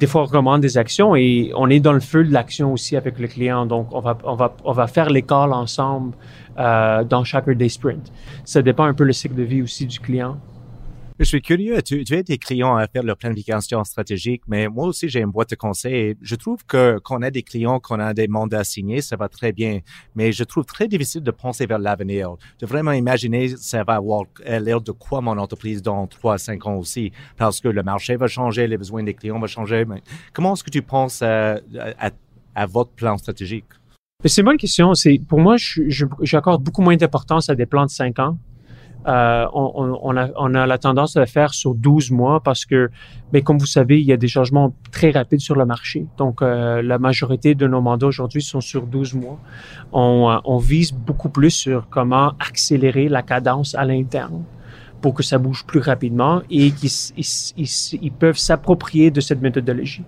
des 0.00 0.08
fois, 0.08 0.22
on 0.22 0.24
recommande 0.24 0.60
des 0.60 0.76
actions 0.76 1.14
et 1.14 1.52
on 1.54 1.70
est 1.70 1.78
dans 1.78 1.92
le 1.92 2.00
feu 2.00 2.24
de 2.24 2.32
l'action 2.32 2.72
aussi 2.72 2.96
avec 2.96 3.20
le 3.20 3.28
client. 3.28 3.64
Donc, 3.64 3.88
on 3.92 4.00
va, 4.00 4.18
on 4.24 4.34
va, 4.34 4.56
on 4.64 4.72
va 4.72 4.88
faire 4.88 5.08
l'école 5.08 5.52
ensemble 5.52 6.16
euh, 6.58 7.04
dans 7.04 7.22
chaque 7.22 7.48
des 7.48 7.68
sprints. 7.68 8.12
Ça 8.44 8.60
dépend 8.60 8.84
un 8.84 8.94
peu 8.94 9.04
le 9.04 9.12
cycle 9.12 9.36
de 9.36 9.44
vie 9.44 9.62
aussi 9.62 9.86
du 9.86 10.00
client. 10.00 10.36
Je 11.20 11.24
suis 11.24 11.40
curieux. 11.40 11.80
Tu, 11.80 12.02
tu 12.02 12.16
as 12.16 12.24
des 12.24 12.38
clients 12.38 12.74
à 12.74 12.88
faire 12.88 13.04
leur 13.04 13.16
planification 13.16 13.84
stratégique, 13.84 14.42
mais 14.48 14.66
moi 14.66 14.86
aussi, 14.86 15.08
j'ai 15.08 15.20
une 15.20 15.30
boîte 15.30 15.50
de 15.50 15.54
conseils. 15.54 16.16
Je 16.20 16.34
trouve 16.34 16.64
que 16.66 16.98
qu'on 16.98 17.22
a 17.22 17.30
des 17.30 17.44
clients, 17.44 17.78
qu'on 17.78 18.00
a 18.00 18.12
des 18.12 18.26
mandats 18.26 18.64
signés, 18.64 19.00
ça 19.00 19.14
va 19.14 19.28
très 19.28 19.52
bien. 19.52 19.78
Mais 20.16 20.32
je 20.32 20.42
trouve 20.42 20.64
très 20.64 20.88
difficile 20.88 21.22
de 21.22 21.30
penser 21.30 21.66
vers 21.66 21.78
l'avenir, 21.78 22.34
de 22.58 22.66
vraiment 22.66 22.90
imaginer 22.90 23.48
ça 23.56 23.84
va 23.84 23.94
avoir 23.94 24.24
l'air 24.44 24.80
de 24.80 24.90
quoi 24.90 25.20
mon 25.20 25.38
entreprise 25.38 25.82
dans 25.82 26.04
trois, 26.08 26.36
cinq 26.36 26.66
ans 26.66 26.74
aussi, 26.74 27.12
parce 27.36 27.60
que 27.60 27.68
le 27.68 27.84
marché 27.84 28.16
va 28.16 28.26
changer, 28.26 28.66
les 28.66 28.76
besoins 28.76 29.04
des 29.04 29.14
clients 29.14 29.38
vont 29.38 29.46
changer. 29.46 29.84
Comment 30.32 30.54
est-ce 30.54 30.64
que 30.64 30.70
tu 30.70 30.82
penses 30.82 31.22
à, 31.22 31.60
à, 31.98 32.10
à 32.56 32.66
votre 32.66 32.90
plan 32.90 33.16
stratégique? 33.18 33.66
C'est 34.24 34.40
une 34.40 34.46
bonne 34.46 34.56
question. 34.56 34.92
Pour 35.28 35.38
moi, 35.38 35.56
j'accorde 36.22 36.64
beaucoup 36.64 36.82
moins 36.82 36.96
d'importance 36.96 37.48
à 37.50 37.54
des 37.54 37.66
plans 37.66 37.84
de 37.86 37.90
cinq 37.90 38.18
ans 38.18 38.36
euh, 39.06 39.46
on, 39.52 39.98
on, 40.02 40.16
a, 40.16 40.28
on, 40.36 40.54
a, 40.54 40.66
la 40.66 40.78
tendance 40.78 41.14
de 41.14 41.20
le 41.20 41.26
faire 41.26 41.52
sur 41.52 41.74
12 41.74 42.10
mois 42.10 42.40
parce 42.40 42.64
que, 42.64 42.90
mais 43.32 43.40
ben, 43.40 43.44
comme 43.44 43.58
vous 43.58 43.66
savez, 43.66 44.00
il 44.00 44.06
y 44.06 44.12
a 44.12 44.16
des 44.16 44.28
changements 44.28 44.74
très 44.92 45.10
rapides 45.10 45.40
sur 45.40 45.56
le 45.56 45.66
marché. 45.66 46.06
Donc, 46.16 46.40
euh, 46.40 46.80
la 46.82 46.98
majorité 46.98 47.54
de 47.54 47.66
nos 47.66 47.80
mandats 47.80 48.06
aujourd'hui 48.06 48.42
sont 48.42 48.60
sur 48.60 48.86
12 48.86 49.14
mois. 49.14 49.38
On, 49.92 50.30
euh, 50.30 50.38
on 50.44 50.58
vise 50.58 50.92
beaucoup 50.92 51.28
plus 51.28 51.50
sur 51.50 51.88
comment 51.90 52.32
accélérer 52.38 53.08
la 53.08 53.22
cadence 53.22 53.74
à 53.74 53.84
l'interne 53.84 54.44
pour 55.04 55.12
que 55.12 55.22
ça 55.22 55.36
bouge 55.36 55.66
plus 55.66 55.80
rapidement 55.80 56.40
et 56.48 56.70
qu'ils 56.70 56.88
ils, 57.18 57.98
ils, 58.00 58.10
peuvent 58.10 58.38
s'approprier 58.38 59.10
de 59.10 59.20
cette 59.20 59.42
méthodologie. 59.42 60.02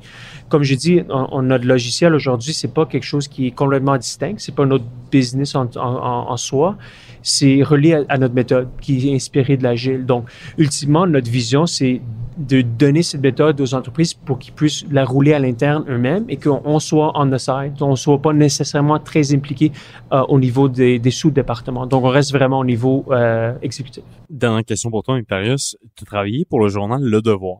Comme 0.48 0.62
j'ai 0.62 0.76
dit, 0.76 1.02
on, 1.08 1.42
notre 1.42 1.66
logiciel 1.66 2.14
aujourd'hui, 2.14 2.52
c'est 2.52 2.72
pas 2.72 2.86
quelque 2.86 3.04
chose 3.04 3.28
qui 3.28 3.48
est 3.48 3.50
complètement 3.50 3.96
distinct, 3.96 4.34
c'est 4.38 4.54
pas 4.54 4.64
notre 4.64 4.84
business 5.10 5.54
en, 5.54 5.68
en, 5.76 6.30
en 6.30 6.36
soi, 6.36 6.76
c'est 7.22 7.62
relié 7.64 8.04
à, 8.08 8.18
notre 8.18 8.34
méthode 8.34 8.68
qui 8.80 9.08
est 9.08 9.14
inspirée 9.14 9.56
de 9.56 9.64
l'agile. 9.64 10.06
Donc, 10.06 10.28
ultimement, 10.58 11.06
notre 11.06 11.28
vision, 11.28 11.66
c'est 11.66 12.00
de 12.38 12.60
donner 12.60 13.02
cette 13.02 13.22
méthode 13.22 13.60
aux 13.60 13.74
entreprises 13.74 14.14
pour 14.14 14.38
qu'ils 14.38 14.52
puissent 14.52 14.84
la 14.90 15.04
rouler 15.04 15.32
à 15.32 15.38
l'interne 15.38 15.84
eux-mêmes 15.88 16.26
et 16.28 16.36
qu'on 16.36 16.78
soit 16.78 17.10
on 17.14 17.28
the 17.28 17.38
side, 17.38 17.72
on 17.80 17.96
soit 17.96 18.20
pas 18.20 18.32
nécessairement 18.32 18.98
très 19.00 19.34
impliqué 19.34 19.72
euh, 20.12 20.20
au 20.28 20.38
niveau 20.38 20.68
des, 20.68 20.98
des 20.98 21.10
sous-départements. 21.10 21.86
Donc, 21.86 22.04
on 22.04 22.10
reste 22.10 22.32
vraiment 22.32 22.60
au 22.60 22.64
niveau 22.64 23.04
euh, 23.10 23.54
exécutif. 23.62 24.04
Dans 24.30 24.62
question 24.62 24.90
pour 24.90 25.02
toi, 25.02 25.16
Imperius, 25.16 25.76
tu 25.96 26.04
travaillé 26.04 26.44
pour 26.44 26.60
le 26.60 26.68
journal 26.68 27.02
Le 27.02 27.22
Devoir. 27.22 27.58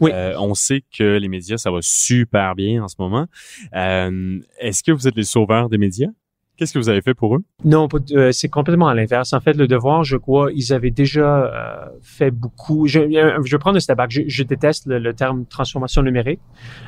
Oui. 0.00 0.10
Euh, 0.12 0.34
on 0.38 0.54
sait 0.54 0.82
que 0.96 1.16
les 1.18 1.28
médias, 1.28 1.56
ça 1.56 1.70
va 1.70 1.78
super 1.80 2.54
bien 2.54 2.82
en 2.82 2.88
ce 2.88 2.96
moment. 2.98 3.26
Euh, 3.74 4.38
Est-ce 4.58 4.82
que 4.82 4.92
vous 4.92 5.08
êtes 5.08 5.16
les 5.16 5.24
sauveurs 5.24 5.68
des 5.68 5.78
médias? 5.78 6.10
Qu'est-ce 6.56 6.72
que 6.72 6.78
vous 6.78 6.88
avez 6.88 7.02
fait 7.02 7.14
pour 7.14 7.34
eux? 7.34 7.40
Non, 7.64 7.88
euh, 8.12 8.30
c'est 8.30 8.48
complètement 8.48 8.86
à 8.86 8.94
l'inverse. 8.94 9.32
En 9.32 9.40
fait, 9.40 9.54
le 9.54 9.66
devoir, 9.66 10.04
je 10.04 10.16
crois, 10.16 10.52
ils 10.54 10.72
avaient 10.72 10.92
déjà 10.92 11.46
euh, 11.46 11.88
fait 12.00 12.30
beaucoup. 12.30 12.86
Je, 12.86 13.00
je 13.00 13.50
vais 13.50 13.58
prendre 13.58 13.76
un 13.76 13.80
step 13.80 13.96
back. 13.96 14.10
Je, 14.10 14.42
déteste 14.44 14.86
le, 14.86 15.12
terme 15.14 15.46
transformation 15.46 16.02
numérique, 16.02 16.38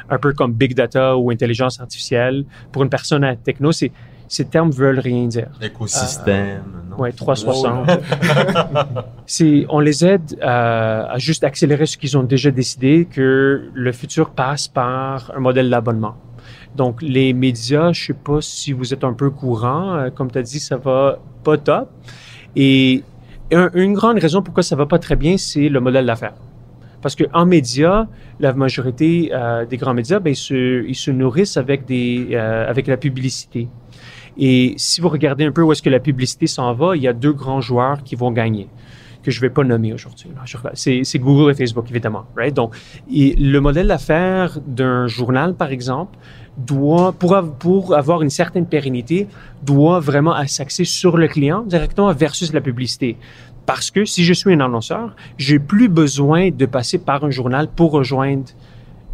un 0.08 0.18
peu 0.18 0.32
comme 0.32 0.52
big 0.52 0.74
data 0.74 1.16
ou 1.16 1.32
intelligence 1.32 1.80
artificielle. 1.80 2.44
Pour 2.70 2.84
une 2.84 2.90
personne 2.90 3.24
à 3.24 3.34
techno, 3.34 3.72
c'est 3.72 3.90
ces 4.28 4.44
termes 4.46 4.70
veulent 4.70 4.98
rien 4.98 5.26
dire. 5.26 5.48
Écosystème. 5.62 6.62
Euh, 6.92 6.96
ouais, 7.00 7.12
360. 7.12 7.88
c'est, 9.26 9.66
on 9.70 9.80
les 9.80 10.04
aide 10.04 10.38
à, 10.42 11.12
à 11.12 11.18
juste 11.18 11.44
accélérer 11.44 11.86
ce 11.86 11.96
qu'ils 11.96 12.16
ont 12.16 12.22
déjà 12.22 12.50
décidé, 12.50 13.06
que 13.10 13.68
le 13.72 13.92
futur 13.92 14.30
passe 14.30 14.68
par 14.68 15.32
un 15.36 15.40
modèle 15.40 15.70
d'abonnement. 15.70 16.14
Donc, 16.74 17.00
les 17.02 17.32
médias, 17.32 17.92
je 17.92 18.06
sais 18.06 18.12
pas 18.12 18.40
si 18.40 18.72
vous 18.72 18.92
êtes 18.92 19.02
un 19.04 19.14
peu 19.14 19.30
courant. 19.30 19.94
Euh, 19.94 20.10
comme 20.10 20.30
tu 20.30 20.38
as 20.38 20.42
dit, 20.42 20.60
ça 20.60 20.76
va 20.76 21.18
pas 21.42 21.56
top. 21.56 21.88
Et 22.54 23.02
un- 23.52 23.70
une 23.74 23.94
grande 23.94 24.18
raison 24.18 24.42
pourquoi 24.42 24.62
ça 24.62 24.76
va 24.76 24.86
pas 24.86 24.98
très 24.98 25.16
bien, 25.16 25.36
c'est 25.38 25.68
le 25.68 25.80
modèle 25.80 26.04
d'affaires. 26.06 26.34
Parce 27.00 27.14
qu'en 27.14 27.46
médias, 27.46 28.06
la 28.40 28.52
majorité 28.52 29.30
euh, 29.32 29.64
des 29.64 29.76
grands 29.76 29.94
médias, 29.94 30.18
ben, 30.18 30.30
ils, 30.30 30.36
se, 30.36 30.84
ils 30.86 30.94
se 30.94 31.10
nourrissent 31.10 31.56
avec, 31.56 31.84
des, 31.86 32.28
euh, 32.32 32.68
avec 32.68 32.86
la 32.88 32.96
publicité. 32.96 33.68
Et 34.38 34.74
si 34.76 35.00
vous 35.00 35.08
regardez 35.08 35.44
un 35.44 35.52
peu 35.52 35.62
où 35.62 35.72
est-ce 35.72 35.82
que 35.82 35.90
la 35.90 36.00
publicité 36.00 36.46
s'en 36.46 36.72
va, 36.74 36.96
il 36.96 37.02
y 37.02 37.08
a 37.08 37.12
deux 37.12 37.32
grands 37.32 37.60
joueurs 37.60 38.02
qui 38.02 38.16
vont 38.16 38.30
gagner 38.30 38.68
que 39.26 39.32
je 39.32 39.40
vais 39.40 39.50
pas 39.50 39.64
nommer 39.64 39.92
aujourd'hui. 39.92 40.30
C'est 40.74 41.18
Google 41.18 41.50
et 41.50 41.54
Facebook, 41.54 41.86
évidemment. 41.90 42.26
Right? 42.36 42.54
Donc, 42.54 42.76
le 43.08 43.58
modèle 43.58 43.88
d'affaires 43.88 44.60
d'un 44.64 45.08
journal, 45.08 45.54
par 45.54 45.72
exemple, 45.72 46.16
doit, 46.56 47.12
pour, 47.12 47.36
pour 47.58 47.96
avoir 47.96 48.22
une 48.22 48.30
certaine 48.30 48.66
pérennité, 48.66 49.26
doit 49.64 49.98
vraiment 49.98 50.34
s'axer 50.46 50.84
sur 50.84 51.16
le 51.16 51.26
client 51.26 51.62
directement 51.62 52.12
versus 52.12 52.52
la 52.52 52.60
publicité. 52.60 53.16
Parce 53.66 53.90
que 53.90 54.04
si 54.04 54.22
je 54.22 54.32
suis 54.32 54.52
un 54.54 54.60
annonceur, 54.60 55.16
j'ai 55.38 55.58
plus 55.58 55.88
besoin 55.88 56.50
de 56.50 56.66
passer 56.66 56.98
par 56.98 57.24
un 57.24 57.30
journal 57.30 57.66
pour 57.66 57.90
rejoindre 57.90 58.44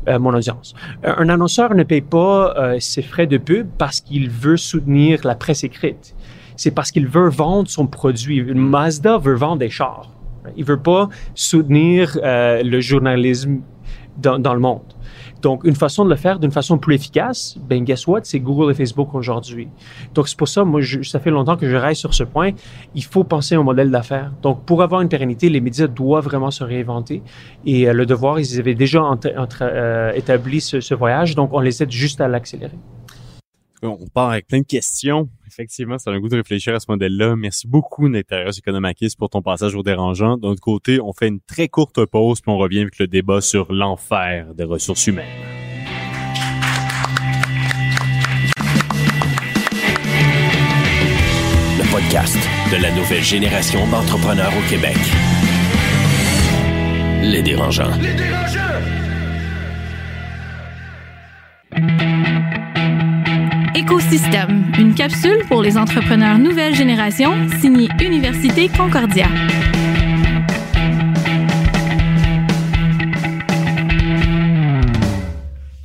euh, 0.08 0.18
mon 0.18 0.34
audience. 0.34 0.74
Un, 1.04 1.28
annonceur 1.28 1.74
ne 1.74 1.82
paye 1.82 2.00
pas 2.00 2.54
euh, 2.56 2.76
ses 2.80 3.02
frais 3.02 3.26
de 3.26 3.38
pub 3.38 3.68
parce 3.78 4.00
qu'il 4.00 4.30
veut 4.30 4.56
soutenir 4.56 5.20
la 5.24 5.34
presse 5.34 5.64
écrite. 5.64 6.14
C'est 6.56 6.70
parce 6.72 6.90
qu'il 6.90 7.06
veut 7.06 7.28
vendre 7.28 7.68
son 7.68 7.86
produit. 7.86 8.42
Mazda 8.42 9.18
veut 9.18 9.34
vendre 9.34 9.58
des 9.58 9.70
chars. 9.70 10.10
Il 10.56 10.64
veut 10.64 10.80
pas 10.80 11.08
soutenir 11.34 12.18
euh, 12.22 12.62
le 12.62 12.80
journalisme 12.80 13.60
dans 14.18 14.54
le 14.54 14.60
monde. 14.60 14.82
Donc, 15.42 15.64
une 15.64 15.74
façon 15.74 16.04
de 16.04 16.10
le 16.10 16.16
faire 16.16 16.38
d'une 16.38 16.52
façon 16.52 16.78
plus 16.78 16.94
efficace, 16.94 17.56
ben, 17.68 17.84
guess 17.84 18.06
what? 18.06 18.20
C'est 18.22 18.38
Google 18.38 18.70
et 18.70 18.74
Facebook 18.74 19.12
aujourd'hui. 19.14 19.68
Donc, 20.14 20.28
c'est 20.28 20.38
pour 20.38 20.48
ça, 20.48 20.64
moi, 20.64 20.80
ça 21.02 21.18
fait 21.18 21.30
longtemps 21.30 21.56
que 21.56 21.68
je 21.68 21.76
reste 21.76 22.00
sur 22.00 22.14
ce 22.14 22.22
point. 22.22 22.52
Il 22.94 23.04
faut 23.04 23.24
penser 23.24 23.56
au 23.56 23.64
modèle 23.64 23.90
d'affaires. 23.90 24.32
Donc, 24.40 24.64
pour 24.64 24.82
avoir 24.82 25.00
une 25.00 25.08
pérennité, 25.08 25.48
les 25.48 25.60
médias 25.60 25.88
doivent 25.88 26.24
vraiment 26.24 26.52
se 26.52 26.62
réinventer. 26.62 27.22
Et 27.66 27.88
euh, 27.88 27.92
le 27.92 28.06
devoir, 28.06 28.38
ils 28.38 28.58
avaient 28.60 28.74
déjà 28.74 29.02
euh, 29.60 30.12
établi 30.12 30.60
ce 30.60 30.94
voyage. 30.94 31.34
Donc, 31.34 31.52
on 31.52 31.60
les 31.60 31.82
aide 31.82 31.90
juste 31.90 32.20
à 32.20 32.28
l'accélérer. 32.28 32.78
On 33.84 34.06
part 34.06 34.30
avec 34.30 34.46
plein 34.46 34.60
de 34.60 34.66
questions. 34.66 35.28
Effectivement, 35.48 35.98
ça 35.98 36.10
a 36.10 36.14
un 36.14 36.20
goût 36.20 36.28
de 36.28 36.36
réfléchir 36.36 36.72
à 36.74 36.78
ce 36.78 36.86
modèle-là. 36.88 37.34
Merci 37.34 37.66
beaucoup, 37.66 38.08
Nectarios 38.08 38.52
Economakis, 38.52 39.14
pour 39.18 39.28
ton 39.28 39.42
passage 39.42 39.74
au 39.74 39.82
dérangeant. 39.82 40.36
D'un 40.36 40.50
autre 40.50 40.60
côté, 40.60 41.00
on 41.00 41.12
fait 41.12 41.26
une 41.26 41.40
très 41.40 41.68
courte 41.68 42.04
pause, 42.06 42.40
puis 42.40 42.52
on 42.52 42.58
revient 42.58 42.80
avec 42.80 43.00
le 43.00 43.08
débat 43.08 43.40
sur 43.40 43.72
l'enfer 43.72 44.54
des 44.54 44.62
ressources 44.62 45.08
humaines. 45.08 45.26
Le 51.76 51.90
podcast 51.90 52.38
de 52.70 52.80
la 52.80 52.94
nouvelle 52.94 53.24
génération 53.24 53.80
d'entrepreneurs 53.90 54.52
au 54.56 54.70
Québec. 54.70 54.96
Les 57.20 57.42
dérangeants. 57.42 57.90
Écosystème, 63.82 64.70
une 64.78 64.94
capsule 64.94 65.44
pour 65.48 65.60
les 65.60 65.76
entrepreneurs 65.76 66.38
nouvelle 66.38 66.72
génération, 66.72 67.32
signée 67.60 67.88
Université 68.00 68.68
Concordia. 68.68 69.26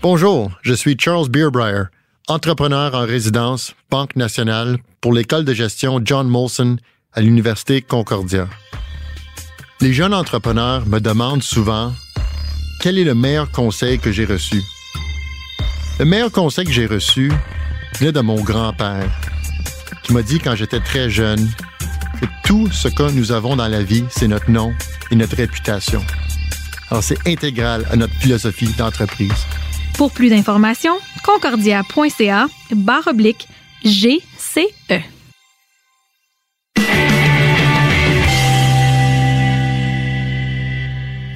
Bonjour, 0.04 0.52
je 0.62 0.74
suis 0.76 0.96
Charles 1.00 1.28
Beerbrier, 1.30 1.86
entrepreneur 2.28 2.94
en 2.94 3.04
résidence, 3.04 3.74
Banque 3.90 4.16
nationale, 4.16 4.78
pour 5.02 5.12
l'école 5.12 5.44
de 5.44 5.56
gestion 5.56 6.00
John 6.04 6.28
Molson 6.28 6.78
à 7.14 7.22
l'Université 7.22 7.82
Concordia. 7.82 8.48
Les 9.82 9.92
jeunes 9.92 10.14
entrepreneurs 10.14 10.86
me 10.86 11.00
demandent 11.00 11.42
souvent 11.42 11.94
quel 12.80 13.00
est 13.00 13.06
le 13.06 13.16
meilleur 13.16 13.50
conseil 13.50 13.98
que 13.98 14.12
j'ai 14.12 14.26
reçu? 14.26 14.62
Le 15.98 16.06
meilleur 16.06 16.32
conseil 16.32 16.66
que 16.66 16.72
j'ai 16.72 16.86
reçu 16.86 17.32
venait 18.00 18.12
de 18.12 18.22
mon 18.22 18.42
grand-père, 18.42 19.10
qui 20.04 20.14
m'a 20.14 20.22
dit 20.22 20.40
quand 20.40 20.56
j'étais 20.56 20.80
très 20.80 21.10
jeune 21.10 21.50
que 22.20 22.26
tout 22.44 22.70
ce 22.72 22.88
que 22.88 23.12
nous 23.12 23.32
avons 23.32 23.56
dans 23.56 23.68
la 23.68 23.84
vie, 23.84 24.06
c'est 24.10 24.28
notre 24.28 24.50
nom 24.50 24.74
et 25.12 25.16
notre 25.16 25.36
réputation. 25.36 26.02
Alors 26.90 27.04
c'est 27.04 27.28
intégral 27.28 27.86
à 27.92 27.96
notre 27.96 28.14
philosophie 28.16 28.74
d'entreprise. 28.78 29.46
Pour 29.96 30.12
plus 30.12 30.30
d'informations, 30.30 30.98
concordia.ca 31.24 32.48
barre 32.72 33.08
oblique 33.08 33.48
GCE. 33.84 34.68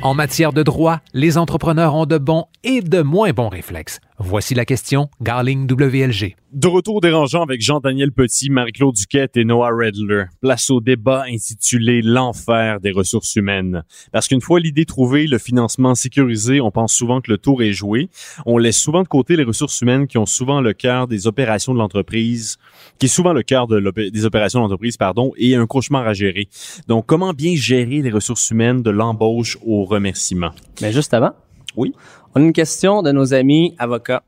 En 0.04 0.16
matière 0.16 0.52
de 0.52 0.64
droit, 0.64 1.00
les 1.14 1.38
entrepreneurs 1.38 1.94
ont 1.94 2.08
de 2.08 2.18
bons 2.18 2.46
et 2.64 2.82
de 2.82 3.04
moins 3.04 3.34
bons 3.34 3.50
réflexes. 3.50 4.00
Voici 4.24 4.54
la 4.54 4.66
question 4.66 5.10
Garling 5.20 5.68
WLG. 5.70 6.36
De 6.54 6.68
retour 6.68 7.02
dérangeant 7.02 7.42
avec 7.42 7.60
Jean-Daniel 7.60 8.12
Petit, 8.12 8.52
Marie-Claude 8.52 8.94
Duquette 8.94 9.36
et 9.36 9.44
Noah 9.46 9.72
Redler. 9.72 10.26
Place 10.42 10.70
au 10.70 10.80
débat 10.80 11.24
intitulé 11.28 12.04
L'enfer 12.04 12.80
des 12.80 12.92
ressources 12.92 13.36
humaines. 13.36 13.84
Parce 14.12 14.28
qu'une 14.28 14.42
fois 14.42 14.60
l'idée 14.60 14.86
trouvée, 14.86 15.26
le 15.26 15.40
financement 15.40 15.96
sécurisé, 15.96 16.62
on 16.62 16.70
pense 16.70 16.94
souvent 16.94 17.20
que 17.20 17.32
le 17.32 17.40
tour 17.40 17.64
est 17.64 17.74
joué. 17.74 18.10
On 18.46 18.60
laisse 18.60 18.78
souvent 18.78 19.02
de 19.02 19.08
côté 19.08 19.36
les 19.36 19.44
ressources 19.44 19.82
humaines 19.82 20.06
qui 20.06 20.20
ont 20.20 20.28
souvent 20.28 20.62
le 20.62 20.74
cœur 20.74 21.08
des 21.08 21.26
opérations 21.26 21.74
de 21.74 21.80
l'entreprise, 21.80 22.60
qui 23.00 23.08
est 23.08 23.10
souvent 23.10 23.34
le 23.34 23.42
cœur 23.42 23.66
de 23.66 23.80
des 24.12 24.26
opérations 24.26 24.60
de 24.60 24.66
l'entreprise, 24.66 24.98
pardon, 24.98 25.32
et 25.36 25.56
un 25.56 25.66
cauchemar 25.66 26.06
à 26.08 26.14
gérer. 26.14 26.48
Donc, 26.88 27.08
comment 27.08 27.34
bien 27.34 27.56
gérer 27.56 28.04
les 28.04 28.12
ressources 28.12 28.52
humaines 28.52 28.84
de 28.84 28.92
l'embauche 28.92 29.58
au 29.66 29.84
remerciement? 29.84 30.52
Mais 30.80 30.92
juste 30.92 31.16
avant. 31.16 31.32
Oui. 31.76 31.94
On 32.36 32.42
a 32.42 32.44
une 32.46 32.54
question 32.54 33.02
de 33.02 33.12
nos 33.12 33.34
amis 33.34 33.76
avocats. 33.78 34.24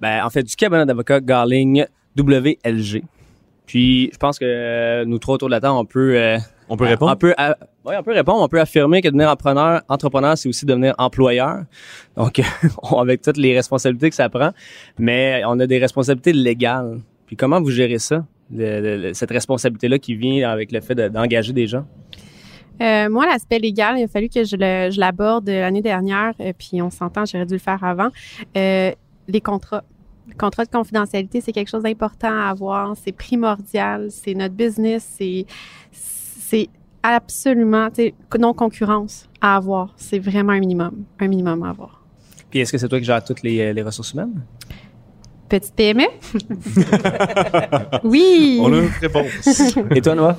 Ben, 0.00 0.24
en 0.24 0.30
fait, 0.30 0.42
du 0.42 0.54
cabinet 0.56 0.86
d'avocats 0.86 1.20
Garling 1.20 1.84
WLG. 2.16 3.02
Puis, 3.66 4.10
je 4.12 4.16
pense 4.16 4.38
que 4.38 4.44
euh, 4.46 5.04
nous 5.04 5.18
trois 5.18 5.34
autour 5.34 5.48
de 5.48 5.54
la 5.54 5.60
table, 5.60 5.74
on 5.76 5.84
peut... 5.84 6.16
euh, 6.16 6.38
On 6.68 6.76
peut 6.76 6.84
répondre? 6.86 7.12
On 7.12 7.16
peut, 7.16 7.34
euh, 7.38 7.52
ouais, 7.84 7.96
on 7.98 8.02
peut 8.02 8.12
répondre. 8.14 8.42
On 8.42 8.48
peut 8.48 8.60
affirmer 8.60 9.02
que 9.02 9.08
devenir 9.08 9.28
entrepreneur, 9.28 9.82
entrepreneur, 9.88 10.38
c'est 10.38 10.48
aussi 10.48 10.64
devenir 10.64 10.94
employeur. 10.98 11.64
Donc, 12.16 12.40
on- 12.82 12.98
avec 13.00 13.20
toutes 13.22 13.36
les 13.36 13.54
responsabilités 13.54 14.08
que 14.08 14.16
ça 14.16 14.28
prend. 14.28 14.52
Mais 14.98 15.42
on 15.46 15.58
a 15.60 15.66
des 15.66 15.78
responsabilités 15.78 16.32
légales. 16.32 17.00
Puis, 17.26 17.36
comment 17.36 17.60
vous 17.60 17.70
gérez 17.70 17.98
ça? 17.98 18.24
le- 18.50 18.96
le- 18.96 19.12
cette 19.12 19.30
responsabilité-là 19.30 19.98
qui 19.98 20.14
vient 20.14 20.48
avec 20.48 20.72
le 20.72 20.80
fait 20.80 20.94
de- 20.94 21.08
d'engager 21.08 21.52
des 21.52 21.66
gens? 21.66 21.84
Euh, 22.80 23.08
moi, 23.10 23.26
l'aspect 23.26 23.58
légal, 23.58 23.98
il 23.98 24.04
a 24.04 24.08
fallu 24.08 24.28
que 24.28 24.44
je 24.44 24.56
le- 24.56 24.90
je 24.90 25.00
l'aborde 25.00 25.48
l'année 25.48 25.82
dernière, 25.82 26.32
euh, 26.40 26.52
puis 26.56 26.80
on 26.82 26.90
s'entend, 26.90 27.24
j'aurais 27.24 27.46
dû 27.46 27.54
le 27.54 27.58
faire 27.58 27.82
avant. 27.84 28.08
Euh, 28.56 28.92
les 29.28 29.40
contrats. 29.40 29.84
Le 30.28 30.34
contrat 30.34 30.64
de 30.66 30.70
confidentialité, 30.70 31.40
c'est 31.40 31.52
quelque 31.52 31.70
chose 31.70 31.82
d'important 31.84 32.28
à 32.30 32.50
avoir, 32.50 32.94
c'est 33.02 33.12
primordial, 33.12 34.08
c'est 34.10 34.34
notre 34.34 34.54
business, 34.54 35.08
c'est 35.18 35.46
c'est 35.90 36.68
absolument, 37.02 37.88
tu 37.90 38.02
sais, 38.02 38.14
non 38.38 38.52
concurrence 38.54 39.28
à 39.40 39.56
avoir. 39.56 39.92
C'est 39.96 40.18
vraiment 40.18 40.52
un 40.52 40.60
minimum, 40.60 41.04
un 41.18 41.28
minimum 41.28 41.62
à 41.62 41.70
avoir. 41.70 42.02
Puis, 42.50 42.60
est-ce 42.60 42.72
que 42.72 42.78
c'est 42.78 42.88
toi 42.88 42.98
qui 42.98 43.04
gères 43.04 43.22
toutes 43.24 43.42
les, 43.42 43.72
les 43.74 43.82
ressources 43.82 44.12
humaines? 44.12 44.42
Petite 45.48 45.74
PME? 45.74 46.02
oui! 48.04 48.58
On 48.62 48.72
a 48.72 48.76
une 48.78 48.88
réponse. 49.00 49.76
Et 49.94 50.00
toi, 50.00 50.14
Noah? 50.14 50.38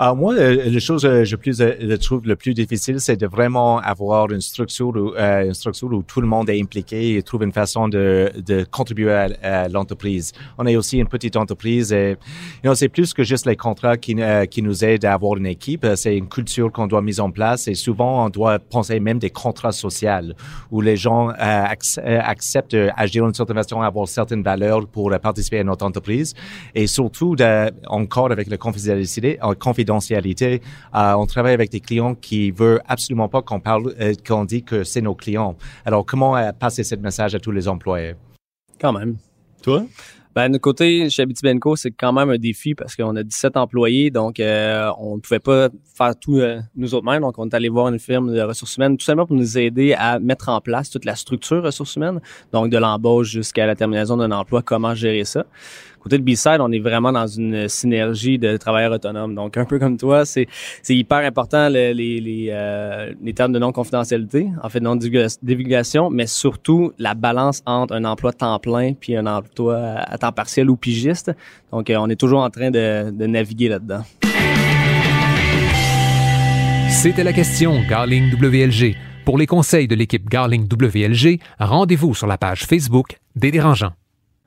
Moi, 0.00 0.34
euh, 0.34 0.70
la 0.70 0.78
chose 0.78 1.02
que 1.02 1.24
je, 1.24 1.34
plus, 1.34 1.60
euh, 1.60 1.74
je 1.80 1.94
trouve 1.96 2.24
le 2.24 2.36
plus 2.36 2.54
difficile, 2.54 3.00
c'est 3.00 3.16
de 3.16 3.26
vraiment 3.26 3.78
avoir 3.80 4.30
une 4.30 4.40
structure, 4.40 4.90
où, 4.94 5.12
euh, 5.16 5.46
une 5.46 5.54
structure 5.54 5.88
où 5.92 6.04
tout 6.04 6.20
le 6.20 6.28
monde 6.28 6.48
est 6.50 6.60
impliqué 6.60 7.16
et 7.16 7.22
trouve 7.24 7.42
une 7.42 7.52
façon 7.52 7.88
de, 7.88 8.30
de 8.46 8.64
contribuer 8.70 9.10
à, 9.12 9.28
à 9.42 9.68
l'entreprise. 9.68 10.30
On 10.56 10.66
est 10.66 10.76
aussi 10.76 10.98
une 10.98 11.08
petite 11.08 11.36
entreprise 11.36 11.92
et 11.92 12.16
you 12.62 12.72
c'est 12.76 12.88
plus 12.88 13.12
que 13.12 13.24
juste 13.24 13.44
les 13.44 13.56
contrats 13.56 13.96
qui, 13.96 14.14
euh, 14.20 14.46
qui 14.46 14.62
nous 14.62 14.84
aident 14.84 15.04
à 15.04 15.14
avoir 15.14 15.36
une 15.36 15.46
équipe. 15.46 15.84
Euh, 15.84 15.96
C'est 15.96 16.16
une 16.16 16.28
culture 16.28 16.70
qu'on 16.70 16.86
doit 16.86 17.02
mettre 17.02 17.20
en 17.24 17.32
place 17.32 17.66
et 17.66 17.74
souvent 17.74 18.24
on 18.26 18.28
doit 18.28 18.60
penser 18.60 19.00
même 19.00 19.18
des 19.18 19.30
contrats 19.30 19.72
sociaux 19.72 20.32
où 20.70 20.80
les 20.80 20.96
gens 20.96 21.30
euh, 21.30 21.32
ac- 21.34 21.98
euh, 21.98 22.20
acceptent 22.22 22.76
d'agir 22.76 23.24
d'une 23.24 23.34
certaine 23.34 23.56
façon, 23.56 23.80
avoir 23.82 24.06
certaines 24.06 24.44
valeurs 24.44 24.86
pour 24.86 25.12
euh, 25.12 25.18
participer 25.18 25.58
à 25.58 25.64
notre 25.64 25.84
entreprise 25.84 26.34
et 26.72 26.86
surtout 26.86 27.34
de, 27.34 27.72
encore 27.88 28.30
avec 28.30 28.48
la 28.48 28.58
confidentialité, 28.58 29.38
en 29.42 29.54
confidentialité, 29.88 30.62
euh, 30.94 31.12
on 31.14 31.26
travaille 31.26 31.54
avec 31.54 31.70
des 31.70 31.80
clients 31.80 32.14
qui 32.14 32.50
veulent 32.50 32.82
absolument 32.86 33.28
pas 33.28 33.42
qu'on 33.42 33.60
parle, 33.60 33.94
euh, 34.00 34.14
qu'on 34.26 34.44
dit 34.44 34.62
que 34.62 34.84
c'est 34.84 35.00
nos 35.00 35.14
clients. 35.14 35.56
Alors 35.84 36.04
comment 36.04 36.36
euh, 36.36 36.52
passer 36.52 36.84
ce 36.84 36.94
message 36.96 37.34
à 37.34 37.40
tous 37.40 37.52
les 37.52 37.68
employés? 37.68 38.14
Quand 38.80 38.92
même. 38.92 39.16
Toi? 39.62 39.84
Ben, 40.38 40.46
de 40.46 40.52
notre 40.52 40.62
côté, 40.62 41.10
chez 41.10 41.22
Abitibenco, 41.22 41.74
c'est 41.74 41.90
quand 41.90 42.12
même 42.12 42.30
un 42.30 42.38
défi 42.38 42.72
parce 42.72 42.94
qu'on 42.94 43.16
a 43.16 43.24
17 43.24 43.56
employés, 43.56 44.12
donc 44.12 44.38
euh, 44.38 44.88
on 45.00 45.16
ne 45.16 45.20
pouvait 45.20 45.40
pas 45.40 45.68
faire 45.96 46.14
tout 46.16 46.36
euh, 46.36 46.60
nous 46.76 46.94
autres 46.94 47.06
mêmes. 47.06 47.22
Donc, 47.22 47.36
on 47.38 47.48
est 47.48 47.54
allé 47.54 47.68
voir 47.68 47.88
une 47.88 47.98
firme 47.98 48.32
de 48.32 48.40
ressources 48.42 48.76
humaines 48.76 48.96
tout 48.96 49.04
simplement 49.04 49.26
pour 49.26 49.36
nous 49.36 49.58
aider 49.58 49.94
à 49.94 50.20
mettre 50.20 50.48
en 50.48 50.60
place 50.60 50.90
toute 50.90 51.04
la 51.04 51.16
structure 51.16 51.64
ressources 51.64 51.96
humaines, 51.96 52.20
donc 52.52 52.70
de 52.70 52.78
l'embauche 52.78 53.30
jusqu'à 53.30 53.66
la 53.66 53.74
terminaison 53.74 54.16
d'un 54.16 54.30
emploi, 54.30 54.62
comment 54.62 54.94
gérer 54.94 55.24
ça. 55.24 55.44
Côté 56.08 56.16
de 56.16 56.24
B-Side, 56.24 56.60
on 56.60 56.72
est 56.72 56.78
vraiment 56.78 57.12
dans 57.12 57.26
une 57.26 57.68
synergie 57.68 58.38
de 58.38 58.56
travailleurs 58.56 58.92
autonomes. 58.92 59.34
Donc, 59.34 59.58
un 59.58 59.66
peu 59.66 59.78
comme 59.78 59.98
toi, 59.98 60.24
c'est 60.24 60.46
hyper 60.88 61.18
important 61.18 61.68
le- 61.68 61.92
les, 61.92 62.18
les, 62.18 62.48
euh, 62.50 63.12
les 63.22 63.34
termes 63.34 63.52
de 63.52 63.58
non-confidentialité, 63.58 64.48
en 64.62 64.70
fait, 64.70 64.80
non-divulgation, 64.80 66.08
mais 66.08 66.26
surtout 66.26 66.92
la 66.98 67.12
balance 67.12 67.62
entre 67.66 67.92
un 67.94 68.06
emploi 68.06 68.32
temps 68.32 68.58
plein 68.58 68.94
puis 68.94 69.16
un 69.16 69.26
emploi 69.26 69.76
à 69.98 70.16
temps 70.16 70.32
partiel 70.32 70.70
ou 70.70 70.76
pigiste. 70.76 71.30
Donc, 71.72 71.90
euh, 71.90 71.96
on 71.98 72.08
est 72.08 72.16
toujours 72.16 72.40
en 72.40 72.48
train 72.48 72.70
de, 72.70 73.10
de 73.10 73.26
naviguer 73.26 73.68
là-dedans. 73.68 74.02
C'était 76.88 77.22
la 77.24 77.34
question 77.34 77.82
Garling 77.86 78.32
WLG. 78.32 78.96
Pour 79.26 79.36
les 79.36 79.46
conseils 79.46 79.86
de 79.88 79.94
l'équipe 79.94 80.26
Garling 80.30 80.66
WLG, 80.72 81.38
rendez-vous 81.60 82.14
sur 82.14 82.26
la 82.26 82.38
page 82.38 82.64
Facebook 82.64 83.18
des 83.36 83.50
dérangeants. 83.50 83.92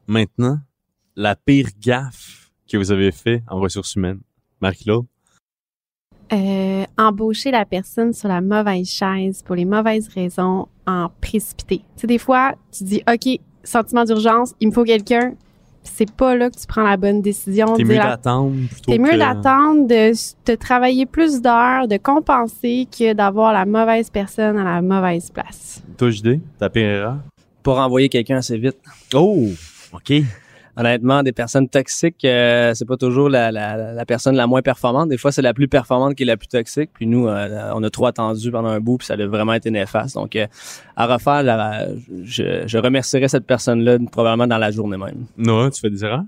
Maintenant, 0.07 0.57
la 1.21 1.35
pire 1.35 1.67
gaffe 1.79 2.49
que 2.67 2.77
vous 2.77 2.91
avez 2.91 3.11
fait 3.11 3.43
en 3.47 3.59
ressources 3.59 3.95
humaines. 3.95 4.19
Marie-Claude? 4.59 5.05
Euh, 6.33 6.85
embaucher 6.97 7.51
la 7.51 7.65
personne 7.65 8.13
sur 8.13 8.29
la 8.29 8.39
mauvaise 8.41 8.89
chaise 8.89 9.43
pour 9.43 9.55
les 9.55 9.65
mauvaises 9.65 10.07
raisons 10.07 10.67
en 10.87 11.09
précipité. 11.19 11.79
Tu 11.95 12.01
sais, 12.01 12.07
des 12.07 12.17
fois, 12.17 12.53
tu 12.71 12.85
dis, 12.85 13.03
OK, 13.11 13.39
sentiment 13.63 14.05
d'urgence, 14.05 14.53
il 14.61 14.69
me 14.69 14.73
faut 14.73 14.83
quelqu'un. 14.85 15.33
C'est 15.83 16.09
pas 16.11 16.35
là 16.35 16.49
que 16.49 16.57
tu 16.57 16.65
prends 16.67 16.83
la 16.83 16.95
bonne 16.95 17.21
décision. 17.21 17.73
T'es 17.75 17.83
mieux 17.83 17.95
d'attendre 17.95 18.55
plutôt 18.69 18.91
T'es 18.91 18.97
mieux 18.99 19.11
que- 19.11 19.17
d'attendre, 19.17 19.87
de, 19.87 20.11
de 20.51 20.55
travailler 20.55 21.05
plus 21.05 21.41
d'heures, 21.41 21.87
de 21.87 21.97
compenser 21.97 22.87
que 22.97 23.13
d'avoir 23.13 23.51
la 23.51 23.65
mauvaise 23.65 24.09
personne 24.09 24.57
à 24.57 24.63
la 24.63 24.81
mauvaise 24.81 25.29
place. 25.31 25.83
Toi, 25.97 26.11
JD, 26.11 26.39
ta 26.57 26.69
pire 26.69 26.85
erreur? 26.85 27.17
Pour 27.63 27.77
envoyer 27.79 28.09
quelqu'un 28.09 28.37
assez 28.37 28.57
vite. 28.57 28.77
Oh, 29.13 29.47
OK. 29.91 30.13
Honnêtement, 30.81 31.21
des 31.21 31.31
personnes 31.31 31.69
toxiques, 31.69 32.25
euh, 32.25 32.73
c'est 32.73 32.87
pas 32.87 32.97
toujours 32.97 33.29
la, 33.29 33.51
la, 33.51 33.93
la 33.93 34.05
personne 34.05 34.35
la 34.35 34.47
moins 34.47 34.63
performante. 34.63 35.09
Des 35.09 35.17
fois, 35.17 35.31
c'est 35.31 35.43
la 35.43 35.53
plus 35.53 35.67
performante 35.67 36.15
qui 36.15 36.23
est 36.23 36.25
la 36.25 36.37
plus 36.37 36.47
toxique. 36.47 36.89
Puis 36.93 37.05
nous, 37.05 37.27
euh, 37.27 37.71
on 37.75 37.83
a 37.83 37.89
trop 37.91 38.07
attendu 38.07 38.49
pendant 38.49 38.69
un 38.69 38.79
bout, 38.79 38.97
puis 38.97 39.05
ça 39.05 39.13
a 39.13 39.27
vraiment 39.27 39.53
été 39.53 39.69
néfaste. 39.69 40.15
Donc, 40.15 40.35
euh, 40.35 40.47
à 40.95 41.05
refaire, 41.05 41.43
je, 42.23 42.63
je 42.65 42.77
remercierais 42.79 43.27
cette 43.27 43.45
personne-là 43.45 43.99
probablement 44.11 44.47
dans 44.47 44.57
la 44.57 44.71
journée 44.71 44.97
même. 44.97 45.25
Noah, 45.37 45.69
tu 45.69 45.81
fais 45.81 45.89
des 45.91 46.03
erreurs? 46.03 46.23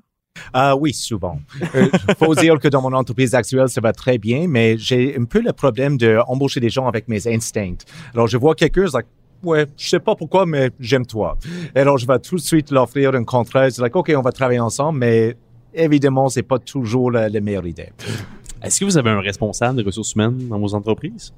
Ah 0.54 0.76
oui, 0.76 0.94
souvent. 0.94 1.40
Euh, 1.76 1.90
faut 2.18 2.36
dire 2.36 2.60
que 2.60 2.68
dans 2.68 2.82
mon 2.82 2.94
entreprise 2.94 3.34
actuelle, 3.36 3.70
ça 3.70 3.82
va 3.82 3.94
très 3.94 4.18
bien, 4.18 4.48
mais 4.48 4.78
j'ai 4.78 5.18
un 5.18 5.26
peu 5.26 5.42
le 5.42 5.54
problème 5.54 5.98
d'embaucher 5.98 6.60
des 6.60 6.70
gens 6.70 6.88
avec 6.88 7.08
mes 7.08 7.28
instincts. 7.28 7.86
Alors, 8.14 8.28
je 8.28 8.38
vois 8.38 8.56
quelqu'un, 8.56 8.86
ouais, 9.44 9.66
je 9.78 9.90
sais 9.90 10.00
pas 10.00 10.16
pourquoi, 10.16 10.46
mais 10.46 10.72
j'aime 10.80 11.06
toi. 11.06 11.38
Alors, 11.76 11.98
je 11.98 12.08
vais 12.08 12.20
tout 12.20 12.36
de 12.36 12.42
suite 12.42 12.72
l'offrir 12.72 13.14
un 13.16 13.24
contrat. 13.24 13.70
C'est 13.70 13.82
like, 13.82 13.96
OK, 13.96 14.12
on 14.16 14.22
va 14.22 14.32
travailler 14.32 14.60
ensemble, 14.60 15.00
mais 15.00 15.36
évidemment, 15.74 16.30
c'est 16.30 16.44
pas 16.44 16.60
toujours 16.60 17.12
la, 17.12 17.30
la 17.30 17.40
meilleure 17.42 17.66
idée. 17.68 17.90
Est-ce 18.62 18.80
que 18.80 18.86
vous 18.86 18.98
avez 18.98 19.10
un 19.10 19.20
responsable 19.20 19.78
des 19.78 19.84
ressources 19.84 20.14
humaines 20.14 20.48
dans 20.50 20.60
vos 20.60 20.74
entreprises? 20.74 21.34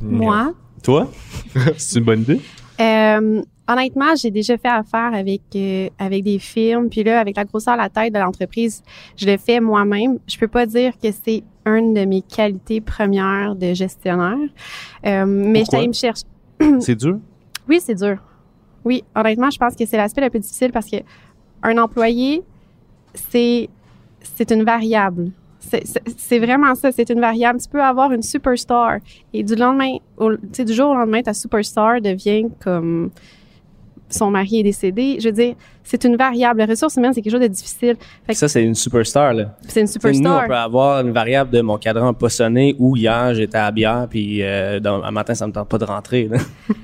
Moi, 0.00 0.52
Toi? 0.82 1.10
C'est 1.76 1.98
une 1.98 2.04
bonne 2.04 2.20
idée? 2.20 2.40
Euh, 2.78 3.42
honnêtement, 3.66 4.14
j'ai 4.14 4.30
déjà 4.30 4.58
fait 4.58 4.68
affaire 4.68 5.14
avec 5.14 5.40
euh, 5.54 5.88
avec 5.98 6.22
des 6.24 6.38
firmes, 6.38 6.90
puis 6.90 7.02
là, 7.02 7.20
avec 7.20 7.36
la 7.38 7.44
grosseur, 7.44 7.76
la 7.76 7.88
taille 7.88 8.10
de 8.10 8.18
l'entreprise, 8.18 8.82
je 9.16 9.24
le 9.26 9.38
fais 9.38 9.60
moi-même. 9.60 10.18
Je 10.28 10.36
peux 10.36 10.48
pas 10.48 10.66
dire 10.66 10.92
que 11.02 11.08
c'est 11.24 11.42
une 11.64 11.94
de 11.94 12.04
mes 12.04 12.20
qualités 12.20 12.82
premières 12.82 13.56
de 13.56 13.72
gestionnaire, 13.72 14.36
Euh, 15.06 15.24
mais 15.26 15.60
je 15.60 15.64
Pourquoi? 15.64 15.78
allée 15.78 15.88
me 15.88 15.92
chercher. 15.94 16.24
C'est 16.80 16.94
dur? 16.96 17.18
Oui, 17.68 17.80
c'est 17.80 17.94
dur. 17.94 18.16
Oui, 18.84 19.02
honnêtement, 19.14 19.50
je 19.50 19.58
pense 19.58 19.74
que 19.74 19.84
c'est 19.84 19.96
l'aspect 19.96 20.20
le 20.20 20.30
plus 20.30 20.38
difficile 20.40 20.70
parce 20.72 20.88
que 20.88 20.96
un 21.62 21.76
employé, 21.78 22.42
c'est 23.14 23.68
une 24.50 24.62
variable. 24.64 25.30
C'est- 25.58 26.38
vraiment 26.38 26.74
ça, 26.76 26.92
c'est 26.92 27.10
une 27.10 27.20
variable. 27.20 27.60
Tu 27.60 27.68
peux 27.68 27.82
avoir 27.82 28.12
une 28.12 28.22
superstar 28.22 28.98
et 29.32 29.42
du 29.42 29.56
lendemain, 29.56 29.96
au, 30.16 30.36
du 30.36 30.72
jour 30.72 30.90
au 30.90 30.94
lendemain, 30.94 31.22
ta 31.22 31.34
superstar 31.34 32.00
devient 32.00 32.46
comme 32.62 33.10
son 34.08 34.30
mari 34.30 34.60
est 34.60 34.62
décédé. 34.62 35.18
Je 35.20 35.26
veux 35.28 35.32
dire, 35.32 35.54
c'est 35.84 36.04
une 36.04 36.16
variable. 36.16 36.60
La 36.60 36.66
ressource 36.66 36.96
humaine, 36.96 37.12
c'est 37.14 37.22
quelque 37.22 37.32
chose 37.32 37.40
de 37.40 37.46
difficile. 37.46 37.96
Fait 38.26 38.32
que 38.32 38.38
Ça, 38.38 38.48
c'est 38.48 38.62
une 38.62 38.74
superstar, 38.74 39.34
là. 39.34 39.56
c'est 39.68 39.80
une 39.80 39.86
sais, 39.86 39.98
Nous, 39.98 40.14
superstar. 40.14 40.42
on 40.44 40.48
peut 40.48 40.54
avoir 40.54 41.00
une 41.04 41.12
variable 41.12 41.50
de 41.50 41.60
mon 41.60 41.78
cadran 41.78 42.14
pas 42.14 42.28
sonné 42.28 42.74
ou 42.78 42.96
hier, 42.96 43.34
j'étais 43.34 43.58
à 43.58 43.70
bière, 43.70 44.06
puis 44.10 44.42
euh, 44.42 44.80
dans- 44.80 45.02
un 45.02 45.10
matin, 45.10 45.34
ça 45.34 45.46
me 45.46 45.52
tente 45.52 45.68
pas 45.68 45.78
de 45.78 45.84
rentrer. 45.84 46.28
là. 46.30 46.38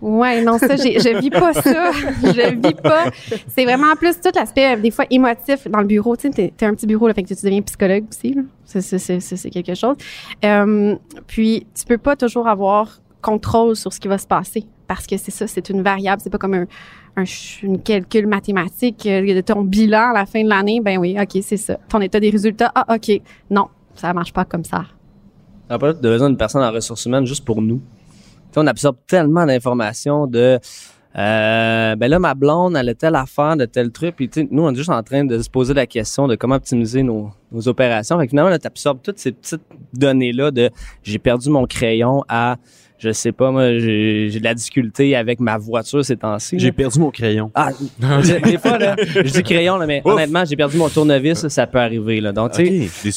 Ouais, 0.00 0.42
non, 0.44 0.58
ça, 0.58 0.76
je 0.76 1.18
vis 1.18 1.30
pas 1.30 1.54
ça. 1.54 1.90
je 2.22 2.54
vis 2.56 2.74
pas. 2.74 3.04
C'est 3.48 3.64
vraiment 3.64 3.94
plus 3.96 4.20
tout 4.20 4.28
l'aspect, 4.34 4.74
euh, 4.76 4.78
des 4.78 4.90
fois, 4.90 5.06
émotif 5.08 5.66
dans 5.66 5.78
le 5.80 5.86
bureau. 5.86 6.14
Tu 6.14 6.30
sais, 6.30 6.52
t'es, 6.54 6.66
un 6.66 6.74
petit 6.74 6.86
bureau, 6.86 7.08
là, 7.08 7.14
fait 7.14 7.22
que 7.22 7.28
tu 7.28 7.34
deviens 7.42 7.62
psychologue 7.62 8.04
aussi, 8.10 8.34
là. 8.34 8.42
C'est 8.66 9.50
quelque 9.50 9.74
chose. 9.74 9.96
Euh, 10.44 10.94
puis, 11.26 11.66
tu 11.74 11.86
peux 11.86 11.96
pas 11.96 12.16
toujours 12.16 12.48
avoir 12.48 12.98
contrôle 13.24 13.74
sur 13.74 13.92
ce 13.92 13.98
qui 13.98 14.08
va 14.08 14.18
se 14.18 14.26
passer 14.26 14.64
parce 14.86 15.06
que 15.06 15.16
c'est 15.16 15.30
ça, 15.30 15.46
c'est 15.46 15.70
une 15.70 15.82
variable. 15.82 16.20
C'est 16.22 16.30
pas 16.30 16.38
comme 16.38 16.54
un, 16.54 16.66
un 17.16 17.24
une 17.62 17.80
calcul 17.80 18.26
mathématique 18.26 19.06
euh, 19.06 19.34
de 19.34 19.40
ton 19.40 19.62
bilan 19.62 20.10
à 20.10 20.12
la 20.12 20.26
fin 20.26 20.44
de 20.44 20.48
l'année. 20.48 20.80
Ben 20.80 20.98
oui, 20.98 21.16
OK, 21.20 21.40
c'est 21.42 21.56
ça. 21.56 21.78
Ton 21.88 22.00
état 22.00 22.20
des 22.20 22.30
résultats, 22.30 22.70
ah, 22.74 22.94
OK. 22.94 23.20
Non, 23.50 23.68
ça 23.94 24.12
marche 24.12 24.32
pas 24.32 24.44
comme 24.44 24.64
ça. 24.64 24.84
On 25.70 25.74
n'a 25.74 25.78
pas 25.78 25.92
besoin 25.94 26.28
d'une 26.28 26.36
personne 26.36 26.62
en 26.62 26.70
ressources 26.70 27.06
humaines 27.06 27.26
juste 27.26 27.44
pour 27.44 27.62
nous. 27.62 27.80
On 28.56 28.66
absorbe 28.66 28.96
tellement 29.06 29.46
d'informations 29.46 30.26
de 30.26 30.60
euh, 31.16 31.96
ben 31.96 32.08
là 32.08 32.18
ma 32.18 32.34
blonde 32.34 32.76
elle 32.76 32.88
a 32.88 32.94
telle 32.94 33.14
affaire 33.14 33.56
de 33.56 33.66
tel 33.66 33.92
truc 33.92 34.16
puis 34.16 34.28
nous 34.50 34.64
on 34.64 34.72
est 34.72 34.74
juste 34.74 34.90
en 34.90 35.02
train 35.04 35.24
de 35.24 35.40
se 35.40 35.48
poser 35.48 35.72
la 35.72 35.86
question 35.86 36.26
de 36.26 36.34
comment 36.34 36.56
optimiser 36.56 37.04
nos, 37.04 37.30
opérations 37.66 38.18
fait 38.18 38.26
que 38.26 38.30
finalement 38.30 38.58
tu 38.58 38.66
absorbes 38.66 38.98
toutes 39.00 39.20
ces 39.20 39.30
petites 39.30 39.62
données 39.92 40.32
là 40.32 40.50
de 40.50 40.70
j'ai 41.04 41.20
perdu 41.20 41.50
mon 41.50 41.66
crayon 41.66 42.24
à 42.28 42.56
je 42.98 43.10
sais 43.12 43.32
pas 43.32 43.50
moi 43.50 43.78
j'ai 43.78 44.38
de 44.38 44.44
la 44.44 44.54
difficulté 44.54 45.14
avec 45.16 45.40
ma 45.40 45.58
voiture 45.58 46.04
ces 46.04 46.16
temps-ci 46.16 46.58
J'ai 46.58 46.72
perdu 46.72 46.98
mon 46.98 47.10
crayon. 47.10 47.50
Ah, 47.54 47.70
des 48.22 48.40
des 48.52 48.58
fois, 48.58 48.78
là, 48.78 48.96
je 48.98 49.20
dis 49.22 49.42
crayon, 49.42 49.76
là, 49.76 49.86
mais 49.86 50.00
Ouf. 50.04 50.12
honnêtement, 50.14 50.44
j'ai 50.44 50.56
perdu 50.56 50.76
mon 50.76 50.88
tournevis, 50.88 51.38
ça, 51.40 51.48
ça 51.48 51.66
peut 51.66 51.78
arriver. 51.80 52.20
Là. 52.20 52.32
Donc, 52.32 52.52
tu 52.52 52.88
sais. 52.88 53.10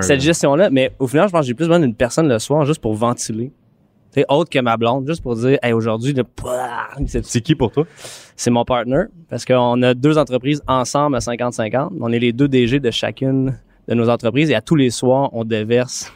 Cette 0.00 0.20
gestion-là, 0.20 0.70
mais 0.70 0.92
au 0.98 1.06
final, 1.06 1.26
je 1.28 1.32
pense 1.32 1.40
que 1.42 1.46
j'ai 1.48 1.54
plus 1.54 1.66
besoin 1.66 1.80
d'une 1.80 1.94
personne 1.94 2.28
le 2.28 2.38
soir 2.38 2.64
juste 2.64 2.80
pour 2.80 2.94
ventiler. 2.94 3.52
Tu 4.12 4.20
sais, 4.20 4.26
autre 4.28 4.48
que 4.48 4.58
ma 4.60 4.76
blonde, 4.76 5.06
juste 5.06 5.22
pour 5.22 5.34
dire, 5.36 5.58
hey, 5.62 5.72
aujourd'hui, 5.72 6.14
C'est 7.06 7.40
qui 7.42 7.54
pour 7.54 7.70
toi? 7.72 7.84
c'est 8.36 8.50
mon 8.50 8.64
partner, 8.64 9.04
parce 9.28 9.44
qu'on 9.44 9.82
a 9.82 9.94
deux 9.94 10.18
entreprises 10.18 10.62
ensemble 10.68 11.16
à 11.16 11.18
50-50. 11.20 11.90
On 12.00 12.12
est 12.12 12.18
les 12.18 12.32
deux 12.32 12.48
DG 12.48 12.80
de 12.80 12.90
chacune 12.90 13.58
de 13.88 13.94
nos 13.94 14.08
entreprises 14.08 14.50
et 14.50 14.54
à 14.54 14.60
tous 14.60 14.74
les 14.76 14.90
soirs, 14.90 15.30
on 15.32 15.44
déverse 15.44 16.12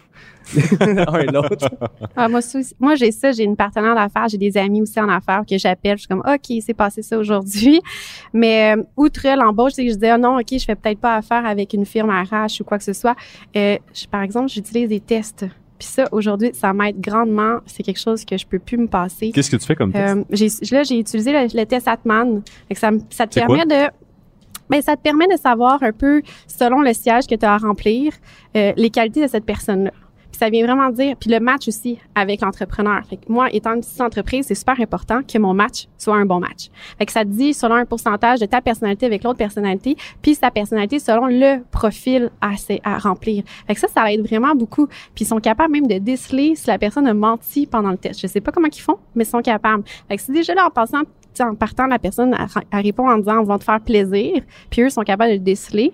l'un 0.81 1.19
et 1.21 1.27
l'autre. 1.27 1.69
Ah, 2.17 2.29
moi, 2.29 2.95
j'ai 2.95 3.13
ça, 3.13 3.33
j'ai 3.33 3.45
une 3.45 3.57
partenaire 3.57 3.95
d'affaires, 3.95 4.29
j'ai 4.29 4.39
des 4.39 4.57
amis 4.57 4.83
aussi 4.83 4.99
en 5.01 5.09
affaires 5.09 5.43
que 5.49 5.57
j'appelle. 5.59 5.97
Je 5.97 6.01
suis 6.03 6.09
comme, 6.09 6.23
OK, 6.27 6.57
c'est 6.65 6.75
passé 6.75 7.03
ça 7.03 7.19
aujourd'hui. 7.19 7.81
Mais 8.33 8.75
euh, 8.77 8.83
outre 8.97 9.27
l'embauche, 9.37 9.73
c'est 9.75 9.85
que 9.85 9.91
je 9.91 9.95
disais, 9.95 10.11
ah 10.11 10.19
non, 10.19 10.39
OK, 10.39 10.47
je 10.53 10.65
fais 10.65 10.75
peut-être 10.75 10.99
pas 11.01 11.17
affaire 11.17 11.47
avec 11.47 11.73
une 11.73 11.87
firme 11.87 12.11
RH 12.11 12.61
ou 12.61 12.65
quoi 12.65 12.79
que 12.79 12.85
ce 12.85 12.93
soit. 12.93 13.17
Euh, 13.57 13.77
je- 13.95 14.07
par 14.07 14.23
exemple, 14.23 14.49
j'utilise 14.49 14.89
des 14.89 15.01
tests. 15.01 15.47
Puis 15.79 15.89
ça, 15.89 16.05
aujourd'hui, 16.13 16.51
ça 16.53 16.73
m'aide 16.75 17.01
grandement. 17.01 17.59
C'est 17.65 17.83
quelque 17.83 18.01
chose 18.01 18.25
que 18.27 18.37
je 18.37 18.47
peux 18.47 18.59
plus 18.59 18.77
me 18.77 18.87
passer. 18.87 19.31
Qu'est-ce 19.31 19.51
que 19.51 19.57
tu 19.57 19.65
fais 19.67 19.75
comme 19.77 19.93
test? 19.93 20.17
Euh, 20.17 20.25
j'ai, 20.31 20.49
là, 20.75 20.83
j'ai 20.83 20.99
utilisé 20.99 21.33
le, 21.33 21.47
le 21.59 21.65
test 21.65 21.89
Atman. 21.89 22.43
Fait 22.69 22.75
que 22.75 22.81
ça, 23.09 23.27
te 23.27 23.35
permet 23.35 23.65
quoi? 23.65 23.65
de 23.65 23.91
ben, 24.69 24.81
ça 24.83 24.95
te 24.95 25.01
permet 25.03 25.27
de 25.27 25.37
savoir 25.37 25.83
un 25.83 25.91
peu, 25.93 26.23
selon 26.47 26.81
le 26.81 26.93
siège 26.93 27.27
que 27.27 27.35
tu 27.35 27.45
as 27.45 27.55
à 27.55 27.59
remplir, 27.59 28.13
euh, 28.57 28.73
les 28.77 28.91
qualités 28.91 29.21
de 29.23 29.27
cette 29.27 29.45
personne-là. 29.45 29.91
Ça 30.41 30.49
vient 30.49 30.65
vraiment 30.65 30.89
dire, 30.89 31.17
puis 31.21 31.29
le 31.29 31.39
match 31.39 31.69
aussi 31.69 31.99
avec 32.15 32.41
l'entrepreneur. 32.41 33.03
Moi, 33.29 33.49
étant 33.53 33.75
une 33.75 33.83
petite 33.83 34.01
entreprise, 34.01 34.47
c'est 34.49 34.55
super 34.55 34.81
important 34.81 35.21
que 35.23 35.37
mon 35.37 35.53
match 35.53 35.87
soit 35.99 36.17
un 36.17 36.25
bon 36.25 36.41
match. 36.41 36.71
Fait 36.97 37.05
que 37.05 37.13
ça 37.13 37.25
te 37.25 37.29
dit 37.29 37.53
selon 37.53 37.75
un 37.75 37.85
pourcentage 37.85 38.41
de 38.41 38.47
ta 38.47 38.63
personnalité 38.63 39.05
avec 39.05 39.23
l'autre 39.23 39.37
personnalité, 39.37 39.99
puis 40.23 40.35
sa 40.35 40.51
personnalité 40.51 40.99
selon 40.99 41.27
le 41.27 41.63
profil 41.71 42.31
à, 42.41 42.53
à 42.85 42.97
remplir. 42.97 43.45
Fait 43.67 43.75
que 43.75 43.81
ça, 43.81 43.89
ça 43.89 44.11
aide 44.11 44.27
vraiment 44.27 44.55
beaucoup. 44.55 44.87
Puis 44.87 45.25
ils 45.25 45.27
sont 45.27 45.41
capables 45.41 45.75
même 45.75 45.87
de 45.87 45.99
déceler 45.99 46.55
si 46.55 46.69
la 46.69 46.79
personne 46.79 47.07
a 47.07 47.13
menti 47.13 47.67
pendant 47.67 47.91
le 47.91 47.99
test. 47.99 48.19
Je 48.19 48.27
sais 48.27 48.41
pas 48.41 48.51
comment 48.51 48.69
ils 48.75 48.81
font, 48.81 48.97
mais 49.15 49.25
ils 49.25 49.27
sont 49.27 49.43
capables. 49.43 49.85
Fait 50.09 50.17
que 50.17 50.23
si 50.23 50.33
déjà 50.33 50.55
là, 50.55 50.69
en 50.69 50.71
passant, 50.71 51.03
en 51.39 51.55
partant, 51.55 51.87
la 51.87 51.99
personne, 51.99 52.35
répond 52.73 53.07
en 53.07 53.19
disant, 53.19 53.41
on 53.41 53.45
va 53.45 53.59
te 53.59 53.65
faire 53.65 53.81
plaisir, 53.81 54.43
puis 54.71 54.81
eux 54.81 54.89
sont 54.89 55.03
capables 55.03 55.33
de 55.33 55.37
le 55.37 55.45
déceler, 55.45 55.93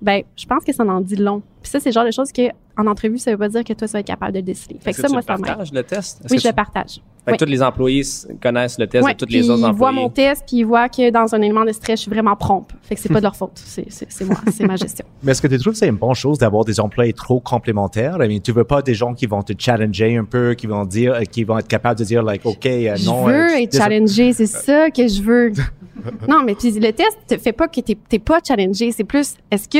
ben, 0.00 0.22
je 0.36 0.46
pense 0.46 0.64
que 0.64 0.72
ça 0.72 0.84
en 0.84 1.00
dit 1.00 1.16
long. 1.16 1.42
Puis 1.62 1.70
ça, 1.72 1.80
c'est 1.80 1.88
le 1.88 1.94
genre 1.94 2.04
de 2.04 2.10
choses 2.12 2.30
que, 2.32 2.42
en 2.76 2.86
entrevue, 2.86 3.18
ça 3.18 3.32
veut 3.32 3.38
pas 3.38 3.48
dire 3.48 3.64
que 3.64 3.72
toi, 3.72 3.88
tu 3.88 3.92
vas 3.92 3.98
être 4.00 4.06
capable 4.06 4.32
de 4.32 4.38
le 4.38 4.42
déceler. 4.44 4.76
Fait 4.80 4.84
que 4.84 4.90
Est-ce 4.90 5.02
ça, 5.02 5.08
tu 5.08 5.12
moi, 5.12 5.22
le 5.22 5.26
ça 5.26 5.42
partages, 5.44 5.72
le 5.72 5.82
test? 5.82 6.20
Oui, 6.22 6.36
que 6.36 6.42
je 6.42 6.46
le 6.46 6.52
tu- 6.52 6.54
partage. 6.56 7.00
Fait 7.24 7.32
que 7.36 7.44
Oui. 7.44 7.46
tous 7.46 7.50
les 7.50 7.62
employés 7.62 8.02
connaissent 8.40 8.78
le 8.78 8.86
test 8.86 9.04
Ouais, 9.04 9.12
de 9.12 9.18
tous 9.18 9.26
puis 9.26 9.34
les 9.34 9.50
autres 9.50 9.58
ils 9.58 9.64
employés. 9.64 9.76
voient 9.76 9.92
mon 9.92 10.08
test, 10.08 10.44
puis 10.46 10.58
ils 10.58 10.64
voient 10.64 10.88
que 10.88 11.10
dans 11.10 11.34
un 11.34 11.42
élément 11.42 11.64
de 11.64 11.72
stress, 11.72 11.98
je 11.98 12.02
suis 12.02 12.10
vraiment 12.10 12.36
prompte. 12.36 12.70
Fait 12.82 12.94
que 12.94 13.00
c'est 13.00 13.08
pas 13.10 13.18
de 13.18 13.24
leur 13.24 13.34
faute. 13.36 13.50
C'est, 13.56 13.84
c'est, 13.90 14.06
c'est 14.08 14.24
moi, 14.24 14.36
c'est 14.52 14.64
ma 14.64 14.76
gestion. 14.76 15.04
Mais 15.24 15.32
est-ce 15.32 15.42
que 15.42 15.48
tu 15.48 15.58
trouves 15.58 15.72
que 15.72 15.78
c'est 15.78 15.88
une 15.88 15.96
bonne 15.96 16.14
chose 16.14 16.38
d'avoir 16.38 16.64
des 16.64 16.78
employés 16.80 17.12
trop 17.12 17.40
complémentaires? 17.40 18.16
I 18.22 18.28
mean, 18.28 18.38
tu 18.40 18.52
veux 18.52 18.64
pas 18.64 18.80
des 18.80 18.94
gens 18.94 19.12
qui 19.12 19.26
vont 19.26 19.42
te 19.42 19.52
challenger 19.58 20.16
un 20.16 20.24
peu, 20.24 20.54
qui 20.54 20.68
vont 20.68 20.84
dire, 20.84 21.14
euh, 21.14 21.22
qui 21.24 21.42
vont 21.44 21.58
être 21.58 21.68
capables 21.68 21.98
de 21.98 22.04
dire, 22.04 22.22
like, 22.22 22.46
OK, 22.46 22.64
euh, 22.64 22.94
je 22.96 23.04
non. 23.06 23.24
veux 23.24 23.34
euh, 23.34 23.56
être 23.58 23.72
désolé. 23.72 23.90
challengée, 23.96 24.32
c'est 24.32 24.46
ça 24.46 24.90
que 24.90 25.06
je 25.08 25.20
veux. 25.20 25.52
non, 26.28 26.42
mais 26.44 26.54
puis 26.54 26.70
le 26.72 26.92
test 26.92 27.18
te 27.26 27.36
fait 27.36 27.52
pas 27.52 27.68
que 27.68 27.80
t'es, 27.80 27.96
t'es 28.08 28.18
pas 28.18 28.40
challengé, 28.46 28.92
c'est 28.92 29.04
plus 29.04 29.34
est-ce 29.50 29.68
que 29.68 29.78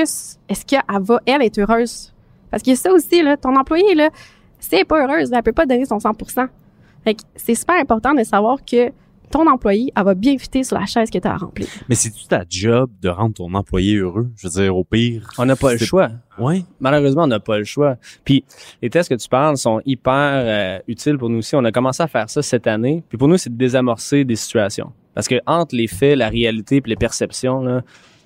est-ce 0.49 0.65
qu'elle 0.65 0.83
va 1.01 1.21
elle 1.27 1.43
être 1.43 1.59
heureuse? 1.59 2.13
Parce 2.51 2.67
a 2.67 2.77
ça 2.77 2.93
aussi 2.93 3.23
là, 3.23 3.37
ton 3.37 3.55
employé 3.57 3.95
là, 3.95 4.11
si 4.59 4.75
elle 4.75 4.81
est 4.81 4.85
pas 4.85 5.05
heureuse, 5.05 5.31
elle 5.33 5.43
peut 5.43 5.53
pas 5.53 5.67
donner 5.67 5.85
son 5.85 5.99
100%. 5.99 6.49
Fait 7.05 7.15
que 7.15 7.23
c'est 7.37 7.55
super 7.55 7.77
important 7.77 8.15
de 8.15 8.25
savoir 8.25 8.59
que 8.65 8.91
ton 9.31 9.47
employé, 9.47 9.93
elle 9.95 10.05
va 10.05 10.15
bien 10.15 10.39
fitter 10.39 10.65
sur 10.65 10.79
la 10.79 10.87
chaise 10.87 11.11
que 11.11 11.19
tu 11.19 11.29
as 11.29 11.33
à 11.33 11.37
remplir. 11.37 11.69
Mais 11.89 11.95
c'est-tu 11.95 12.27
ta 12.27 12.45
job 12.49 12.91
de 13.01 13.09
rendre 13.09 13.35
ton 13.35 13.53
employé 13.55 13.97
heureux? 13.97 14.31
Je 14.37 14.49
veux 14.49 14.63
dire, 14.63 14.77
au 14.77 14.85
pire. 14.85 15.29
On 15.39 15.45
n'a 15.45 15.57
pas 15.57 15.73
le 15.73 15.79
choix. 15.79 16.11
Ouais. 16.39 16.65
Malheureusement, 16.81 17.25
on 17.25 17.29
n'a 17.29 17.41
pas 17.41 17.59
le 17.59 17.65
choix. 17.65 17.97
Puis 18.25 18.45
les 18.81 18.91
tests 18.91 19.09
que 19.09 19.15
tu 19.15 19.29
parles 19.29 19.57
sont 19.57 19.81
hyper 19.85 20.13
euh, 20.15 20.79
utiles 20.89 21.19
pour 21.19 21.29
nous 21.29 21.39
aussi. 21.39 21.57
On 21.57 21.65
a 21.65 21.73
commencé 21.73 22.03
à 22.03 22.07
faire 22.07 22.31
ça 22.31 22.43
cette 22.43 22.67
année. 22.67 23.03
Puis 23.09 23.19
pour 23.19 23.29
nous, 23.29 23.37
c'est 23.37 23.51
de 23.51 23.59
désamorcer 23.59 24.25
des 24.25 24.37
situations. 24.37 24.93
Parce 25.19 25.27
que 25.27 25.41
entre 25.49 25.75
les 25.75 25.89
faits, 25.89 26.17
la 26.17 26.29
réalité 26.29 26.81
puis 26.81 26.91
les 26.91 26.97
perceptions, 26.97 27.61
là, 27.61 27.83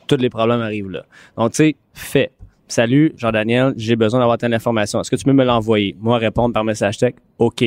tous 0.06 0.18
les 0.18 0.28
problèmes 0.28 0.60
arrivent 0.60 0.90
là. 0.90 1.06
Donc, 1.38 1.52
tu 1.52 1.56
sais, 1.56 1.76
fait. 1.94 2.32
Salut, 2.68 3.14
Jean-Daniel, 3.16 3.72
j'ai 3.78 3.96
besoin 3.96 4.20
d'avoir 4.20 4.36
telle 4.36 4.52
information. 4.52 5.00
Est-ce 5.00 5.10
que 5.10 5.16
tu 5.16 5.24
peux 5.24 5.32
me 5.32 5.42
l'envoyer? 5.42 5.96
Moi, 6.00 6.18
répondre 6.18 6.52
par 6.52 6.64
message 6.64 6.98
texte, 6.98 7.24
OK. 7.38 7.64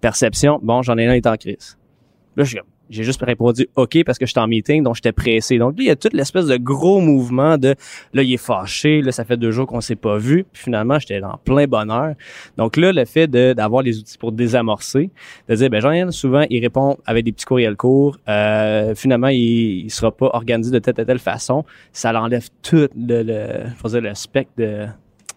Perception, 0.00 0.60
bon, 0.62 0.82
Jean-Daniel 0.82 1.16
est 1.16 1.26
en 1.26 1.36
crise. 1.36 1.76
Là, 2.36 2.44
j'ai 2.44 2.60
j'ai 2.90 3.04
juste 3.04 3.22
répondu 3.22 3.68
OK 3.76 4.04
parce 4.04 4.18
que 4.18 4.26
j'étais 4.26 4.40
en 4.40 4.48
meeting, 4.48 4.82
donc 4.82 4.96
j'étais 4.96 5.12
pressé. 5.12 5.58
Donc 5.58 5.78
là, 5.78 5.84
il 5.84 5.86
y 5.86 5.90
a 5.90 5.96
toute 5.96 6.12
l'espèce 6.12 6.46
de 6.46 6.56
gros 6.56 7.00
mouvement 7.00 7.58
de 7.58 7.74
là, 8.12 8.22
il 8.22 8.32
est 8.32 8.36
fâché, 8.36 9.02
là, 9.02 9.12
ça 9.12 9.24
fait 9.24 9.36
deux 9.36 9.50
jours 9.50 9.66
qu'on 9.66 9.80
s'est 9.80 9.96
pas 9.96 10.18
vu. 10.18 10.44
Puis 10.52 10.64
finalement, 10.64 10.98
j'étais 10.98 11.20
dans 11.20 11.38
plein 11.44 11.66
bonheur. 11.66 12.14
Donc 12.56 12.76
là, 12.76 12.92
le 12.92 13.04
fait 13.04 13.26
d'avoir 13.26 13.82
les 13.82 13.98
outils 13.98 14.18
pour 14.18 14.32
désamorcer, 14.32 15.10
de 15.48 15.54
dire, 15.54 15.70
ben 15.70 15.80
Jean-Yann, 15.80 16.10
souvent, 16.10 16.44
il 16.50 16.60
répond 16.60 16.98
avec 17.06 17.24
des 17.24 17.32
petits 17.32 17.46
courriels 17.46 17.76
courts. 17.76 18.18
Euh, 18.28 18.94
finalement, 18.94 19.28
il, 19.28 19.84
il 19.84 19.90
sera 19.90 20.10
pas 20.10 20.30
organisé 20.32 20.70
de 20.70 20.78
telle, 20.78 20.94
telle, 20.94 21.06
telle 21.06 21.18
façon. 21.18 21.64
Ça 21.92 22.12
l'enlève 22.12 22.48
tout 22.62 22.88
le, 22.96 23.22
le, 23.22 24.00
le 24.00 24.14
spectre 24.14 24.52
de, 24.58 24.86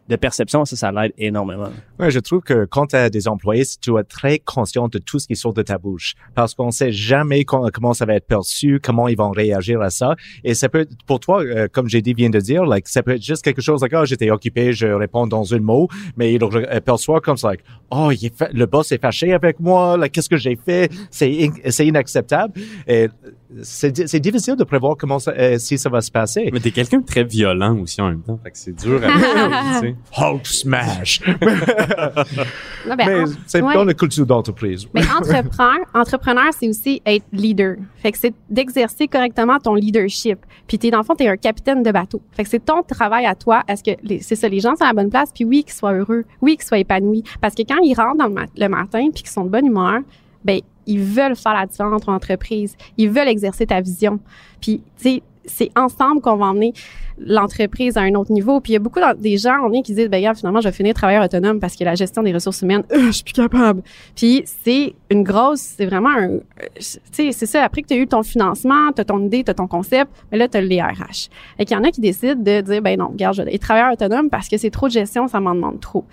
de 0.08 0.16
perception. 0.16 0.66
Ça, 0.66 0.76
ça 0.76 0.92
l'aide 0.92 1.14
énormément. 1.18 1.70
Ouais, 2.00 2.12
je 2.12 2.20
trouve 2.20 2.42
que 2.42 2.66
quand 2.66 2.88
tu 2.88 2.96
as 2.96 3.10
des 3.10 3.28
employés, 3.28 3.64
tu 3.66 3.90
dois 3.90 4.02
être 4.02 4.08
très 4.10 4.40
conscient 4.40 4.88
de 4.88 4.98
tout 5.00 5.20
ce 5.20 5.28
qui 5.28 5.36
sort 5.36 5.54
de 5.54 5.62
ta 5.62 5.78
bouche. 5.78 6.14
Parce 6.36 6.54
qu'on 6.54 6.72
sait 6.72 6.92
jamais 6.92 7.44
com- 7.44 7.70
comment 7.74 7.94
ça 7.94 8.06
va 8.06 8.16
être 8.16 8.28
perçu, 8.28 8.80
comment 8.82 9.08
ils 9.08 9.18
vont 9.18 9.32
réagir 9.32 9.82
à 9.82 9.90
ça. 9.90 10.16
Et 10.44 10.54
ça 10.54 10.70
peut 10.70 10.82
être, 10.82 10.92
pour 11.08 11.20
toi, 11.20 11.44
euh, 11.44 11.68
comme 11.72 11.90
j'ai 11.90 12.02
dit, 12.02 12.14
vient 12.14 12.30
de 12.30 12.40
dire, 12.40 12.66
like, 12.66 12.88
ça 12.88 13.02
peut 13.04 13.12
être 13.16 13.24
juste 13.24 13.44
quelque 13.44 13.62
chose, 13.62 13.82
like, 13.82 13.94
oh, 13.96 14.06
j'étais 14.06 14.30
occupé, 14.30 14.74
je 14.74 14.88
réponds 14.88 15.28
dans 15.28 15.54
un 15.54 15.60
mot, 15.60 15.88
mais 16.18 16.34
il 16.34 16.44
euh, 16.44 16.80
perçoit 16.82 17.22
comme 17.22 17.38
ça, 17.38 17.50
like, 17.50 17.64
oh, 17.90 18.12
le 18.54 18.66
boss 18.66 18.92
est 18.92 19.02
fâché 19.02 19.34
avec 19.34 19.60
moi, 19.60 19.98
like, 19.98 20.12
qu'est-ce 20.12 20.30
que 20.30 20.38
j'ai 20.38 20.56
fait? 20.56 20.92
C'est, 21.10 21.46
in- 21.46 21.70
c'est 21.72 21.88
inacceptable. 21.88 22.54
C'est, 23.64 23.92
di- 23.92 24.08
c'est 24.08 24.20
difficile 24.20 24.56
de 24.56 24.64
prévoir 24.64 24.96
comment 24.98 25.20
ça, 25.20 25.32
euh, 25.32 25.58
si 25.58 25.78
ça 25.78 25.90
va 25.90 26.02
se 26.02 26.12
passer. 26.12 26.50
Mais 26.52 26.60
t'es 26.60 26.72
quelqu'un 26.72 27.00
de 27.00 27.06
très 27.06 27.24
violent 27.24 27.78
aussi 27.80 28.02
en 28.02 28.10
même 28.10 28.22
temps. 28.22 28.40
Fait 28.44 28.52
que 28.52 28.58
c'est 28.58 28.76
dur 28.76 29.02
à. 29.04 29.82
Hulk 30.32 30.46
smash! 30.48 31.22
Non, 32.88 32.96
ben, 32.96 33.08
mais 33.08 33.20
en- 33.24 33.26
c'est 33.48 33.62
ouais. 33.62 33.74
dans 33.74 33.84
la 33.84 33.94
culture 33.94 34.26
d'entreprise. 34.26 34.88
Mais 34.94 35.02
entrepreneur, 35.02 35.80
entrepreneur, 35.94 36.46
c'est 36.58 36.70
aussi 36.70 37.02
être 37.06 37.26
leader. 37.32 37.78
Fait 37.98 38.12
que 38.12 38.18
c'est 38.18 38.34
d'exercer 38.50 39.08
correctement 39.08 39.58
ton 39.60 39.74
leadership. 39.74 40.38
Puis 40.68 40.78
t'es 40.78 40.92
dans 40.92 41.00
le 41.00 41.04
fond, 41.04 41.16
t'es 41.16 41.28
un 41.28 41.38
capitaine 41.38 41.82
de 41.82 41.92
bateau. 41.92 42.22
Fait 42.34 42.44
que 42.44 42.50
c'est 42.50 42.64
ton 42.64 42.84
travail 42.84 43.26
à 43.26 43.34
toi. 43.36 43.64
Est-ce 43.68 43.84
que 43.84 43.92
les- 44.04 44.22
c'est 44.22 44.36
ça, 44.36 44.48
les 44.48 44.60
gens 44.60 44.76
sont 44.76 44.84
à 44.84 44.88
la 44.88 44.94
bonne 44.94 45.10
place, 45.10 45.32
puis 45.34 45.46
oui, 45.46 45.64
qu'ils 45.64 45.74
soient 45.74 45.94
heureux, 45.94 46.26
oui, 46.42 46.58
qu'ils 46.58 46.66
soient 46.66 46.78
épanouis. 46.78 47.24
Parce 47.42 47.56
que 47.56 47.64
quand 47.64 47.80
ils 47.82 47.96
rentrent 47.96 48.18
dans 48.20 48.28
le, 48.28 48.34
mat- 48.34 48.50
le 48.56 48.68
matin, 48.68 49.08
puis 49.14 49.24
qu'ils 49.24 49.32
sont 49.32 49.46
de 49.46 49.50
bonne 49.50 49.66
humeur, 49.66 50.00
ben 50.46 50.60
ils 50.88 51.02
veulent 51.02 51.36
faire 51.36 51.54
la 51.56 51.66
différence 51.66 51.94
entre 51.94 52.10
entreprises. 52.10 52.76
Ils 52.98 53.10
veulent 53.10 53.28
exercer 53.28 53.66
ta 53.66 53.82
vision. 53.82 54.20
Puis 54.62 54.82
tu 54.98 55.04
sais, 55.10 55.24
c'est 55.48 55.70
ensemble 55.78 56.22
qu'on 56.22 56.38
va 56.38 56.46
emmener 56.48 56.74
l'entreprise 57.20 57.98
à 57.98 58.02
un 58.02 58.14
autre 58.16 58.32
niveau. 58.32 58.60
Puis 58.62 58.72
il 58.72 58.74
y 58.74 58.78
a 58.78 58.80
beaucoup 58.80 59.00
d'en- 59.00 59.14
des 59.14 59.38
gens, 59.38 59.58
on 59.64 59.72
est 59.74 59.82
qui 59.84 59.94
disent, 59.94 60.10
ben 60.10 60.18
regarde, 60.18 60.38
finalement, 60.38 60.60
je 60.60 60.68
vais 60.68 60.74
finir 60.74 60.94
travailleur 60.94 61.24
autonome 61.24 61.60
parce 61.60 61.76
que 61.76 61.84
la 61.84 61.96
gestion 61.96 62.24
des 62.24 62.34
ressources 62.34 62.62
humaines, 62.62 62.84
euh, 62.92 62.98
je 63.08 63.12
suis 63.12 63.24
plus 63.24 63.34
capable. 63.34 63.82
Puis 64.16 64.44
c'est 64.46 64.94
une 65.10 65.24
grosse, 65.24 65.60
c'est 65.62 65.86
vraiment 65.86 66.10
un, 66.10 66.38
tu 66.38 67.00
sais, 67.12 67.32
c'est 67.32 67.46
ça. 67.46 67.64
Après 67.64 67.82
que 67.84 67.88
tu 67.88 67.94
as 67.94 67.98
eu 67.98 68.08
ton 68.08 68.24
financement, 68.24 68.92
tu 68.94 69.02
as 69.02 69.06
ton 69.06 69.24
idée, 69.24 69.44
tu 69.44 69.52
as 69.52 69.54
ton 69.54 69.68
concept, 69.68 70.12
mais 70.32 70.38
là, 70.38 70.48
tu 70.48 70.58
as 70.58 70.62
les 70.62 70.82
RH. 70.82 71.30
Et 71.60 71.66
qu'il 71.66 71.78
y 71.78 71.80
en 71.80 71.84
a 71.84 71.92
qui 71.92 72.02
décident 72.02 72.36
de 72.42 72.62
dire, 72.62 72.82
ben 72.82 72.98
non, 73.00 73.08
regarde, 73.10 73.36
je 73.36 73.44
vais 73.44 73.54
être 73.56 73.62
travailleur 73.62 73.94
autonome 73.94 74.30
parce 74.30 74.48
que 74.50 74.58
c'est 74.58 74.72
trop 74.72 74.88
de 74.88 74.94
gestion, 74.94 75.28
ça 75.28 75.40
m'en 75.40 75.54
demande 75.56 75.80
trop. 75.80 76.06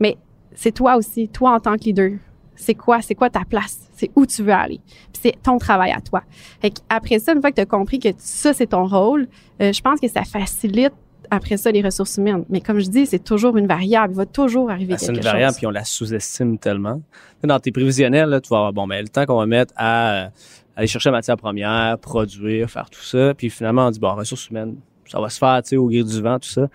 Mais 0.00 0.16
c'est 0.54 0.72
toi 0.72 0.96
aussi, 0.96 1.28
toi 1.28 1.52
en 1.54 1.60
tant 1.60 1.76
que 1.76 1.84
leader. 1.84 2.12
C'est 2.60 2.74
quoi, 2.74 3.00
c'est 3.02 3.14
quoi 3.14 3.30
ta 3.30 3.44
place? 3.44 3.78
C'est 3.94 4.10
où 4.16 4.26
tu 4.26 4.42
veux 4.42 4.52
aller? 4.52 4.80
Puis 5.12 5.22
c'est 5.22 5.42
ton 5.42 5.58
travail 5.58 5.92
à 5.92 6.00
toi. 6.00 6.22
Fait 6.60 6.72
après 6.88 7.18
ça, 7.18 7.32
une 7.32 7.40
fois 7.40 7.50
que 7.50 7.56
tu 7.56 7.60
as 7.62 7.66
compris 7.66 7.98
que 7.98 8.08
ça, 8.18 8.52
c'est 8.54 8.68
ton 8.68 8.86
rôle, 8.86 9.28
euh, 9.60 9.72
je 9.72 9.80
pense 9.80 10.00
que 10.00 10.08
ça 10.08 10.24
facilite 10.24 10.92
après 11.30 11.56
ça 11.56 11.70
les 11.70 11.80
ressources 11.82 12.16
humaines. 12.16 12.44
Mais 12.48 12.60
comme 12.60 12.80
je 12.80 12.88
dis, 12.88 13.06
c'est 13.06 13.22
toujours 13.22 13.56
une 13.56 13.66
variable. 13.66 14.14
Il 14.14 14.16
va 14.16 14.26
toujours 14.26 14.70
arriver 14.70 14.94
Ben, 14.94 14.98
c'est 14.98 15.06
quelque 15.06 15.18
une 15.18 15.22
variable, 15.22 15.52
chose. 15.52 15.58
puis 15.58 15.66
on 15.66 15.70
la 15.70 15.84
sous-estime 15.84 16.58
tellement. 16.58 17.00
Dans 17.44 17.60
tes 17.60 17.70
prévisionnels, 17.72 18.28
là, 18.28 18.40
tu 18.40 18.48
vas 18.48 18.56
avoir, 18.56 18.72
bon, 18.72 18.86
mais 18.86 19.00
le 19.00 19.08
temps 19.08 19.24
qu'on 19.26 19.38
va 19.38 19.46
mettre 19.46 19.72
à 19.76 20.12
euh, 20.12 20.28
aller 20.76 20.86
chercher 20.88 21.10
la 21.10 21.16
matière 21.18 21.36
première, 21.36 21.98
produire, 21.98 22.68
faire 22.68 22.90
tout 22.90 23.02
ça, 23.02 23.32
puis 23.34 23.48
finalement, 23.48 23.86
on 23.86 23.90
dit, 23.90 24.00
bon, 24.00 24.12
ressources 24.14 24.48
humaines, 24.50 24.76
ça 25.06 25.20
va 25.20 25.28
se 25.28 25.38
faire, 25.38 25.60
tu 25.62 25.70
sais, 25.70 25.76
au 25.76 25.86
gré 25.86 26.02
du 26.02 26.20
vent, 26.20 26.38
tout 26.38 26.48
ça. 26.48 26.66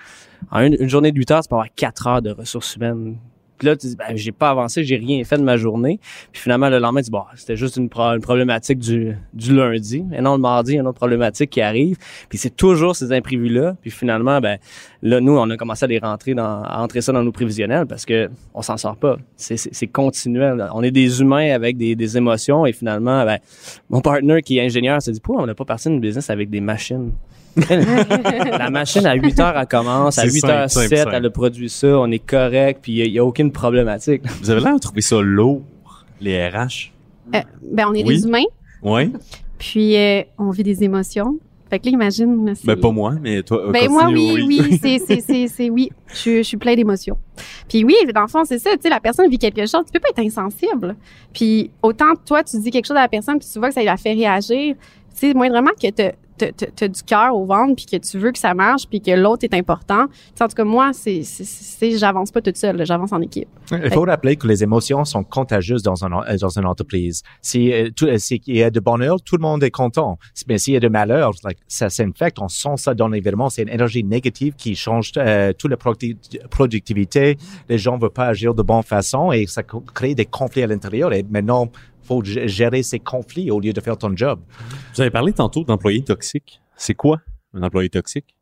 En 0.52 0.62
une, 0.62 0.76
une 0.80 0.90
journée 0.90 1.12
de 1.12 1.18
8 1.18 1.32
heures, 1.32 1.42
tu 1.42 1.50
peux 1.50 1.56
avoir 1.56 1.74
4 1.76 2.08
heures 2.08 2.22
de 2.22 2.32
ressources 2.32 2.76
humaines. 2.76 3.18
Puis 3.58 3.68
là, 3.68 3.76
tu 3.76 3.88
dis, 3.88 3.96
ben, 3.96 4.16
j'ai 4.16 4.32
pas 4.32 4.50
avancé, 4.50 4.84
j'ai 4.84 4.98
rien 4.98 5.24
fait 5.24 5.38
de 5.38 5.44
ma 5.44 5.58
journée. 5.58 6.00
Puis 6.32 6.42
finalement, 6.42 6.70
le 6.70 6.80
lendemain, 6.80 7.00
tu 7.00 7.06
dis, 7.06 7.12
bon, 7.12 7.24
c'était 7.36 7.56
juste 7.56 7.78
une, 7.78 7.90
pro- 7.90 8.14
une 8.14 8.22
problématique 8.22 8.80
du, 8.80 9.16
du 9.34 9.56
lundi. 9.56 10.04
Et 10.14 10.22
non, 10.22 10.34
le 10.34 10.42
mardi, 10.42 10.74
il 10.74 10.76
y 10.76 10.78
a 10.78 10.82
une 10.82 10.88
autre 10.88 10.98
problématique 10.98 11.50
qui 11.50 11.62
arrive. 11.62 11.98
Puis 12.30 12.38
c'est 12.38 12.56
toujours 12.56 12.96
ces 12.96 13.12
imprévus-là. 13.12 13.76
Puis 13.82 13.92
finalement, 13.92 14.42
ben, 14.42 14.58
là, 15.02 15.22
nous, 15.22 15.38
on 15.38 15.50
a 15.50 15.58
commencé 15.58 15.86
à 15.86 15.88
les 15.88 16.00
rentrer 16.00 16.34
dans, 16.34 16.64
à 16.64 16.86
ça 17.00 17.12
dans 17.12 17.24
nos 17.24 17.32
prévisionnels 17.32 17.86
parce 17.86 18.06
que 18.06 18.30
on 18.54 18.62
s'en 18.62 18.78
sort 18.78 18.98
pas. 18.98 19.18
C'est, 19.36 19.88
continuel. 19.88 20.68
On 20.74 20.84
est 20.84 20.92
des 20.92 21.22
humains 21.22 21.54
avec 21.54 21.78
des, 21.78 21.96
des 21.96 22.18
émotions 22.18 22.66
et 22.66 22.74
finalement, 22.74 23.24
ben, 23.26 23.40
mon 23.90 24.02
partner 24.02 24.42
qui 24.42 24.58
est 24.58 24.66
ingénieur 24.66 25.02
s'est 25.02 25.12
dit, 25.12 25.20
pourquoi 25.20 25.44
on 25.44 25.48
n'a 25.48 25.56
pas 25.56 25.66
parti 25.66 25.90
d'une 25.90 26.00
business 26.00 26.30
avec 26.30 26.50
des 26.50 26.62
machines? 26.62 27.12
La 27.56 28.70
machine 28.70 29.06
à 29.06 29.14
8 29.16 29.40
heures, 29.40 29.58
elle 29.58 29.68
commence. 29.68 30.18
À 30.18 30.24
C'est 30.24 30.34
8 30.34 30.40
simple, 30.42 30.54
h 30.54 30.68
simple, 30.70 30.88
7, 30.90 30.98
simple. 31.00 31.12
elle 31.16 31.26
a 31.26 31.30
produit 31.30 31.70
ça. 31.70 31.88
On 32.00 32.12
est 32.12 32.20
correct. 32.26 32.80
Puis 32.82 33.00
il 33.00 33.12
n'y 33.12 33.20
a, 33.20 33.26
aucune 33.26 33.52
problématique. 33.52 34.22
Vous 34.42 34.50
avez 34.50 34.62
l'air 34.62 34.76
de 34.76 34.80
trouver 34.80 35.02
ça 35.02 35.20
lourd, 35.22 35.62
les 36.22 36.48
RH. 36.50 36.92
Euh, 37.34 37.40
ben, 37.72 37.88
on 37.90 37.94
est 37.94 38.04
Oui. 38.04 38.18
des 38.18 38.26
humains, 38.26 38.44
Ouais. 38.84 39.10
puis 39.58 39.98
euh, 39.98 40.22
on 40.38 40.52
vit 40.52 40.64
des 40.64 40.84
émotions. 40.84 41.40
Fait 41.68 41.80
que 41.80 41.86
là, 41.88 41.92
imagine. 41.94 42.54
Ben, 42.64 42.80
pas 42.80 42.92
moi, 42.92 43.16
mais 43.20 43.42
toi. 43.42 43.68
euh, 43.68 43.72
Ben 43.72 43.90
moi 43.90 44.08
oui, 44.12 44.44
oui, 44.48 44.78
c'est 44.80 45.00
c'est 45.00 45.20
c'est 45.20 45.48
c'est 45.48 45.70
oui, 45.72 45.90
je, 46.12 46.16
suis- 46.16 46.38
je 46.38 46.44
suis 46.44 46.58
plein 46.58 46.76
d'émotions. 46.76 47.18
Puis 47.68 47.84
oui, 47.84 47.96
dans 48.14 48.22
le 48.22 48.28
fond, 48.28 48.44
c'est 48.46 48.60
ça, 48.60 48.70
tu 48.76 48.84
sais 48.84 48.90
la 48.90 49.00
personne 49.00 49.28
vit 49.32 49.40
quelque 49.40 49.62
chose, 49.66 49.82
tu 49.86 49.92
peux 49.92 50.00
pas 50.00 50.10
être 50.10 50.20
insensible. 50.20 50.96
Puis 51.34 51.72
autant 51.82 52.14
toi 52.24 52.44
tu 52.44 52.60
dis 52.60 52.70
quelque 52.70 52.86
chose 52.86 52.98
à 52.98 53.02
la 53.02 53.08
personne 53.10 53.40
puis 53.40 53.48
tu 53.52 53.58
vois 53.58 53.70
que 53.70 53.74
ça 53.74 53.82
la 53.84 53.98
fait 53.98 54.14
réagir, 54.14 54.76
tu 54.76 55.28
sais 55.30 55.34
moindrement 55.34 55.72
que 55.72 55.90
tu 55.90 56.04
as 56.42 56.88
du 56.88 57.04
cœur 57.04 57.36
au 57.36 57.46
ventre 57.46 57.76
puis 57.76 57.86
que 57.86 57.98
tu 57.98 58.18
veux 58.18 58.32
que 58.32 58.40
ça 58.40 58.54
marche 58.54 58.88
puis 58.88 59.02
que 59.02 59.12
l'autre 59.12 59.44
est 59.44 59.54
important. 59.54 60.08
Tu 60.08 60.14
sais, 60.36 60.44
en 60.44 60.48
tout 60.48 60.56
cas 60.56 60.64
moi 60.64 60.92
c'est 60.94 61.22
j'avance 61.98 62.32
pas 62.32 62.42
toute 62.42 62.58
seule, 62.58 62.86
j'avance 62.86 63.12
en 63.14 63.22
équipe. 63.22 63.48
Il 63.72 63.92
faut 63.92 64.02
rappeler 64.04 64.36
que 64.36 64.48
les 64.48 64.64
émotions 64.64 65.06
sont 65.06 65.24
contagieuses 65.24 65.82
dans, 65.84 66.06
un, 66.06 66.12
euh, 66.24 66.38
dans 66.38 66.60
une 66.60 66.66
entreprise. 66.66 67.24
Si, 67.42 67.72
euh, 67.72 67.90
euh, 68.04 68.18
s'il 68.18 68.42
y 68.48 68.62
a 68.64 68.70
de 68.70 68.80
bonheur, 68.80 69.22
tout 69.22 69.38
le 69.38 69.42
monde 69.42 69.64
est 69.64 69.72
content. 69.72 70.18
Mais 70.48 70.58
s'il 70.58 70.74
y 70.74 70.78
a 70.78 70.80
de 70.80 70.88
malheur, 70.88 71.32
ça 71.68 71.90
s'infecte, 71.90 72.38
on 72.40 72.48
sent 72.48 72.78
ça 72.78 72.94
dans 72.94 73.08
l'environnement. 73.08 73.50
C'est 73.50 73.64
une 73.64 73.70
énergie 73.70 74.04
négative 74.04 74.54
qui 74.56 74.76
change 74.76 75.12
euh, 75.18 75.54
toute 75.54 75.72
la 75.72 75.78
producti- 75.78 76.18
productivité. 76.50 77.38
Les 77.70 77.78
gens 77.78 77.98
veulent 77.98 78.10
pas 78.10 78.28
agir 78.28 78.54
de 78.54 78.62
bonne 78.62 78.84
façon 78.84 79.32
et 79.32 79.46
ça 79.48 79.64
crée 79.64 80.16
des 80.16 80.26
conflits 80.26 80.64
à 80.64 80.68
l'intérieur. 80.68 81.14
Et 81.14 81.24
maintenant, 81.24 81.70
faut 82.06 82.24
g- 82.24 82.48
gérer 82.48 82.84
ces 82.84 83.00
conflits 83.00 83.52
au 83.52 83.60
lieu 83.60 83.74
de 83.74 83.82
faire 83.82 83.98
ton 83.98 84.16
job. 84.16 84.40
Vous 84.94 85.02
avez 85.02 85.12
parlé 85.12 85.34
tantôt 85.34 85.64
d'employés 85.64 86.04
toxiques. 86.04 86.62
C'est 86.76 86.94
quoi 86.94 87.22
un 87.54 87.64
employé 87.64 87.90
toxique? 87.90 88.36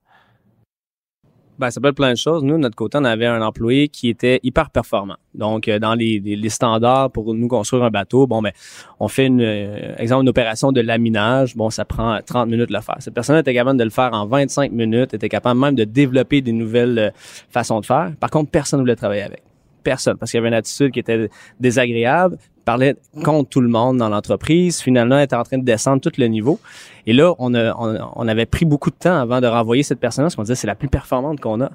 Ben, 1.60 1.70
ça 1.70 1.80
peut 1.80 1.90
être 1.90 1.96
plein 1.96 2.12
de 2.12 2.18
choses. 2.18 2.44
Nous, 2.44 2.56
de 2.56 2.60
notre 2.62 2.76
côté, 2.76 2.98
on 2.98 3.04
avait 3.06 3.28
un 3.28 3.42
employé 3.44 3.88
qui 3.88 4.10
était 4.10 4.40
hyper 4.42 4.72
performant. 4.72 5.18
Donc, 5.36 5.68
euh, 5.68 5.78
dans 5.78 5.94
les, 5.94 6.20
les, 6.20 6.50
standards 6.50 7.12
pour 7.12 7.32
nous 7.36 7.48
construire 7.48 7.84
un 7.84 7.92
bateau, 7.92 8.26
bon, 8.26 8.42
ben, 8.42 8.52
on 9.00 9.08
fait 9.08 9.28
une, 9.28 9.40
euh, 9.42 9.96
exemple, 9.98 10.24
une 10.24 10.30
opération 10.30 10.72
de 10.72 10.82
laminage. 10.82 11.56
Bon, 11.56 11.70
ça 11.70 11.86
prend 11.86 12.20
30 12.26 12.50
minutes 12.50 12.70
de 12.70 12.74
le 12.74 12.82
faire. 12.82 12.98
Cette 13.00 13.14
personne 13.14 13.38
était 13.38 13.54
capable 13.54 13.78
de 13.78 13.84
le 13.84 13.92
faire 13.92 14.14
en 14.14 14.26
25 14.26 14.72
minutes, 14.72 15.14
était 15.14 15.30
capable 15.30 15.60
même 15.60 15.76
de 15.76 15.84
développer 15.84 16.42
des 16.42 16.54
nouvelles 16.54 16.98
euh, 16.98 17.12
façons 17.52 17.80
de 17.82 17.86
faire. 17.86 18.12
Par 18.20 18.32
contre, 18.32 18.50
personne 18.50 18.80
ne 18.80 18.84
voulait 18.84 18.96
travailler 18.96 19.22
avec 19.22 19.44
personne 19.84 20.18
parce 20.18 20.32
qu'il 20.32 20.38
y 20.38 20.40
avait 20.40 20.48
une 20.48 20.54
attitude 20.56 20.92
qui 20.92 21.00
était 21.00 21.30
désagréable, 21.60 22.38
parlait 22.64 22.96
contre 23.24 23.50
tout 23.50 23.62
le 23.62 23.68
monde 23.68 23.98
dans 23.98 24.10
l'entreprise. 24.10 24.82
Finalement, 24.82 25.18
elle 25.18 25.26
était 25.26 25.36
en 25.36 25.44
train 25.44 25.58
de 25.58 25.66
descendre 25.66 26.02
tout 26.02 26.12
le 26.18 26.26
niveau. 26.28 26.60
Et 27.06 27.14
là, 27.14 27.34
on, 27.38 28.28
avait 28.28 28.46
pris 28.46 28.66
beaucoup 28.66 28.90
de 28.90 28.96
temps 28.96 29.16
avant 29.16 29.42
de 29.42 29.48
renvoyer 29.48 29.84
cette 29.84 30.00
personne-là 30.00 30.28
parce 30.28 30.36
qu'on 30.36 30.44
disait 30.44 30.56
c'est 30.56 30.68
la 30.68 30.76
plus 30.76 30.88
performante 30.88 31.42
qu'on 31.42 31.60
a. 31.62 31.72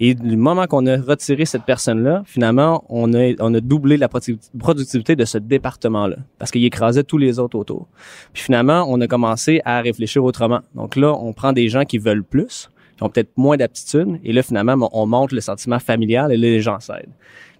Et 0.00 0.14
du 0.14 0.36
moment 0.36 0.66
qu'on 0.66 0.86
a 0.86 0.96
retiré 0.96 1.44
cette 1.44 1.64
personne-là, 1.64 2.22
finalement, 2.24 2.84
on 2.88 3.12
a, 3.12 3.60
doublé 3.60 3.98
la 3.98 4.08
productivité 4.08 5.16
de 5.16 5.24
ce 5.26 5.36
département-là 5.36 6.16
parce 6.38 6.50
qu'il 6.50 6.64
écrasait 6.64 7.04
tous 7.04 7.18
les 7.18 7.38
autres 7.38 7.58
autour. 7.58 7.88
Puis 8.32 8.42
finalement, 8.42 8.86
on 8.88 9.00
a 9.02 9.06
commencé 9.06 9.60
à 9.66 9.80
réfléchir 9.82 10.24
autrement. 10.24 10.60
Donc 10.74 10.96
là, 10.96 11.12
on 11.12 11.34
prend 11.34 11.52
des 11.52 11.68
gens 11.68 11.84
qui 11.84 11.98
veulent 11.98 12.24
plus, 12.24 12.70
qui 12.96 13.02
ont 13.02 13.10
peut-être 13.10 13.36
moins 13.36 13.58
d'aptitude, 13.58 14.18
et 14.24 14.32
là, 14.32 14.42
finalement, 14.42 14.88
on 14.92 15.06
montre 15.06 15.34
le 15.34 15.42
sentiment 15.42 15.78
familial 15.78 16.32
et 16.32 16.38
là, 16.38 16.48
les 16.48 16.60
gens 16.60 16.80
s'aident. 16.80 17.12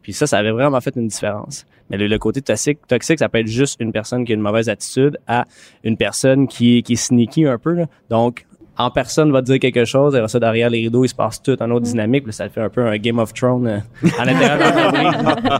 Puis 0.02 0.12
ça, 0.12 0.26
ça 0.26 0.38
avait 0.38 0.50
vraiment 0.50 0.80
fait 0.80 0.96
une 0.96 1.08
différence. 1.08 1.66
Mais 1.90 1.96
le, 1.96 2.18
côté 2.18 2.40
toxique, 2.40 2.78
toxique, 2.86 3.18
ça 3.18 3.28
peut 3.28 3.38
être 3.38 3.48
juste 3.48 3.80
une 3.80 3.92
personne 3.92 4.24
qui 4.24 4.32
a 4.32 4.34
une 4.34 4.40
mauvaise 4.40 4.68
attitude 4.68 5.18
à 5.26 5.44
une 5.82 5.96
personne 5.96 6.46
qui 6.46 6.82
qui 6.82 6.92
est 6.92 6.96
sneaky 6.96 7.46
un 7.46 7.58
peu. 7.58 7.84
Donc, 8.08 8.46
en 8.80 8.90
personne 8.90 9.30
va 9.30 9.42
dire 9.42 9.58
quelque 9.58 9.84
chose, 9.84 10.14
et 10.14 10.28
ça 10.28 10.40
derrière 10.40 10.70
les 10.70 10.82
rideaux, 10.82 11.04
il 11.04 11.08
se 11.08 11.14
passe 11.14 11.42
tout 11.42 11.60
en 11.62 11.70
autre 11.70 11.84
dynamique, 11.84 12.24
puis 12.24 12.32
ça 12.32 12.48
fait 12.48 12.62
un 12.62 12.70
peu 12.70 12.86
un 12.86 12.96
Game 12.96 13.18
of 13.18 13.34
Thrones 13.34 13.66
euh, 13.66 14.08
à 14.18 14.24
l'intérieur 14.24 14.58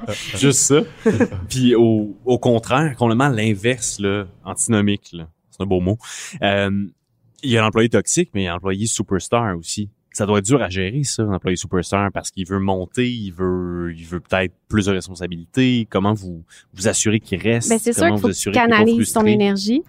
de 0.06 0.12
Juste 0.38 0.60
ça. 0.60 0.80
puis 1.48 1.74
au, 1.74 2.16
au 2.24 2.38
contraire, 2.38 2.94
complètement 2.96 3.28
l'inverse, 3.28 4.00
antinomique, 4.44 5.14
c'est 5.50 5.62
un 5.62 5.66
beau 5.66 5.80
mot. 5.80 5.98
Euh, 6.42 6.70
il 7.42 7.50
y 7.50 7.58
a 7.58 7.60
l'employé 7.60 7.88
toxique, 7.88 8.30
mais 8.34 8.42
il 8.42 8.44
y 8.44 8.48
a 8.48 8.52
l'employé 8.52 8.86
superstar 8.86 9.56
aussi 9.56 9.90
ça 10.12 10.26
doit 10.26 10.38
être 10.38 10.44
dur 10.44 10.62
à 10.62 10.68
gérer 10.68 11.04
ça, 11.04 11.22
un 11.22 11.34
employé 11.34 11.56
superstar, 11.56 12.10
parce 12.12 12.30
qu'il 12.30 12.46
veut 12.46 12.58
monter, 12.58 13.08
il 13.10 13.30
veut, 13.30 13.92
il 13.96 14.04
veut 14.04 14.20
peut-être 14.20 14.52
plus 14.68 14.86
de 14.86 14.92
responsabilités. 14.92 15.86
Comment 15.90 16.14
vous 16.14 16.42
vous 16.74 16.88
assurez 16.88 17.20
qu'il 17.20 17.40
reste? 17.40 17.68
Ben 17.68 17.78
c'est 17.78 17.92
sûr 17.92 18.08
qu'il 18.08 18.18
faut 18.18 18.28
que 18.28 18.32
tu 18.32 18.50
canalises 18.50 19.12
ton 19.12 19.24
énergie. 19.24 19.82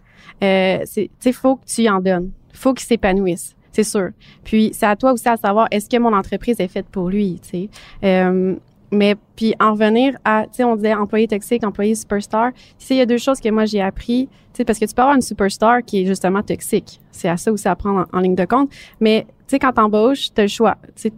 Euh, 0.43 0.79
c'est, 0.85 1.31
faut 1.31 1.57
que 1.57 1.65
tu 1.65 1.83
y 1.83 1.89
en 1.89 1.99
donnes. 1.99 2.31
Faut 2.53 2.73
qu'il 2.73 2.85
s'épanouisse. 2.85 3.55
C'est 3.71 3.83
sûr. 3.83 4.09
Puis 4.43 4.71
c'est 4.73 4.85
à 4.85 4.95
toi 4.95 5.13
aussi 5.13 5.27
à 5.29 5.37
savoir 5.37 5.67
est-ce 5.71 5.89
que 5.89 5.97
mon 5.97 6.13
entreprise 6.13 6.59
est 6.59 6.67
faite 6.67 6.87
pour 6.91 7.09
lui. 7.09 7.39
Tu 7.41 7.49
sais? 7.49 7.69
Euh, 8.03 8.55
mais 8.91 9.15
puis 9.35 9.55
en 9.59 9.71
revenir 9.71 10.17
à, 10.25 10.43
tu 10.43 10.57
sais, 10.57 10.63
on 10.63 10.75
disait 10.75 10.93
employé 10.93 11.27
toxique, 11.27 11.63
employé 11.63 11.95
superstar. 11.95 12.51
Tu 12.77 12.93
il 12.93 12.97
y 12.97 13.01
a 13.01 13.05
deux 13.05 13.17
choses 13.17 13.39
que 13.39 13.49
moi 13.49 13.65
j'ai 13.65 13.81
appris, 13.81 14.27
tu 14.27 14.57
sais, 14.57 14.65
parce 14.65 14.77
que 14.77 14.85
tu 14.85 14.93
peux 14.93 15.01
avoir 15.01 15.15
une 15.15 15.21
superstar 15.21 15.83
qui 15.83 16.01
est 16.01 16.05
justement 16.05 16.43
toxique. 16.43 16.99
C'est 17.11 17.29
à 17.29 17.37
ça 17.37 17.51
aussi 17.51 17.67
à 17.67 17.75
prendre 17.75 18.05
en, 18.11 18.19
ligne 18.19 18.35
de 18.35 18.45
compte. 18.45 18.69
Mais 18.99 19.25
sais, 19.51 19.59
quand 19.59 19.73
t'embauches, 19.73 20.33
t'as 20.33 20.43
le 20.43 20.47
choix. 20.47 20.77
Il 21.03 21.11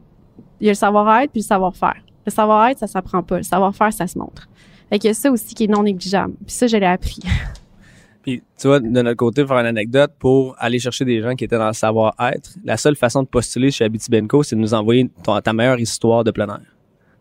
y 0.62 0.70
a 0.70 0.72
le 0.72 0.76
savoir-être 0.76 1.32
puis 1.32 1.42
le 1.42 1.46
savoir-faire. 1.46 2.02
Le 2.26 2.32
savoir-être, 2.32 2.80
ça 2.80 2.88
s'apprend 2.88 3.24
pas. 3.24 3.38
Le 3.38 3.44
savoir-faire, 3.44 3.92
ça 3.92 4.08
se 4.08 4.18
montre. 4.18 4.48
Fait 4.90 5.00
qu'il 5.00 5.10
y 5.10 5.12
a 5.12 5.14
ça 5.14 5.32
aussi 5.32 5.54
qui 5.56 5.66
est 5.66 5.68
non 5.68 5.84
négligeable. 5.84 6.34
Puis 6.46 6.56
ça, 6.56 6.68
je 6.68 6.78
l'ai 6.78 6.86
appris. 6.86 7.20
Puis, 8.24 8.42
tu 8.58 8.68
vois, 8.68 8.80
de 8.80 8.88
notre 8.88 9.18
côté, 9.18 9.42
pour 9.42 9.50
faire 9.50 9.60
une 9.60 9.66
anecdote, 9.66 10.14
pour 10.18 10.56
aller 10.58 10.80
chercher 10.80 11.04
des 11.04 11.22
gens 11.22 11.36
qui 11.36 11.44
étaient 11.44 11.58
dans 11.58 11.68
le 11.68 11.74
savoir-être, 11.74 12.52
la 12.64 12.78
seule 12.78 12.96
façon 12.96 13.22
de 13.22 13.28
postuler 13.28 13.70
chez 13.70 13.84
Abitibenco, 13.84 14.44
c'est 14.44 14.56
de 14.56 14.62
nous 14.62 14.74
envoyer 14.74 15.10
ta 15.44 15.52
meilleure 15.52 15.80
histoire 15.80 16.24
de 16.24 16.32
plein 16.32 16.48
air. 16.48 16.62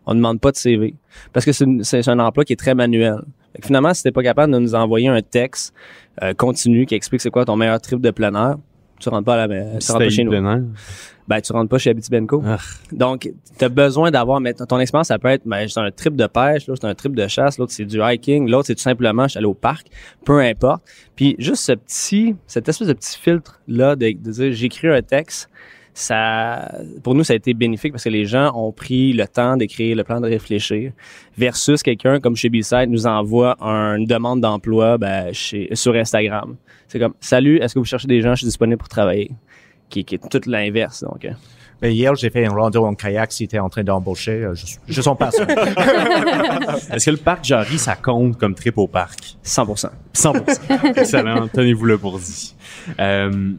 On 0.05 0.13
ne 0.13 0.19
demande 0.19 0.39
pas 0.39 0.51
de 0.51 0.55
CV. 0.55 0.95
Parce 1.33 1.45
que 1.45 1.51
c'est 1.51 2.07
un 2.07 2.19
emploi 2.19 2.45
qui 2.45 2.53
est 2.53 2.57
très 2.57 2.73
manuel. 2.73 3.17
finalement, 3.61 3.93
si 3.93 4.01
t'es 4.01 4.11
pas 4.11 4.23
capable 4.23 4.53
de 4.53 4.59
nous 4.59 4.75
envoyer 4.75 5.09
un 5.09 5.21
texte 5.21 5.73
euh, 6.21 6.33
continu 6.33 6.85
qui 6.85 6.95
explique 6.95 7.21
c'est 7.21 7.29
quoi 7.29 7.43
ton 7.43 7.57
meilleur 7.57 7.81
trip 7.81 7.99
de 7.99 8.11
plein 8.11 8.33
air, 8.33 8.55
tu 8.99 9.09
rentres 9.09 9.25
pas 9.25 9.43
à 9.43 9.47
la, 9.47 9.79
tu 9.79 9.91
rentres 9.91 10.05
pas 10.05 10.09
chez 10.09 10.23
nous. 10.23 10.31
Ben, 11.27 11.39
tu 11.39 11.53
rentres 11.53 11.69
pas 11.69 11.77
chez 11.77 11.89
Abitibenco. 11.89 12.43
Ah. 12.45 12.57
Donc, 12.91 13.31
tu 13.57 13.65
as 13.65 13.69
besoin 13.69 14.11
d'avoir, 14.11 14.41
ton 14.67 14.79
expérience, 14.79 15.07
ça 15.07 15.17
peut 15.17 15.29
être, 15.29 15.43
ben, 15.45 15.67
c'est 15.69 15.79
un 15.79 15.89
trip 15.89 16.17
de 16.17 16.27
pêche, 16.27 16.67
l'autre 16.67 16.81
c'est 16.81 16.87
un 16.87 16.95
trip 16.95 17.15
de 17.15 17.27
chasse, 17.27 17.57
l'autre 17.57 17.71
c'est 17.71 17.85
du 17.85 18.01
hiking, 18.01 18.49
l'autre 18.49 18.67
c'est 18.67 18.75
tout 18.75 18.81
simplement, 18.81 19.23
je 19.23 19.29
suis 19.29 19.37
allé 19.37 19.47
au 19.47 19.53
parc, 19.53 19.87
peu 20.25 20.41
importe. 20.41 20.83
Puis, 21.15 21.35
juste 21.39 21.63
ce 21.63 21.71
petit, 21.71 22.35
cette 22.45 22.67
espèce 22.67 22.89
de 22.89 22.93
petit 22.93 23.17
filtre-là 23.17 23.95
de, 23.95 24.11
de 24.11 24.31
dire, 24.31 24.51
j'écris 24.51 24.89
un 24.89 25.01
texte, 25.01 25.49
ça, 25.93 26.71
pour 27.03 27.13
nous, 27.13 27.23
ça 27.23 27.33
a 27.33 27.35
été 27.35 27.53
bénéfique 27.53 27.91
parce 27.91 28.03
que 28.03 28.09
les 28.09 28.25
gens 28.25 28.51
ont 28.55 28.71
pris 28.71 29.13
le 29.13 29.27
temps 29.27 29.57
d'écrire 29.57 29.95
le 29.95 30.03
plan 30.03 30.19
de 30.19 30.27
réfléchir 30.27 30.91
versus 31.37 31.83
quelqu'un 31.83 32.19
comme 32.19 32.35
chez 32.35 32.49
B-Side 32.49 32.89
nous 32.89 33.05
envoie 33.05 33.55
une 33.61 34.05
demande 34.05 34.41
d'emploi 34.41 34.97
ben, 34.97 35.31
chez, 35.33 35.69
sur 35.73 35.93
Instagram. 35.93 36.55
C'est 36.87 36.99
comme, 36.99 37.13
salut, 37.19 37.57
est-ce 37.57 37.75
que 37.75 37.79
vous 37.79 37.85
cherchez 37.85 38.07
des 38.07 38.21
gens? 38.21 38.31
Je 38.31 38.39
suis 38.39 38.47
disponible 38.47 38.77
pour 38.77 38.89
travailler? 38.89 39.31
Qui, 39.89 40.03
qui 40.03 40.15
est 40.15 40.29
tout 40.29 40.41
l'inverse. 40.47 41.03
Donc, 41.03 41.25
euh. 41.25 41.31
ben, 41.79 41.91
hier, 41.91 42.15
j'ai 42.15 42.31
fait 42.31 42.43
un 42.45 42.51
rando 42.51 42.83
en 42.85 42.95
kayak. 42.95 43.31
Si 43.31 43.47
tu 43.47 43.59
en 43.59 43.69
train 43.69 43.83
d'embaucher, 43.83 44.43
euh, 44.43 44.55
je, 44.55 44.65
je 44.87 45.01
sens 45.01 45.15
pas 45.19 45.29
Est-ce 45.29 47.05
que 47.05 47.11
le 47.11 47.17
parc 47.17 47.45
Jarry, 47.45 47.77
ça 47.77 47.95
compte 47.95 48.37
comme 48.39 48.55
trip 48.55 48.79
au 48.79 48.87
parc? 48.87 49.37
100%. 49.45 49.89
100%. 50.15 50.97
Excellent. 50.97 51.47
Tenez-vous 51.49 51.85
le 51.85 51.97
pour 51.99 52.17
dit. 52.17 52.55
Euh, 52.99 53.53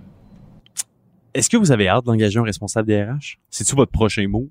est-ce 1.34 1.50
que 1.50 1.56
vous 1.56 1.72
avez 1.72 1.88
hâte 1.88 2.04
d'engager 2.04 2.38
un 2.38 2.44
responsable 2.44 2.88
DRH? 2.88 3.38
C'est-tu 3.50 3.74
votre 3.74 3.92
prochain 3.92 4.26
move? 4.28 4.48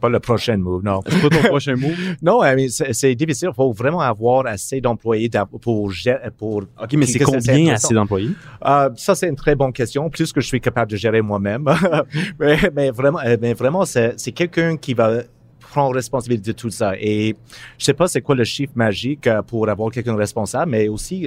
Pas 0.00 0.08
le 0.08 0.20
prochain 0.20 0.56
move, 0.56 0.84
non. 0.84 1.00
C'est 1.06 1.20
pas 1.20 1.28
ton 1.28 1.42
prochain 1.48 1.74
move? 1.74 1.96
Non, 2.22 2.40
mais 2.42 2.68
c'est 2.68 3.14
difficile. 3.16 3.48
Il 3.50 3.54
faut 3.54 3.72
vraiment 3.72 4.00
avoir 4.00 4.46
assez 4.46 4.80
d'employés 4.80 5.28
pour 5.50 5.90
pour. 6.36 6.62
Ok, 6.80 6.92
mais 6.94 7.06
c'est 7.06 7.18
combien 7.18 7.74
assez 7.74 7.94
d'employés? 7.94 8.30
Euh, 8.64 8.90
ça, 8.96 9.16
c'est 9.16 9.28
une 9.28 9.36
très 9.36 9.56
bonne 9.56 9.72
question. 9.72 10.08
Plus 10.08 10.32
que 10.32 10.40
je 10.40 10.46
suis 10.46 10.60
capable 10.60 10.92
de 10.92 10.96
gérer 10.96 11.20
moi-même. 11.20 11.68
mais, 12.38 12.90
vraiment, 12.90 13.18
euh, 13.24 13.36
mais 13.40 13.54
vraiment, 13.54 13.84
c'est 13.84 14.32
quelqu'un 14.32 14.76
qui 14.76 14.94
va 14.94 15.22
prendre 15.58 15.96
responsabilité 15.96 16.52
de 16.52 16.56
tout 16.56 16.70
ça. 16.70 16.92
Et 16.98 17.34
je 17.76 17.84
sais 17.84 17.92
pas 17.92 18.06
c'est 18.06 18.22
quoi 18.22 18.36
le 18.36 18.44
chiffre 18.44 18.72
magique 18.76 19.26
euh, 19.26 19.42
pour 19.42 19.68
avoir 19.68 19.90
quelqu'un 19.90 20.16
responsable, 20.16 20.70
mais 20.70 20.88
aussi 20.88 21.26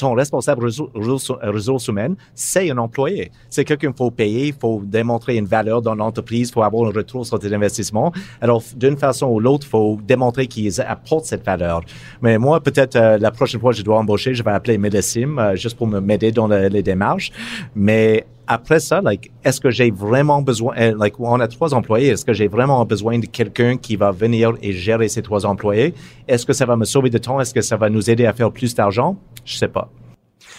ton 0.00 0.14
responsable 0.14 0.64
ressources 0.64 1.88
humaines, 1.88 2.16
c'est 2.34 2.70
un 2.70 2.78
employé. 2.78 3.30
C'est 3.48 3.64
quelqu'un 3.64 3.88
qu'il 3.88 3.96
faut 3.96 4.10
payer, 4.10 4.46
il 4.48 4.54
faut 4.54 4.80
démontrer 4.84 5.36
une 5.36 5.44
valeur 5.44 5.82
dans 5.82 5.94
l'entreprise, 5.94 6.48
il 6.48 6.52
faut 6.52 6.62
avoir 6.62 6.88
un 6.88 6.92
retour 6.92 7.26
sur 7.26 7.38
tes 7.38 7.52
investissements. 7.52 8.12
Alors, 8.40 8.62
d'une 8.74 8.96
façon 8.96 9.26
ou 9.26 9.40
l'autre, 9.40 9.66
il 9.66 9.70
faut 9.70 9.98
démontrer 10.02 10.46
qu'ils 10.46 10.80
apportent 10.80 11.26
cette 11.26 11.44
valeur. 11.44 11.82
Mais 12.22 12.38
moi, 12.38 12.60
peut-être 12.60 12.96
euh, 12.96 13.18
la 13.18 13.30
prochaine 13.30 13.60
fois 13.60 13.72
que 13.72 13.78
je 13.78 13.82
dois 13.82 13.98
embaucher, 13.98 14.34
je 14.34 14.42
vais 14.42 14.50
appeler 14.50 14.78
Médecine 14.78 15.38
euh, 15.38 15.54
juste 15.54 15.76
pour 15.76 15.86
m'aider 15.86 16.32
dans 16.32 16.48
les 16.48 16.82
démarches. 16.82 17.30
Mais 17.74 18.24
après 18.52 18.80
ça, 18.80 19.00
est-ce 19.44 19.60
que 19.60 19.70
j'ai 19.70 19.92
vraiment 19.92 20.42
besoin, 20.42 20.74
euh, 20.76 20.92
like, 20.98 21.20
on 21.20 21.38
a 21.38 21.46
trois 21.46 21.72
employés, 21.72 22.08
est-ce 22.08 22.24
que 22.24 22.32
j'ai 22.32 22.48
vraiment 22.48 22.84
besoin 22.84 23.16
de 23.20 23.26
quelqu'un 23.26 23.76
qui 23.76 23.94
va 23.94 24.10
venir 24.10 24.54
et 24.60 24.72
gérer 24.72 25.06
ces 25.06 25.22
trois 25.22 25.46
employés? 25.46 25.94
Est-ce 26.26 26.44
que 26.44 26.52
ça 26.52 26.66
va 26.66 26.74
me 26.74 26.84
sauver 26.84 27.10
de 27.10 27.18
temps? 27.18 27.40
Est-ce 27.40 27.54
que 27.54 27.60
ça 27.60 27.76
va 27.76 27.88
nous 27.88 28.10
aider 28.10 28.26
à 28.26 28.32
faire 28.32 28.50
plus 28.50 28.74
d'argent? 28.74 29.16
Je 29.50 29.56
sais 29.56 29.68
pas. 29.68 29.90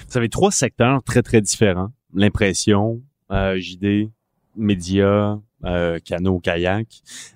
Vous 0.09 0.17
avez 0.17 0.29
trois 0.29 0.51
secteurs 0.51 1.01
très, 1.03 1.21
très 1.21 1.41
différents. 1.41 1.91
L'impression, 2.13 3.01
euh, 3.31 3.57
JD, 3.57 4.11
médias, 4.57 5.39
euh, 5.63 5.99
canot, 6.03 6.39
kayak, 6.39 6.87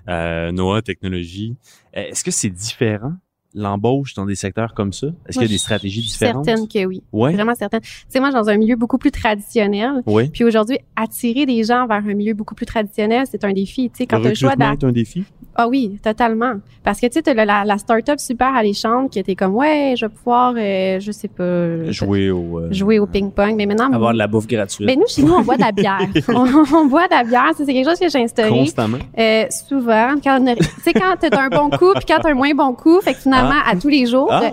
euh, 0.10 0.52
NOAA, 0.52 0.82
technologie. 0.82 1.56
Est-ce 1.94 2.24
que 2.24 2.32
c'est 2.32 2.50
différent? 2.50 3.14
l'embauche 3.58 4.14
dans 4.16 4.26
des 4.26 4.36
secteurs 4.36 4.74
comme 4.74 4.92
ça? 4.92 5.08
Est-ce 5.08 5.40
qu'il 5.40 5.48
y 5.48 5.52
a 5.52 5.54
des 5.54 5.58
stratégies 5.58 6.02
différentes? 6.02 6.44
Certaines 6.44 6.68
que 6.68 6.86
oui. 6.86 7.02
Ouais. 7.14 7.32
Vraiment 7.32 7.56
certaines. 7.56 7.80
Tu 7.80 8.06
sais, 8.10 8.20
moi, 8.20 8.30
dans 8.32 8.50
un 8.50 8.58
milieu 8.58 8.76
beaucoup 8.76 8.98
plus 8.98 9.12
traditionnel. 9.12 10.04
Oui. 10.06 10.30
Puis 10.30 10.44
aujourd'hui, 10.44 10.78
attirer 10.98 11.46
des 11.46 11.64
gens 11.64 11.88
vers 11.88 12.06
un 12.06 12.14
milieu 12.14 12.34
beaucoup 12.34 12.54
plus 12.54 12.66
traditionnel, 12.66 13.26
c'est 13.32 13.46
un 13.46 13.54
défi. 13.54 13.90
Tu 13.90 14.00
sais, 14.00 14.08
quand 14.08 14.18
un 14.26 14.92
défi? 14.92 15.24
Ah 15.58 15.68
oui, 15.70 15.98
totalement. 16.04 16.56
Parce 16.84 17.00
que 17.00 17.08
tu 17.08 17.22
sais, 17.24 17.34
la, 17.34 17.64
la 17.64 17.78
start-up 17.78 18.20
super 18.20 18.54
alléchante 18.56 19.12
qui 19.12 19.20
était 19.20 19.36
comme, 19.36 19.56
ouais, 19.56 19.96
je 19.98 20.06
vais 20.06 20.12
pouvoir, 20.12 20.54
euh, 20.58 21.00
je 21.00 21.12
sais 21.12 21.30
pas. 21.30 21.92
Jouer 21.92 22.30
au. 22.30 22.60
Euh, 22.60 22.68
jouer 22.72 23.00
au 23.00 23.06
ping-pong. 23.06 23.56
Mais 23.56 23.66
maintenant. 23.66 23.92
Avoir 23.92 24.14
de 24.14 24.18
la 24.18 24.28
bouffe 24.28 24.48
gratuite. 24.48 24.86
Mais 24.86 24.96
nous, 24.96 25.08
chez 25.08 25.24
nous, 25.24 25.34
on 25.34 25.42
boit 25.42 25.56
de 25.56 25.62
la 25.62 25.72
bière. 25.72 26.00
on, 26.28 26.86
boit 26.88 27.08
de 27.08 27.14
la 27.14 27.24
bière. 27.24 27.52
C'est 27.56 27.66
quelque 27.66 27.90
chose 27.90 28.00
que 28.00 28.10
j'ai 28.10 28.22
instauré. 28.22 28.50
Constamment. 28.50 28.98
Euh, 29.18 29.46
souvent. 29.50 30.16
Quand 30.24 30.44
tu 30.44 30.64
sais, 30.84 30.94
quand 30.94 31.16
t'as 31.20 31.42
un 31.42 31.50
bon 31.50 31.70
coup 31.70 31.94
puis 31.96 32.06
quand 32.08 32.20
t'as 32.22 32.32
un 32.32 32.36
moins 32.36 32.54
bon 32.54 32.74
coup. 32.74 33.00
Fait 33.02 33.14
que 33.14 33.20
finalement, 33.20 33.62
ah. 33.66 33.72
à 33.72 33.76
tous 33.76 33.90
les 33.90 34.06
jours. 34.06 34.30
Ah. 34.30 34.52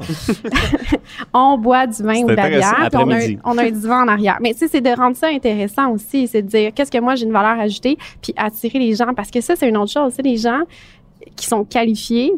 on 1.35 1.59
boit 1.59 1.87
du 1.87 2.03
vin 2.03 2.23
ou 2.23 2.29
de 2.29 2.35
la 2.35 2.49
bière, 2.49 2.89
puis 2.91 3.01
on 3.03 3.11
a, 3.11 3.17
un, 3.17 3.35
on 3.45 3.59
a 3.59 3.65
un 3.65 3.71
divan 3.71 4.05
en 4.05 4.09
arrière. 4.09 4.39
Mais 4.41 4.53
tu 4.53 4.61
sais, 4.61 4.69
c'est 4.69 4.81
de 4.81 4.91
rendre 4.91 5.17
ça 5.17 5.29
intéressant 5.29 5.91
aussi, 5.91 6.29
c'est 6.29 6.43
de 6.43 6.49
dire 6.49 6.73
qu'est-ce 6.75 6.91
que 6.91 6.99
moi 6.99 7.15
j'ai 7.15 7.25
une 7.25 7.33
valeur 7.33 7.59
ajoutée, 7.59 7.99
puis 8.21 8.33
attirer 8.37 8.79
les 8.79 8.95
gens, 8.95 9.13
parce 9.15 9.31
que 9.31 9.41
ça, 9.41 9.57
c'est 9.57 9.69
une 9.69 9.77
autre 9.77 9.93
chose. 9.93 10.15
Tu 10.17 10.23
les 10.23 10.37
gens 10.37 10.63
qui 11.37 11.47
sont 11.47 11.65
qualifiés, 11.65 12.33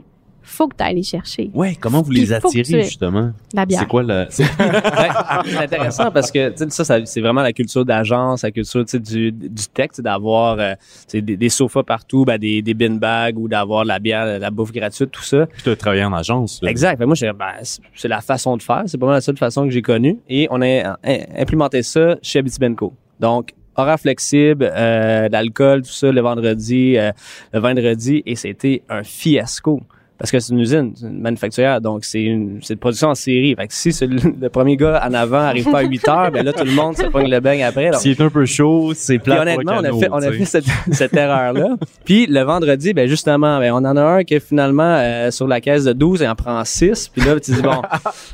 faut 0.46 0.68
que 0.68 0.76
tu 0.76 0.84
ailles 0.84 0.96
les 0.96 1.02
chercher. 1.02 1.50
Ouais, 1.54 1.74
comment 1.80 2.02
vous 2.02 2.10
Puis 2.10 2.20
les 2.20 2.32
attirez, 2.34 2.62
tu- 2.62 2.82
justement? 2.84 3.32
La 3.54 3.64
bière. 3.64 3.80
C'est 3.80 3.86
quoi 3.88 4.02
le... 4.02 4.26
Ouais, 4.28 4.28
c'est 5.46 5.56
intéressant 5.56 6.10
parce 6.10 6.30
que 6.30 6.52
ça, 6.68 6.84
ça 6.84 7.06
c'est 7.06 7.20
vraiment 7.22 7.40
la 7.40 7.54
culture 7.54 7.84
d'agence, 7.86 8.42
la 8.42 8.50
culture 8.50 8.84
du, 8.84 9.32
du 9.32 9.50
sais, 9.74 10.02
d'avoir 10.02 10.58
euh, 10.58 10.74
des, 11.12 11.22
des 11.22 11.48
sofas 11.48 11.82
partout, 11.82 12.26
ben, 12.26 12.36
des, 12.36 12.60
des 12.60 12.74
bin 12.74 12.96
bags 12.96 13.38
ou 13.38 13.48
d'avoir 13.48 13.84
de 13.84 13.88
la 13.88 13.98
bière, 13.98 14.26
de 14.26 14.38
la 14.38 14.50
bouffe 14.50 14.70
gratuite, 14.72 15.10
tout 15.10 15.22
ça. 15.22 15.46
Puis 15.46 15.62
tu 15.62 15.70
as 15.70 15.76
travaillé 15.76 16.04
en 16.04 16.12
agence. 16.12 16.60
là. 16.62 16.70
Exact. 16.70 16.98
Que 16.98 17.04
moi, 17.04 17.14
ben, 17.20 17.32
c'est- 17.62 17.80
c'est 17.94 18.08
la 18.08 18.20
façon 18.20 18.56
de 18.58 18.62
faire. 18.62 18.82
C'est 18.86 18.98
pas 18.98 19.06
mal 19.06 19.14
la 19.14 19.20
seule 19.22 19.38
façon 19.38 19.64
que 19.64 19.70
j'ai 19.70 19.82
connue. 19.82 20.18
Et 20.28 20.46
on 20.50 20.60
a 20.60 20.66
euh, 20.66 20.92
implémenté 21.38 21.82
ça 21.82 22.16
chez 22.20 22.40
Abitibenco. 22.40 22.92
Donc, 23.18 23.54
horaire 23.76 24.00
flexible, 24.00 24.70
euh, 24.74 25.28
l'alcool, 25.30 25.82
tout 25.82 25.92
ça, 25.92 26.10
le 26.10 26.20
vendredi, 26.20 26.96
euh, 26.96 27.12
le 27.52 27.60
vendredi, 27.60 28.22
et 28.26 28.36
c'était 28.36 28.82
un 28.88 29.02
fiasco. 29.02 29.80
Parce 30.16 30.30
que 30.30 30.38
c'est 30.38 30.52
une 30.52 30.60
usine, 30.60 30.92
c'est 30.94 31.06
une 31.06 31.20
manufacturière, 31.20 31.80
donc 31.80 32.04
c'est 32.04 32.22
une, 32.22 32.60
c'est 32.62 32.74
une 32.74 32.78
production 32.78 33.08
en 33.08 33.14
série. 33.16 33.54
Fait 33.56 33.66
que 33.66 33.74
si 33.74 33.92
c'est 33.92 34.06
le, 34.06 34.48
premier 34.48 34.76
gars 34.76 35.02
en 35.04 35.12
avant 35.12 35.40
arrive 35.40 35.68
pas 35.68 35.80
à 35.80 35.82
8 35.82 36.08
heures, 36.08 36.30
ben 36.30 36.44
là, 36.44 36.52
tout 36.52 36.64
le 36.64 36.70
monde 36.70 36.96
se 36.96 37.06
pogne 37.06 37.28
le 37.28 37.40
beigne 37.40 37.64
après. 37.64 37.90
Donc, 37.90 38.00
S'il 38.00 38.12
est 38.12 38.20
un 38.20 38.30
peu 38.30 38.46
chaud, 38.46 38.92
c'est 38.94 39.18
plat 39.18 39.42
honnêtement, 39.42 39.74
on 39.80 39.84
a 39.84 39.92
fait, 39.92 40.08
on 40.12 40.22
a 40.22 40.30
fait 40.30 40.44
cette, 40.44 40.66
cette 40.92 41.14
erreur-là. 41.14 41.76
Puis 42.04 42.26
le 42.26 42.42
vendredi, 42.42 42.94
ben 42.94 43.08
justement, 43.08 43.58
ben, 43.58 43.72
on 43.72 43.78
en 43.78 43.96
a 43.96 44.02
un 44.02 44.24
qui 44.24 44.38
finalement 44.38 44.98
euh, 44.98 45.32
sur 45.32 45.48
la 45.48 45.60
caisse 45.60 45.84
de 45.84 45.92
12 45.92 46.22
et 46.22 46.28
en 46.28 46.36
prend 46.36 46.64
6. 46.64 47.08
Puis 47.08 47.22
là, 47.22 47.38
tu 47.40 47.50
dis 47.50 47.62
bon, 47.62 47.82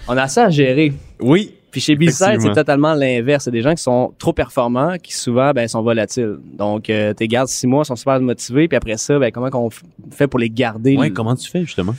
on 0.06 0.16
a 0.18 0.28
ça 0.28 0.44
à 0.44 0.50
gérer. 0.50 0.92
Oui. 1.18 1.54
Puis 1.70 1.80
chez 1.80 1.96
B-Side, 1.96 2.40
c'est 2.40 2.52
totalement 2.52 2.94
l'inverse. 2.94 3.44
C'est 3.44 3.50
des 3.50 3.62
gens 3.62 3.74
qui 3.74 3.82
sont 3.82 4.12
trop 4.18 4.32
performants, 4.32 4.96
qui 5.02 5.14
souvent 5.14 5.52
ben, 5.52 5.68
sont 5.68 5.82
volatiles. 5.82 6.38
Donc, 6.56 6.90
euh, 6.90 7.14
tu 7.14 7.24
les 7.24 7.28
gardes 7.28 7.48
six 7.48 7.66
mois, 7.66 7.84
sont 7.84 7.96
super 7.96 8.20
motivés. 8.20 8.68
Puis 8.68 8.76
après 8.76 8.96
ça, 8.96 9.18
ben, 9.18 9.30
comment 9.30 9.50
qu'on 9.50 9.70
fait 10.10 10.26
pour 10.26 10.38
les 10.38 10.50
garder? 10.50 10.96
Ouais, 10.96 11.10
comment 11.10 11.36
tu 11.36 11.48
fais, 11.48 11.60
justement? 11.60 11.94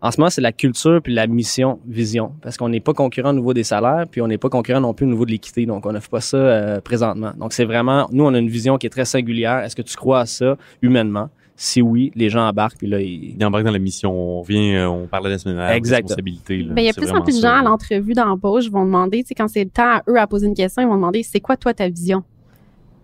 En 0.00 0.10
ce 0.10 0.18
moment, 0.20 0.30
c'est 0.30 0.40
la 0.40 0.52
culture 0.52 1.00
puis 1.02 1.14
la 1.14 1.26
mission, 1.26 1.78
vision. 1.86 2.32
Parce 2.42 2.56
qu'on 2.56 2.68
n'est 2.68 2.80
pas 2.80 2.94
concurrent 2.94 3.30
au 3.30 3.34
niveau 3.34 3.54
des 3.54 3.64
salaires, 3.64 4.06
puis 4.10 4.20
on 4.20 4.28
n'est 4.28 4.38
pas 4.38 4.48
concurrent 4.48 4.80
non 4.80 4.94
plus 4.94 5.06
au 5.06 5.10
niveau 5.10 5.24
de 5.24 5.30
l'équité. 5.30 5.66
Donc, 5.66 5.86
on 5.86 5.92
n'offre 5.92 6.10
pas 6.10 6.20
ça 6.20 6.36
euh, 6.36 6.80
présentement. 6.80 7.32
Donc, 7.38 7.52
c'est 7.52 7.64
vraiment, 7.64 8.08
nous, 8.12 8.24
on 8.24 8.34
a 8.34 8.38
une 8.38 8.48
vision 8.48 8.78
qui 8.78 8.86
est 8.86 8.90
très 8.90 9.04
singulière. 9.04 9.58
Est-ce 9.60 9.76
que 9.76 9.82
tu 9.82 9.96
crois 9.96 10.20
à 10.20 10.26
ça 10.26 10.56
humainement? 10.82 11.30
Si 11.54 11.80
oui, 11.82 12.10
les 12.14 12.28
gens 12.30 12.48
embarquent, 12.48 12.78
puis 12.78 12.86
là, 12.88 13.00
ils... 13.00 13.36
Il 13.36 13.44
embarque 13.44 13.64
dans 13.64 13.70
la 13.70 13.78
mission. 13.78 14.10
On 14.10 14.40
revient, 14.42 14.74
euh, 14.74 14.88
on 14.88 15.06
parlait 15.06 15.30
la 15.30 15.38
semaine 15.38 15.56
dernière. 15.56 15.74
Exact. 15.76 16.02
Responsabilité, 16.02 16.62
là. 16.62 16.72
Ben, 16.74 16.82
il 16.82 16.86
y 16.86 16.90
a 16.90 16.92
plus 16.94 17.10
en 17.10 17.22
plus 17.22 17.36
de 17.36 17.40
gens 17.42 17.56
à 17.58 17.62
l'entrevue 17.62 18.14
d'embauche 18.14 18.68
vont 18.70 18.84
demander, 18.84 19.22
tu 19.22 19.28
sais, 19.28 19.34
quand 19.34 19.48
c'est 19.48 19.64
le 19.64 19.70
temps 19.70 19.96
à 19.98 20.02
eux 20.08 20.18
à 20.18 20.26
poser 20.26 20.46
une 20.46 20.54
question, 20.54 20.82
ils 20.82 20.88
vont 20.88 20.96
demander 20.96 21.22
c'est 21.22 21.40
quoi 21.40 21.56
toi 21.56 21.72
ta 21.74 21.88
vision? 21.88 22.24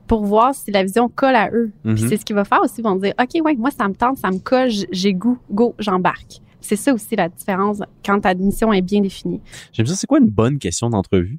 Pour 0.07 0.25
voir 0.25 0.55
si 0.55 0.71
la 0.71 0.83
vision 0.83 1.09
colle 1.09 1.37
à 1.37 1.51
eux. 1.53 1.71
Puis 1.85 1.93
Mhm. 1.93 2.09
c'est 2.09 2.17
ce 2.17 2.25
qu'il 2.25 2.35
va 2.35 2.45
faire 2.45 2.61
aussi. 2.65 2.77
Ils 2.79 2.85
vont 2.85 2.97
dire 2.97 3.13
OK, 3.21 3.41
ouais, 3.45 3.55
moi 3.57 3.71
ça 3.71 3.87
me 3.87 3.95
tente, 3.95 4.17
ça 4.17 4.31
me 4.31 4.39
colle, 4.39 4.71
j'ai 4.91 5.13
goût, 5.13 5.39
go, 5.51 5.75
j'embarque. 5.79 6.41
C'est 6.61 6.77
ça 6.77 6.93
aussi 6.95 7.15
la 7.15 7.29
différence 7.29 7.81
quand 8.05 8.19
ta 8.21 8.35
mission 8.35 8.73
est 8.73 8.81
bien 8.83 9.03
définie. 9.03 9.41
J'aime 9.73 9.87
ça. 9.87 9.95
C'est 9.95 10.07
quoi 10.07 10.19
une 10.19 10.31
bonne 10.31 10.59
question 10.59 10.89
d'entrevue? 10.91 11.39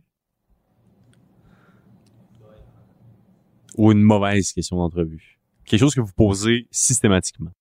Ou 3.78 3.92
une 3.92 4.02
mauvaise 4.02 4.52
question 4.54 4.78
d'entrevue? 4.78 5.39
Quelque 5.70 5.82
chose 5.82 5.94
que 5.94 6.02
vous 6.02 6.12
posez 6.14 6.68
systématiquement. 6.72 7.52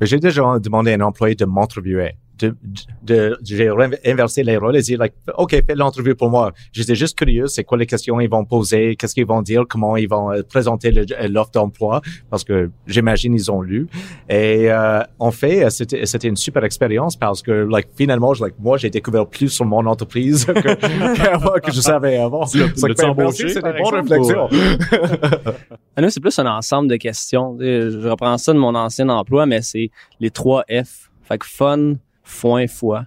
J'ai 0.00 0.20
déjà 0.20 0.60
demandé 0.60 0.92
à 0.92 0.94
un 0.94 1.00
employé 1.00 1.34
de 1.34 1.44
m'entrevuer. 1.44 2.12
De, 2.38 2.54
de, 3.02 3.30
de- 3.30 3.38
j'ai 3.42 3.70
inversé 4.04 4.42
les 4.42 4.58
rôles 4.58 4.76
et 4.76 4.82
dit, 4.82 4.96
like, 4.96 5.14
OK, 5.38 5.52
fais 5.52 5.74
l'entrevue 5.74 6.14
pour 6.14 6.28
moi. 6.28 6.52
J'étais 6.72 6.94
juste 6.94 7.16
curieux, 7.16 7.46
c'est 7.46 7.64
quoi 7.64 7.78
les 7.78 7.86
questions 7.86 8.20
ils 8.20 8.28
vont 8.28 8.44
poser, 8.44 8.94
qu'est-ce 8.96 9.14
qu'ils 9.14 9.26
vont 9.26 9.40
dire, 9.40 9.64
comment 9.68 9.96
ils 9.96 10.08
vont 10.08 10.30
euh, 10.32 10.42
présenter 10.42 10.90
le- 10.90 11.06
l'offre 11.28 11.50
d'emploi, 11.52 12.02
parce 12.30 12.44
que 12.44 12.70
j'imagine 12.86 13.32
ils 13.34 13.50
ont 13.50 13.62
lu. 13.62 13.88
Et 14.28 14.70
euh, 14.70 15.00
en 15.18 15.30
fait, 15.30 15.64
euh, 15.64 15.70
c'était 15.70 16.04
c'était 16.04 16.28
une 16.28 16.36
super 16.36 16.62
expérience 16.64 17.16
parce 17.16 17.40
que, 17.42 17.52
like, 17.52 17.88
finalement, 17.96 18.34
je- 18.34 18.44
like, 18.44 18.54
moi, 18.58 18.76
j'ai 18.76 18.90
découvert 18.90 19.26
plus 19.26 19.48
sur 19.48 19.64
mon 19.64 19.86
entreprise 19.86 20.44
que, 20.44 20.52
que, 20.52 21.60
que 21.60 21.72
je 21.72 21.80
savais 21.80 22.18
avant. 22.18 22.44
Like, 22.54 22.74
ben, 22.76 22.94
merci, 22.94 23.04
embauché, 23.06 23.48
c'est 23.48 23.60
par 23.60 23.72
des 23.72 23.80
bonnes 23.82 24.16
exemple, 24.16 24.54
réflexions. 24.54 25.52
À 25.96 26.00
nous, 26.02 26.10
c'est 26.10 26.20
plus 26.20 26.38
un 26.38 26.46
ensemble 26.46 26.88
de 26.88 26.96
questions. 26.96 27.56
Je 27.58 28.08
reprends 28.08 28.36
ça 28.38 28.52
de 28.52 28.58
mon 28.58 28.74
ancien 28.74 29.08
emploi, 29.08 29.46
mais 29.46 29.62
c'est 29.62 29.90
les 30.20 30.30
trois 30.30 30.64
F. 30.70 31.10
Fait 31.22 31.38
que 31.38 31.46
fun, 31.46 31.94
foin, 32.26 32.66
foi. 32.66 33.06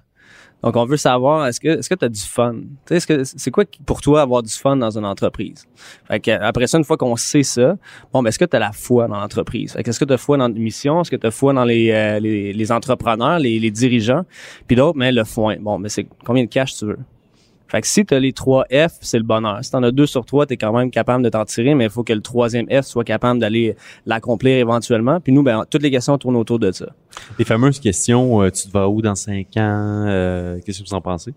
Donc, 0.61 0.75
on 0.75 0.85
veut 0.85 0.97
savoir, 0.97 1.47
est-ce 1.47 1.59
que 1.59 1.69
est-ce 1.69 1.87
que 1.87 1.95
tu 1.95 2.03
as 2.03 2.09
du 2.09 2.19
fun? 2.19 2.55
Est-ce 2.89 3.07
que 3.07 3.23
c'est 3.23 3.51
quoi 3.51 3.63
pour 3.85 4.01
toi 4.01 4.21
avoir 4.21 4.43
du 4.43 4.51
fun 4.51 4.75
dans 4.75 4.97
une 4.97 5.05
entreprise? 5.05 5.65
Fait 6.07 6.19
que 6.19 6.31
après 6.31 6.67
ça, 6.67 6.77
une 6.77 6.83
fois 6.83 6.97
qu'on 6.97 7.15
sait 7.15 7.43
ça, 7.43 7.77
bon, 8.11 8.21
ben, 8.21 8.27
est-ce 8.27 8.39
que 8.39 8.45
tu 8.45 8.57
as 8.57 8.59
la 8.59 8.73
foi 8.73 9.07
dans 9.07 9.19
l'entreprise? 9.19 9.75
Est-ce 9.77 9.99
que 9.99 10.05
tu 10.05 10.13
as 10.13 10.17
foi 10.17 10.37
dans 10.37 10.47
une 10.47 10.61
mission? 10.61 10.99
Est-ce 10.99 11.11
que 11.11 11.15
tu 11.15 11.27
as 11.27 11.31
foi 11.31 11.53
dans 11.53 11.63
les, 11.63 11.91
euh, 11.91 12.19
les, 12.19 12.51
les 12.51 12.71
entrepreneurs, 12.73 13.39
les, 13.39 13.57
les 13.57 13.71
dirigeants? 13.71 14.25
Puis 14.67 14.75
l'autre, 14.75 14.97
mais 14.97 15.13
le 15.13 15.23
foin. 15.23 15.55
Bon, 15.59 15.79
mais 15.79 15.87
c'est 15.87 16.07
combien 16.25 16.43
de 16.43 16.49
cash 16.49 16.75
tu 16.75 16.85
veux? 16.87 16.99
Fait 17.69 17.81
que 17.81 17.87
si 17.87 18.03
tu 18.05 18.13
as 18.15 18.19
les 18.19 18.33
trois 18.33 18.65
F, 18.71 18.97
c'est 19.01 19.17
le 19.19 19.23
bonheur. 19.23 19.59
Si 19.63 19.69
tu 19.69 19.77
en 19.77 19.83
as 19.83 19.91
deux 19.91 20.07
sur 20.07 20.25
trois, 20.25 20.45
tu 20.47 20.53
es 20.53 20.57
quand 20.57 20.75
même 20.75 20.89
capable 20.89 21.23
de 21.23 21.29
t'en 21.29 21.45
tirer, 21.45 21.75
mais 21.75 21.85
il 21.85 21.89
faut 21.89 22.03
que 22.03 22.13
le 22.13 22.21
troisième 22.21 22.65
F 22.67 22.81
soit 22.85 23.03
capable 23.03 23.39
d'aller 23.39 23.75
l'accomplir 24.07 24.57
éventuellement. 24.57 25.19
Puis 25.19 25.31
nous, 25.31 25.43
ben, 25.43 25.63
toutes 25.69 25.83
les 25.83 25.91
questions 25.91 26.17
tournent 26.17 26.35
autour 26.35 26.57
de 26.59 26.71
ça. 26.71 26.87
Les 27.37 27.45
fameuses 27.45 27.79
questions, 27.79 28.41
euh, 28.41 28.49
tu 28.49 28.67
te 28.67 28.71
vas 28.71 28.89
où 28.89 29.01
dans 29.03 29.15
cinq 29.15 29.55
ans? 29.57 30.05
Euh, 30.07 30.59
Qu'est-ce 30.65 30.81
que 30.81 30.89
vous 30.89 30.95
en 30.95 31.01
pensez? 31.01 31.33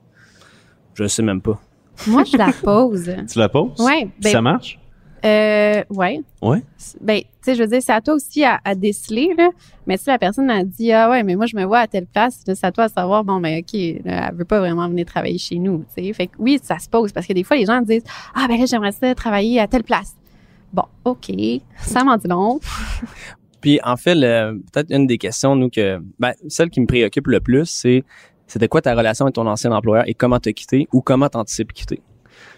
Je 0.95 1.07
sais 1.07 1.23
même 1.23 1.41
pas. 1.43 1.61
Moi, 2.07 2.25
je 2.25 2.37
la 2.39 2.51
pose. 2.53 3.11
Tu 3.31 3.39
la 3.39 3.49
poses? 3.51 3.79
Ouais, 3.81 4.05
Puis 4.07 4.13
ben- 4.23 4.33
ça 4.33 4.41
marche? 4.43 4.79
Euh, 5.25 5.85
ouais. 5.91 6.21
Ouais. 6.41 6.63
Ben, 7.01 7.21
tu 7.21 7.27
sais, 7.43 7.55
je 7.55 7.63
veux 7.63 7.69
dire, 7.69 7.81
c'est 7.81 7.93
à 7.93 8.01
toi 8.01 8.15
aussi 8.15 8.45
à, 8.45 8.61
à 8.65 8.75
déceler, 8.75 9.35
là. 9.37 9.51
Mais 9.87 9.97
si 9.97 10.09
la 10.09 10.19
personne 10.19 10.51
a 10.51 10.65
dit, 10.65 10.93
ah 10.93 11.11
ouais, 11.11 11.23
mais 11.23 11.37
moi, 11.37 11.47
je 11.47 11.57
me 11.57 11.65
vois 11.65 11.81
à 11.81 11.87
telle 11.87 12.07
place, 12.07 12.43
c'est 12.45 12.65
à 12.65 12.73
toi 12.73 12.85
à 12.85 12.89
savoir, 12.89 13.25
bon, 13.25 13.41
ben, 13.41 13.61
OK, 13.61 13.73
là, 14.05 14.29
elle 14.29 14.35
veut 14.35 14.45
pas 14.45 14.59
vraiment 14.59 14.89
venir 14.89 15.07
travailler 15.07 15.39
chez 15.39 15.59
nous, 15.59 15.85
tu 15.95 16.05
sais. 16.05 16.13
Fait 16.13 16.27
que 16.27 16.33
oui, 16.39 16.59
ça 16.63 16.79
se 16.79 16.89
pose 16.89 17.13
parce 17.13 17.27
que 17.27 17.33
des 17.33 17.45
fois, 17.45 17.57
les 17.57 17.67
gens 17.67 17.81
disent, 17.83 18.05
ah, 18.35 18.47
ben 18.49 18.59
là, 18.59 18.67
j'aimerais 18.67 18.93
ça 18.93 19.15
travailler 19.15 19.61
à 19.61 19.69
telle 19.69 19.85
place. 19.85 20.17
Bon, 20.73 20.85
OK, 21.05 21.31
ça 21.79 22.03
m'en 22.03 22.17
dit 22.17 22.29
long. 22.29 22.59
Puis 23.61 23.79
en 23.85 23.97
fait, 23.97 24.15
peut-être 24.17 24.91
une 24.91 25.07
des 25.07 25.19
questions, 25.19 25.55
nous, 25.55 25.71
que 25.71 26.01
ben, 26.19 26.33
celle 26.49 26.69
qui 26.69 26.81
me 26.81 26.87
préoccupe 26.87 27.29
le 27.29 27.39
plus, 27.39 27.67
c'est 27.67 28.03
c'était 28.49 28.69
quoi 28.69 28.83
ta 28.83 28.95
relation 28.95 29.25
avec 29.25 29.37
ton 29.37 29.47
ancien 29.47 29.73
employeur 29.73 30.05
et 30.07 30.15
comment 30.15 30.39
t'as 30.39 30.53
quitté 30.53 30.87
ou 30.93 31.01
comment 31.01 31.29
t'anticipes 31.29 31.73
quitter? 31.73 32.03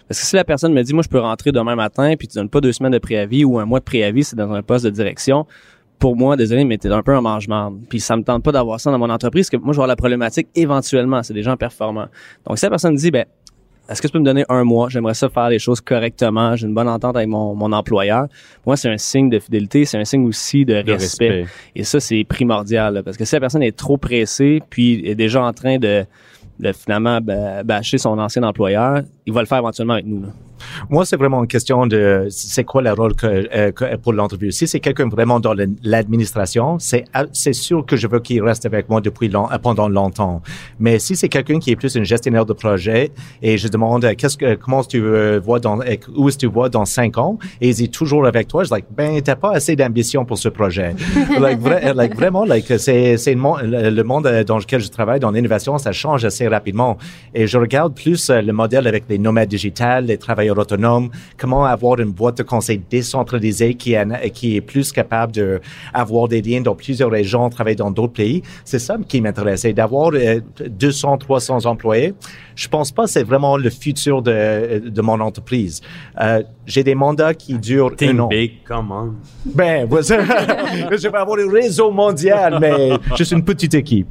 Parce 0.07 0.19
que 0.19 0.25
si 0.25 0.35
la 0.35 0.43
personne 0.43 0.73
me 0.73 0.83
dit, 0.83 0.93
moi, 0.93 1.03
je 1.03 1.09
peux 1.09 1.19
rentrer 1.19 1.51
demain 1.51 1.75
matin, 1.75 2.13
puis 2.17 2.27
tu 2.27 2.35
donnes 2.35 2.49
pas 2.49 2.61
deux 2.61 2.71
semaines 2.71 2.91
de 2.91 2.99
préavis 2.99 3.43
ou 3.43 3.59
un 3.59 3.65
mois 3.65 3.79
de 3.79 3.85
préavis, 3.85 4.23
c'est 4.23 4.35
dans 4.35 4.51
un 4.51 4.61
poste 4.61 4.85
de 4.85 4.91
direction, 4.91 5.45
pour 5.99 6.15
moi, 6.15 6.35
désolé, 6.35 6.63
mais 6.65 6.77
t'es 6.77 6.89
un 6.89 7.01
peu 7.01 7.15
un 7.15 7.21
mange-marde. 7.21 7.79
Puis 7.89 7.99
ça 7.99 8.15
me 8.15 8.23
tente 8.23 8.43
pas 8.43 8.51
d'avoir 8.51 8.79
ça 8.79 8.91
dans 8.91 8.99
mon 8.99 9.09
entreprise, 9.09 9.49
que 9.49 9.57
moi, 9.57 9.67
je 9.67 9.77
vais 9.77 9.83
avoir 9.83 9.87
la 9.87 9.95
problématique 9.95 10.47
éventuellement, 10.55 11.23
c'est 11.23 11.33
des 11.33 11.43
gens 11.43 11.57
performants. 11.57 12.07
Donc, 12.45 12.59
si 12.59 12.65
la 12.65 12.69
personne 12.69 12.95
dit, 12.95 13.11
ben, 13.11 13.25
est-ce 13.89 14.01
que 14.01 14.07
tu 14.07 14.13
peux 14.13 14.19
me 14.19 14.25
donner 14.25 14.45
un 14.49 14.63
mois? 14.63 14.89
J'aimerais 14.89 15.13
ça 15.13 15.29
faire 15.29 15.49
les 15.49 15.59
choses 15.59 15.79
correctement. 15.79 16.55
J'ai 16.55 16.65
une 16.65 16.73
bonne 16.73 16.87
entente 16.87 17.15
avec 17.15 17.27
mon, 17.27 17.53
mon 17.53 17.71
employeur. 17.71 18.27
Pour 18.63 18.71
moi, 18.71 18.77
c'est 18.77 18.89
un 18.89 18.97
signe 18.97 19.29
de 19.29 19.39
fidélité. 19.39 19.85
C'est 19.85 19.97
un 19.99 20.05
signe 20.05 20.25
aussi 20.25 20.65
de, 20.65 20.81
De 20.81 20.91
respect. 20.91 21.29
respect. 21.29 21.53
Et 21.75 21.83
ça, 21.83 21.99
c'est 21.99 22.23
primordial. 22.27 22.95
là, 22.95 23.03
parce 23.03 23.15
que 23.15 23.25
si 23.25 23.35
la 23.35 23.41
personne 23.41 23.61
est 23.61 23.77
trop 23.77 23.97
pressée, 23.97 24.61
puis 24.69 25.07
est 25.07 25.13
déjà 25.13 25.43
en 25.43 25.53
train 25.53 25.77
de, 25.77 26.03
de 26.59 26.71
finalement 26.71 27.19
bâcher 27.21 27.99
son 27.99 28.17
ancien 28.17 28.41
employeur, 28.41 29.03
il 29.25 29.33
va 29.33 29.41
le 29.41 29.47
faire 29.47 29.57
éventuellement 29.59 29.93
avec 29.93 30.05
nous. 30.05 30.21
là. 30.21 30.27
Moi, 30.89 31.05
c'est 31.05 31.17
vraiment 31.17 31.41
une 31.41 31.47
question 31.47 31.85
de 31.85 32.27
c'est 32.29 32.63
quoi 32.63 32.81
le 32.81 32.91
rôle 32.93 33.13
que, 33.13 33.27
euh, 33.27 33.71
que- 33.71 33.95
pour 33.97 34.13
l'entrevue. 34.13 34.51
Si 34.53 34.67
c'est 34.67 34.79
quelqu'un 34.79 35.09
vraiment 35.09 35.39
dans 35.39 35.53
l'administration, 35.83 36.77
c'est 36.79 37.05
ah, 37.13 37.25
c'est 37.33 37.53
sûr 37.53 37.85
que 37.85 37.95
je 37.95 38.07
veux 38.07 38.19
qu'il 38.19 38.41
reste 38.43 38.65
avec 38.65 38.89
moi 38.89 39.01
depuis 39.01 39.27
long- 39.29 39.47
pendant 39.61 39.89
longtemps. 39.89 40.41
Mais 40.79 40.99
si 40.99 41.15
c'est 41.15 41.29
quelqu'un 41.29 41.59
qui 41.59 41.71
est 41.71 41.75
plus 41.75 41.95
un 41.97 42.03
gestionnaire 42.03 42.45
de 42.45 42.53
projet 42.53 43.11
et 43.41 43.57
je 43.57 43.67
demande 43.67 44.05
qu'est-ce 44.15 44.37
que 44.37 44.55
comment 44.55 44.83
tu 44.83 45.01
euh, 45.03 45.39
vois 45.43 45.59
dans 45.59 45.79
où 46.15 46.29
est-ce 46.29 46.37
que 46.37 46.41
tu 46.41 46.47
vois 46.47 46.69
dans 46.69 46.85
cinq 46.85 47.17
ans? 47.17 47.37
Et 47.61 47.69
il 47.69 47.83
est 47.83 47.93
toujours 47.93 48.25
avec 48.25 48.47
toi, 48.47 48.63
je 48.63 48.69
dis 48.69 48.73
like 48.75 48.85
ben 48.95 49.21
t'as 49.21 49.35
pas 49.35 49.51
assez 49.53 49.75
d'ambition 49.75 50.25
pour 50.25 50.37
ce 50.37 50.49
projet. 50.49 50.95
like, 51.39 51.59
vra- 51.59 51.93
like, 51.95 52.15
vraiment 52.15 52.45
like 52.45 52.71
c'est 52.79 53.17
c'est 53.17 53.33
le 53.33 53.39
monde 53.39 53.59
le 53.63 53.89
le 53.89 54.03
monde 54.03 54.25
euh, 54.27 54.43
dans 54.43 54.57
lequel 54.57 54.81
je 54.81 54.89
travaille 54.89 55.19
dans 55.19 55.31
l'innovation 55.31 55.77
ça 55.77 55.91
change 55.91 56.23
assez 56.25 56.47
rapidement 56.47 56.97
et 57.33 57.47
je 57.47 57.57
regarde 57.57 57.93
plus 57.95 58.29
euh, 58.29 58.41
le 58.41 58.53
modèle 58.53 58.87
avec 58.87 59.03
les 59.09 59.14
nomades 59.17 59.49
digitales, 59.49 60.05
les 60.05 60.17
travailleurs 60.17 60.57
autonomes, 60.57 61.09
comment 61.37 61.65
avoir 61.65 61.99
une 61.99 62.11
boîte 62.11 62.37
de 62.37 62.43
conseil 62.43 62.81
décentralisée 62.89 63.75
qui 63.75 63.93
est, 63.93 64.29
qui 64.31 64.55
est 64.55 64.61
plus 64.61 64.91
capable 64.91 65.31
de 65.33 65.59
avoir 65.93 66.27
des 66.27 66.41
liens 66.41 66.61
dans 66.61 66.75
plusieurs 66.75 67.11
régions, 67.11 67.49
travailler 67.49 67.75
dans 67.75 67.91
d'autres 67.91 68.13
pays? 68.13 68.41
C'est 68.63 68.79
ça 68.79 68.97
qui 69.07 69.21
m'intéresse. 69.21 69.65
Et 69.65 69.73
d'avoir 69.73 70.11
euh, 70.13 70.39
200, 70.67 71.17
300 71.17 71.65
employés, 71.65 72.13
je 72.55 72.67
pense 72.67 72.91
pas 72.91 73.03
que 73.05 73.09
c'est 73.09 73.23
vraiment 73.23 73.57
le 73.57 73.69
futur 73.69 74.21
de, 74.21 74.79
de 74.89 75.01
mon 75.01 75.19
entreprise. 75.19 75.81
Euh, 76.21 76.43
J'ai 76.65 76.83
des 76.83 76.95
mandats 76.95 77.33
qui 77.33 77.57
durent 77.59 77.87
un 77.93 77.95
Think 77.95 78.19
an. 78.19 78.27
big, 78.27 78.63
come 78.67 78.91
on. 78.91 79.13
Ben, 79.45 79.87
je 79.91 81.07
vais 81.07 81.17
avoir 81.17 81.37
un 81.39 81.51
réseau 81.51 81.91
mondial, 81.91 82.57
mais 82.59 82.91
je 83.17 83.23
suis 83.23 83.35
une 83.35 83.43
petite 83.43 83.73
équipe. 83.73 84.07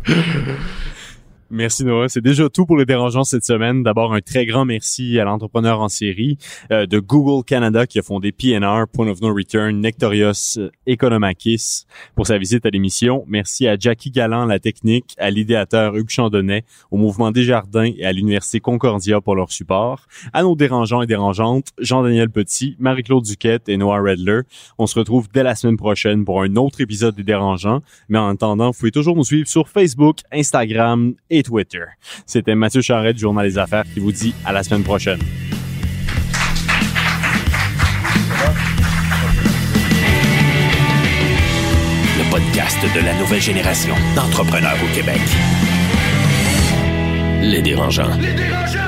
Merci 1.56 1.84
Noah. 1.84 2.08
C'est 2.08 2.20
déjà 2.20 2.48
tout 2.48 2.66
pour 2.66 2.76
les 2.76 2.84
dérangeants 2.84 3.22
cette 3.22 3.44
semaine. 3.44 3.84
D'abord, 3.84 4.12
un 4.12 4.20
très 4.20 4.44
grand 4.44 4.64
merci 4.64 5.20
à 5.20 5.24
l'entrepreneur 5.24 5.80
en 5.80 5.88
série 5.88 6.36
euh, 6.72 6.84
de 6.86 6.98
Google 6.98 7.44
Canada 7.44 7.86
qui 7.86 8.00
a 8.00 8.02
fondé 8.02 8.32
PNR, 8.32 8.86
Point 8.92 9.06
of 9.06 9.20
No 9.20 9.32
Return, 9.32 9.80
Nectorios 9.80 10.58
Economakis 10.88 11.86
pour 12.16 12.26
sa 12.26 12.38
visite 12.38 12.66
à 12.66 12.70
l'émission. 12.70 13.24
Merci 13.28 13.68
à 13.68 13.76
Jackie 13.78 14.10
Galland, 14.10 14.46
la 14.46 14.58
technique, 14.58 15.14
à 15.16 15.30
l'idéateur 15.30 15.94
Hugues 15.94 16.10
Chandonnet, 16.10 16.64
au 16.90 16.96
Mouvement 16.96 17.30
Desjardins 17.30 17.92
et 17.96 18.04
à 18.04 18.10
l'Université 18.10 18.58
Concordia 18.58 19.20
pour 19.20 19.36
leur 19.36 19.52
support. 19.52 20.08
À 20.32 20.42
nos 20.42 20.56
dérangeants 20.56 21.02
et 21.02 21.06
dérangeantes, 21.06 21.68
Jean-Daniel 21.78 22.30
Petit, 22.30 22.74
Marie-Claude 22.80 23.22
Duquette 23.22 23.68
et 23.68 23.76
Noah 23.76 24.00
Redler. 24.00 24.40
On 24.76 24.88
se 24.88 24.98
retrouve 24.98 25.28
dès 25.32 25.44
la 25.44 25.54
semaine 25.54 25.76
prochaine 25.76 26.24
pour 26.24 26.42
un 26.42 26.56
autre 26.56 26.80
épisode 26.80 27.14
des 27.14 27.22
dérangeants. 27.22 27.80
Mais 28.08 28.18
en 28.18 28.30
attendant, 28.30 28.72
vous 28.72 28.76
pouvez 28.76 28.90
toujours 28.90 29.14
nous 29.14 29.22
suivre 29.22 29.46
sur 29.46 29.68
Facebook, 29.68 30.18
Instagram 30.32 31.14
et 31.30 31.43
Twitter. 31.44 31.84
C'était 32.26 32.54
Mathieu 32.54 32.80
Charette 32.80 33.16
du 33.16 33.22
Journal 33.22 33.46
des 33.46 33.58
Affaires 33.58 33.84
qui 33.92 34.00
vous 34.00 34.12
dit 34.12 34.34
à 34.44 34.52
la 34.52 34.62
semaine 34.62 34.82
prochaine. 34.82 35.20
Le 42.18 42.30
podcast 42.30 42.78
de 42.94 43.04
la 43.04 43.14
nouvelle 43.18 43.42
génération 43.42 43.94
d'entrepreneurs 44.16 44.76
au 44.82 44.94
Québec. 44.94 45.20
Les 47.42 47.62
dérangeants. 47.62 48.16
Les 48.18 48.32
dérangeants! 48.32 48.83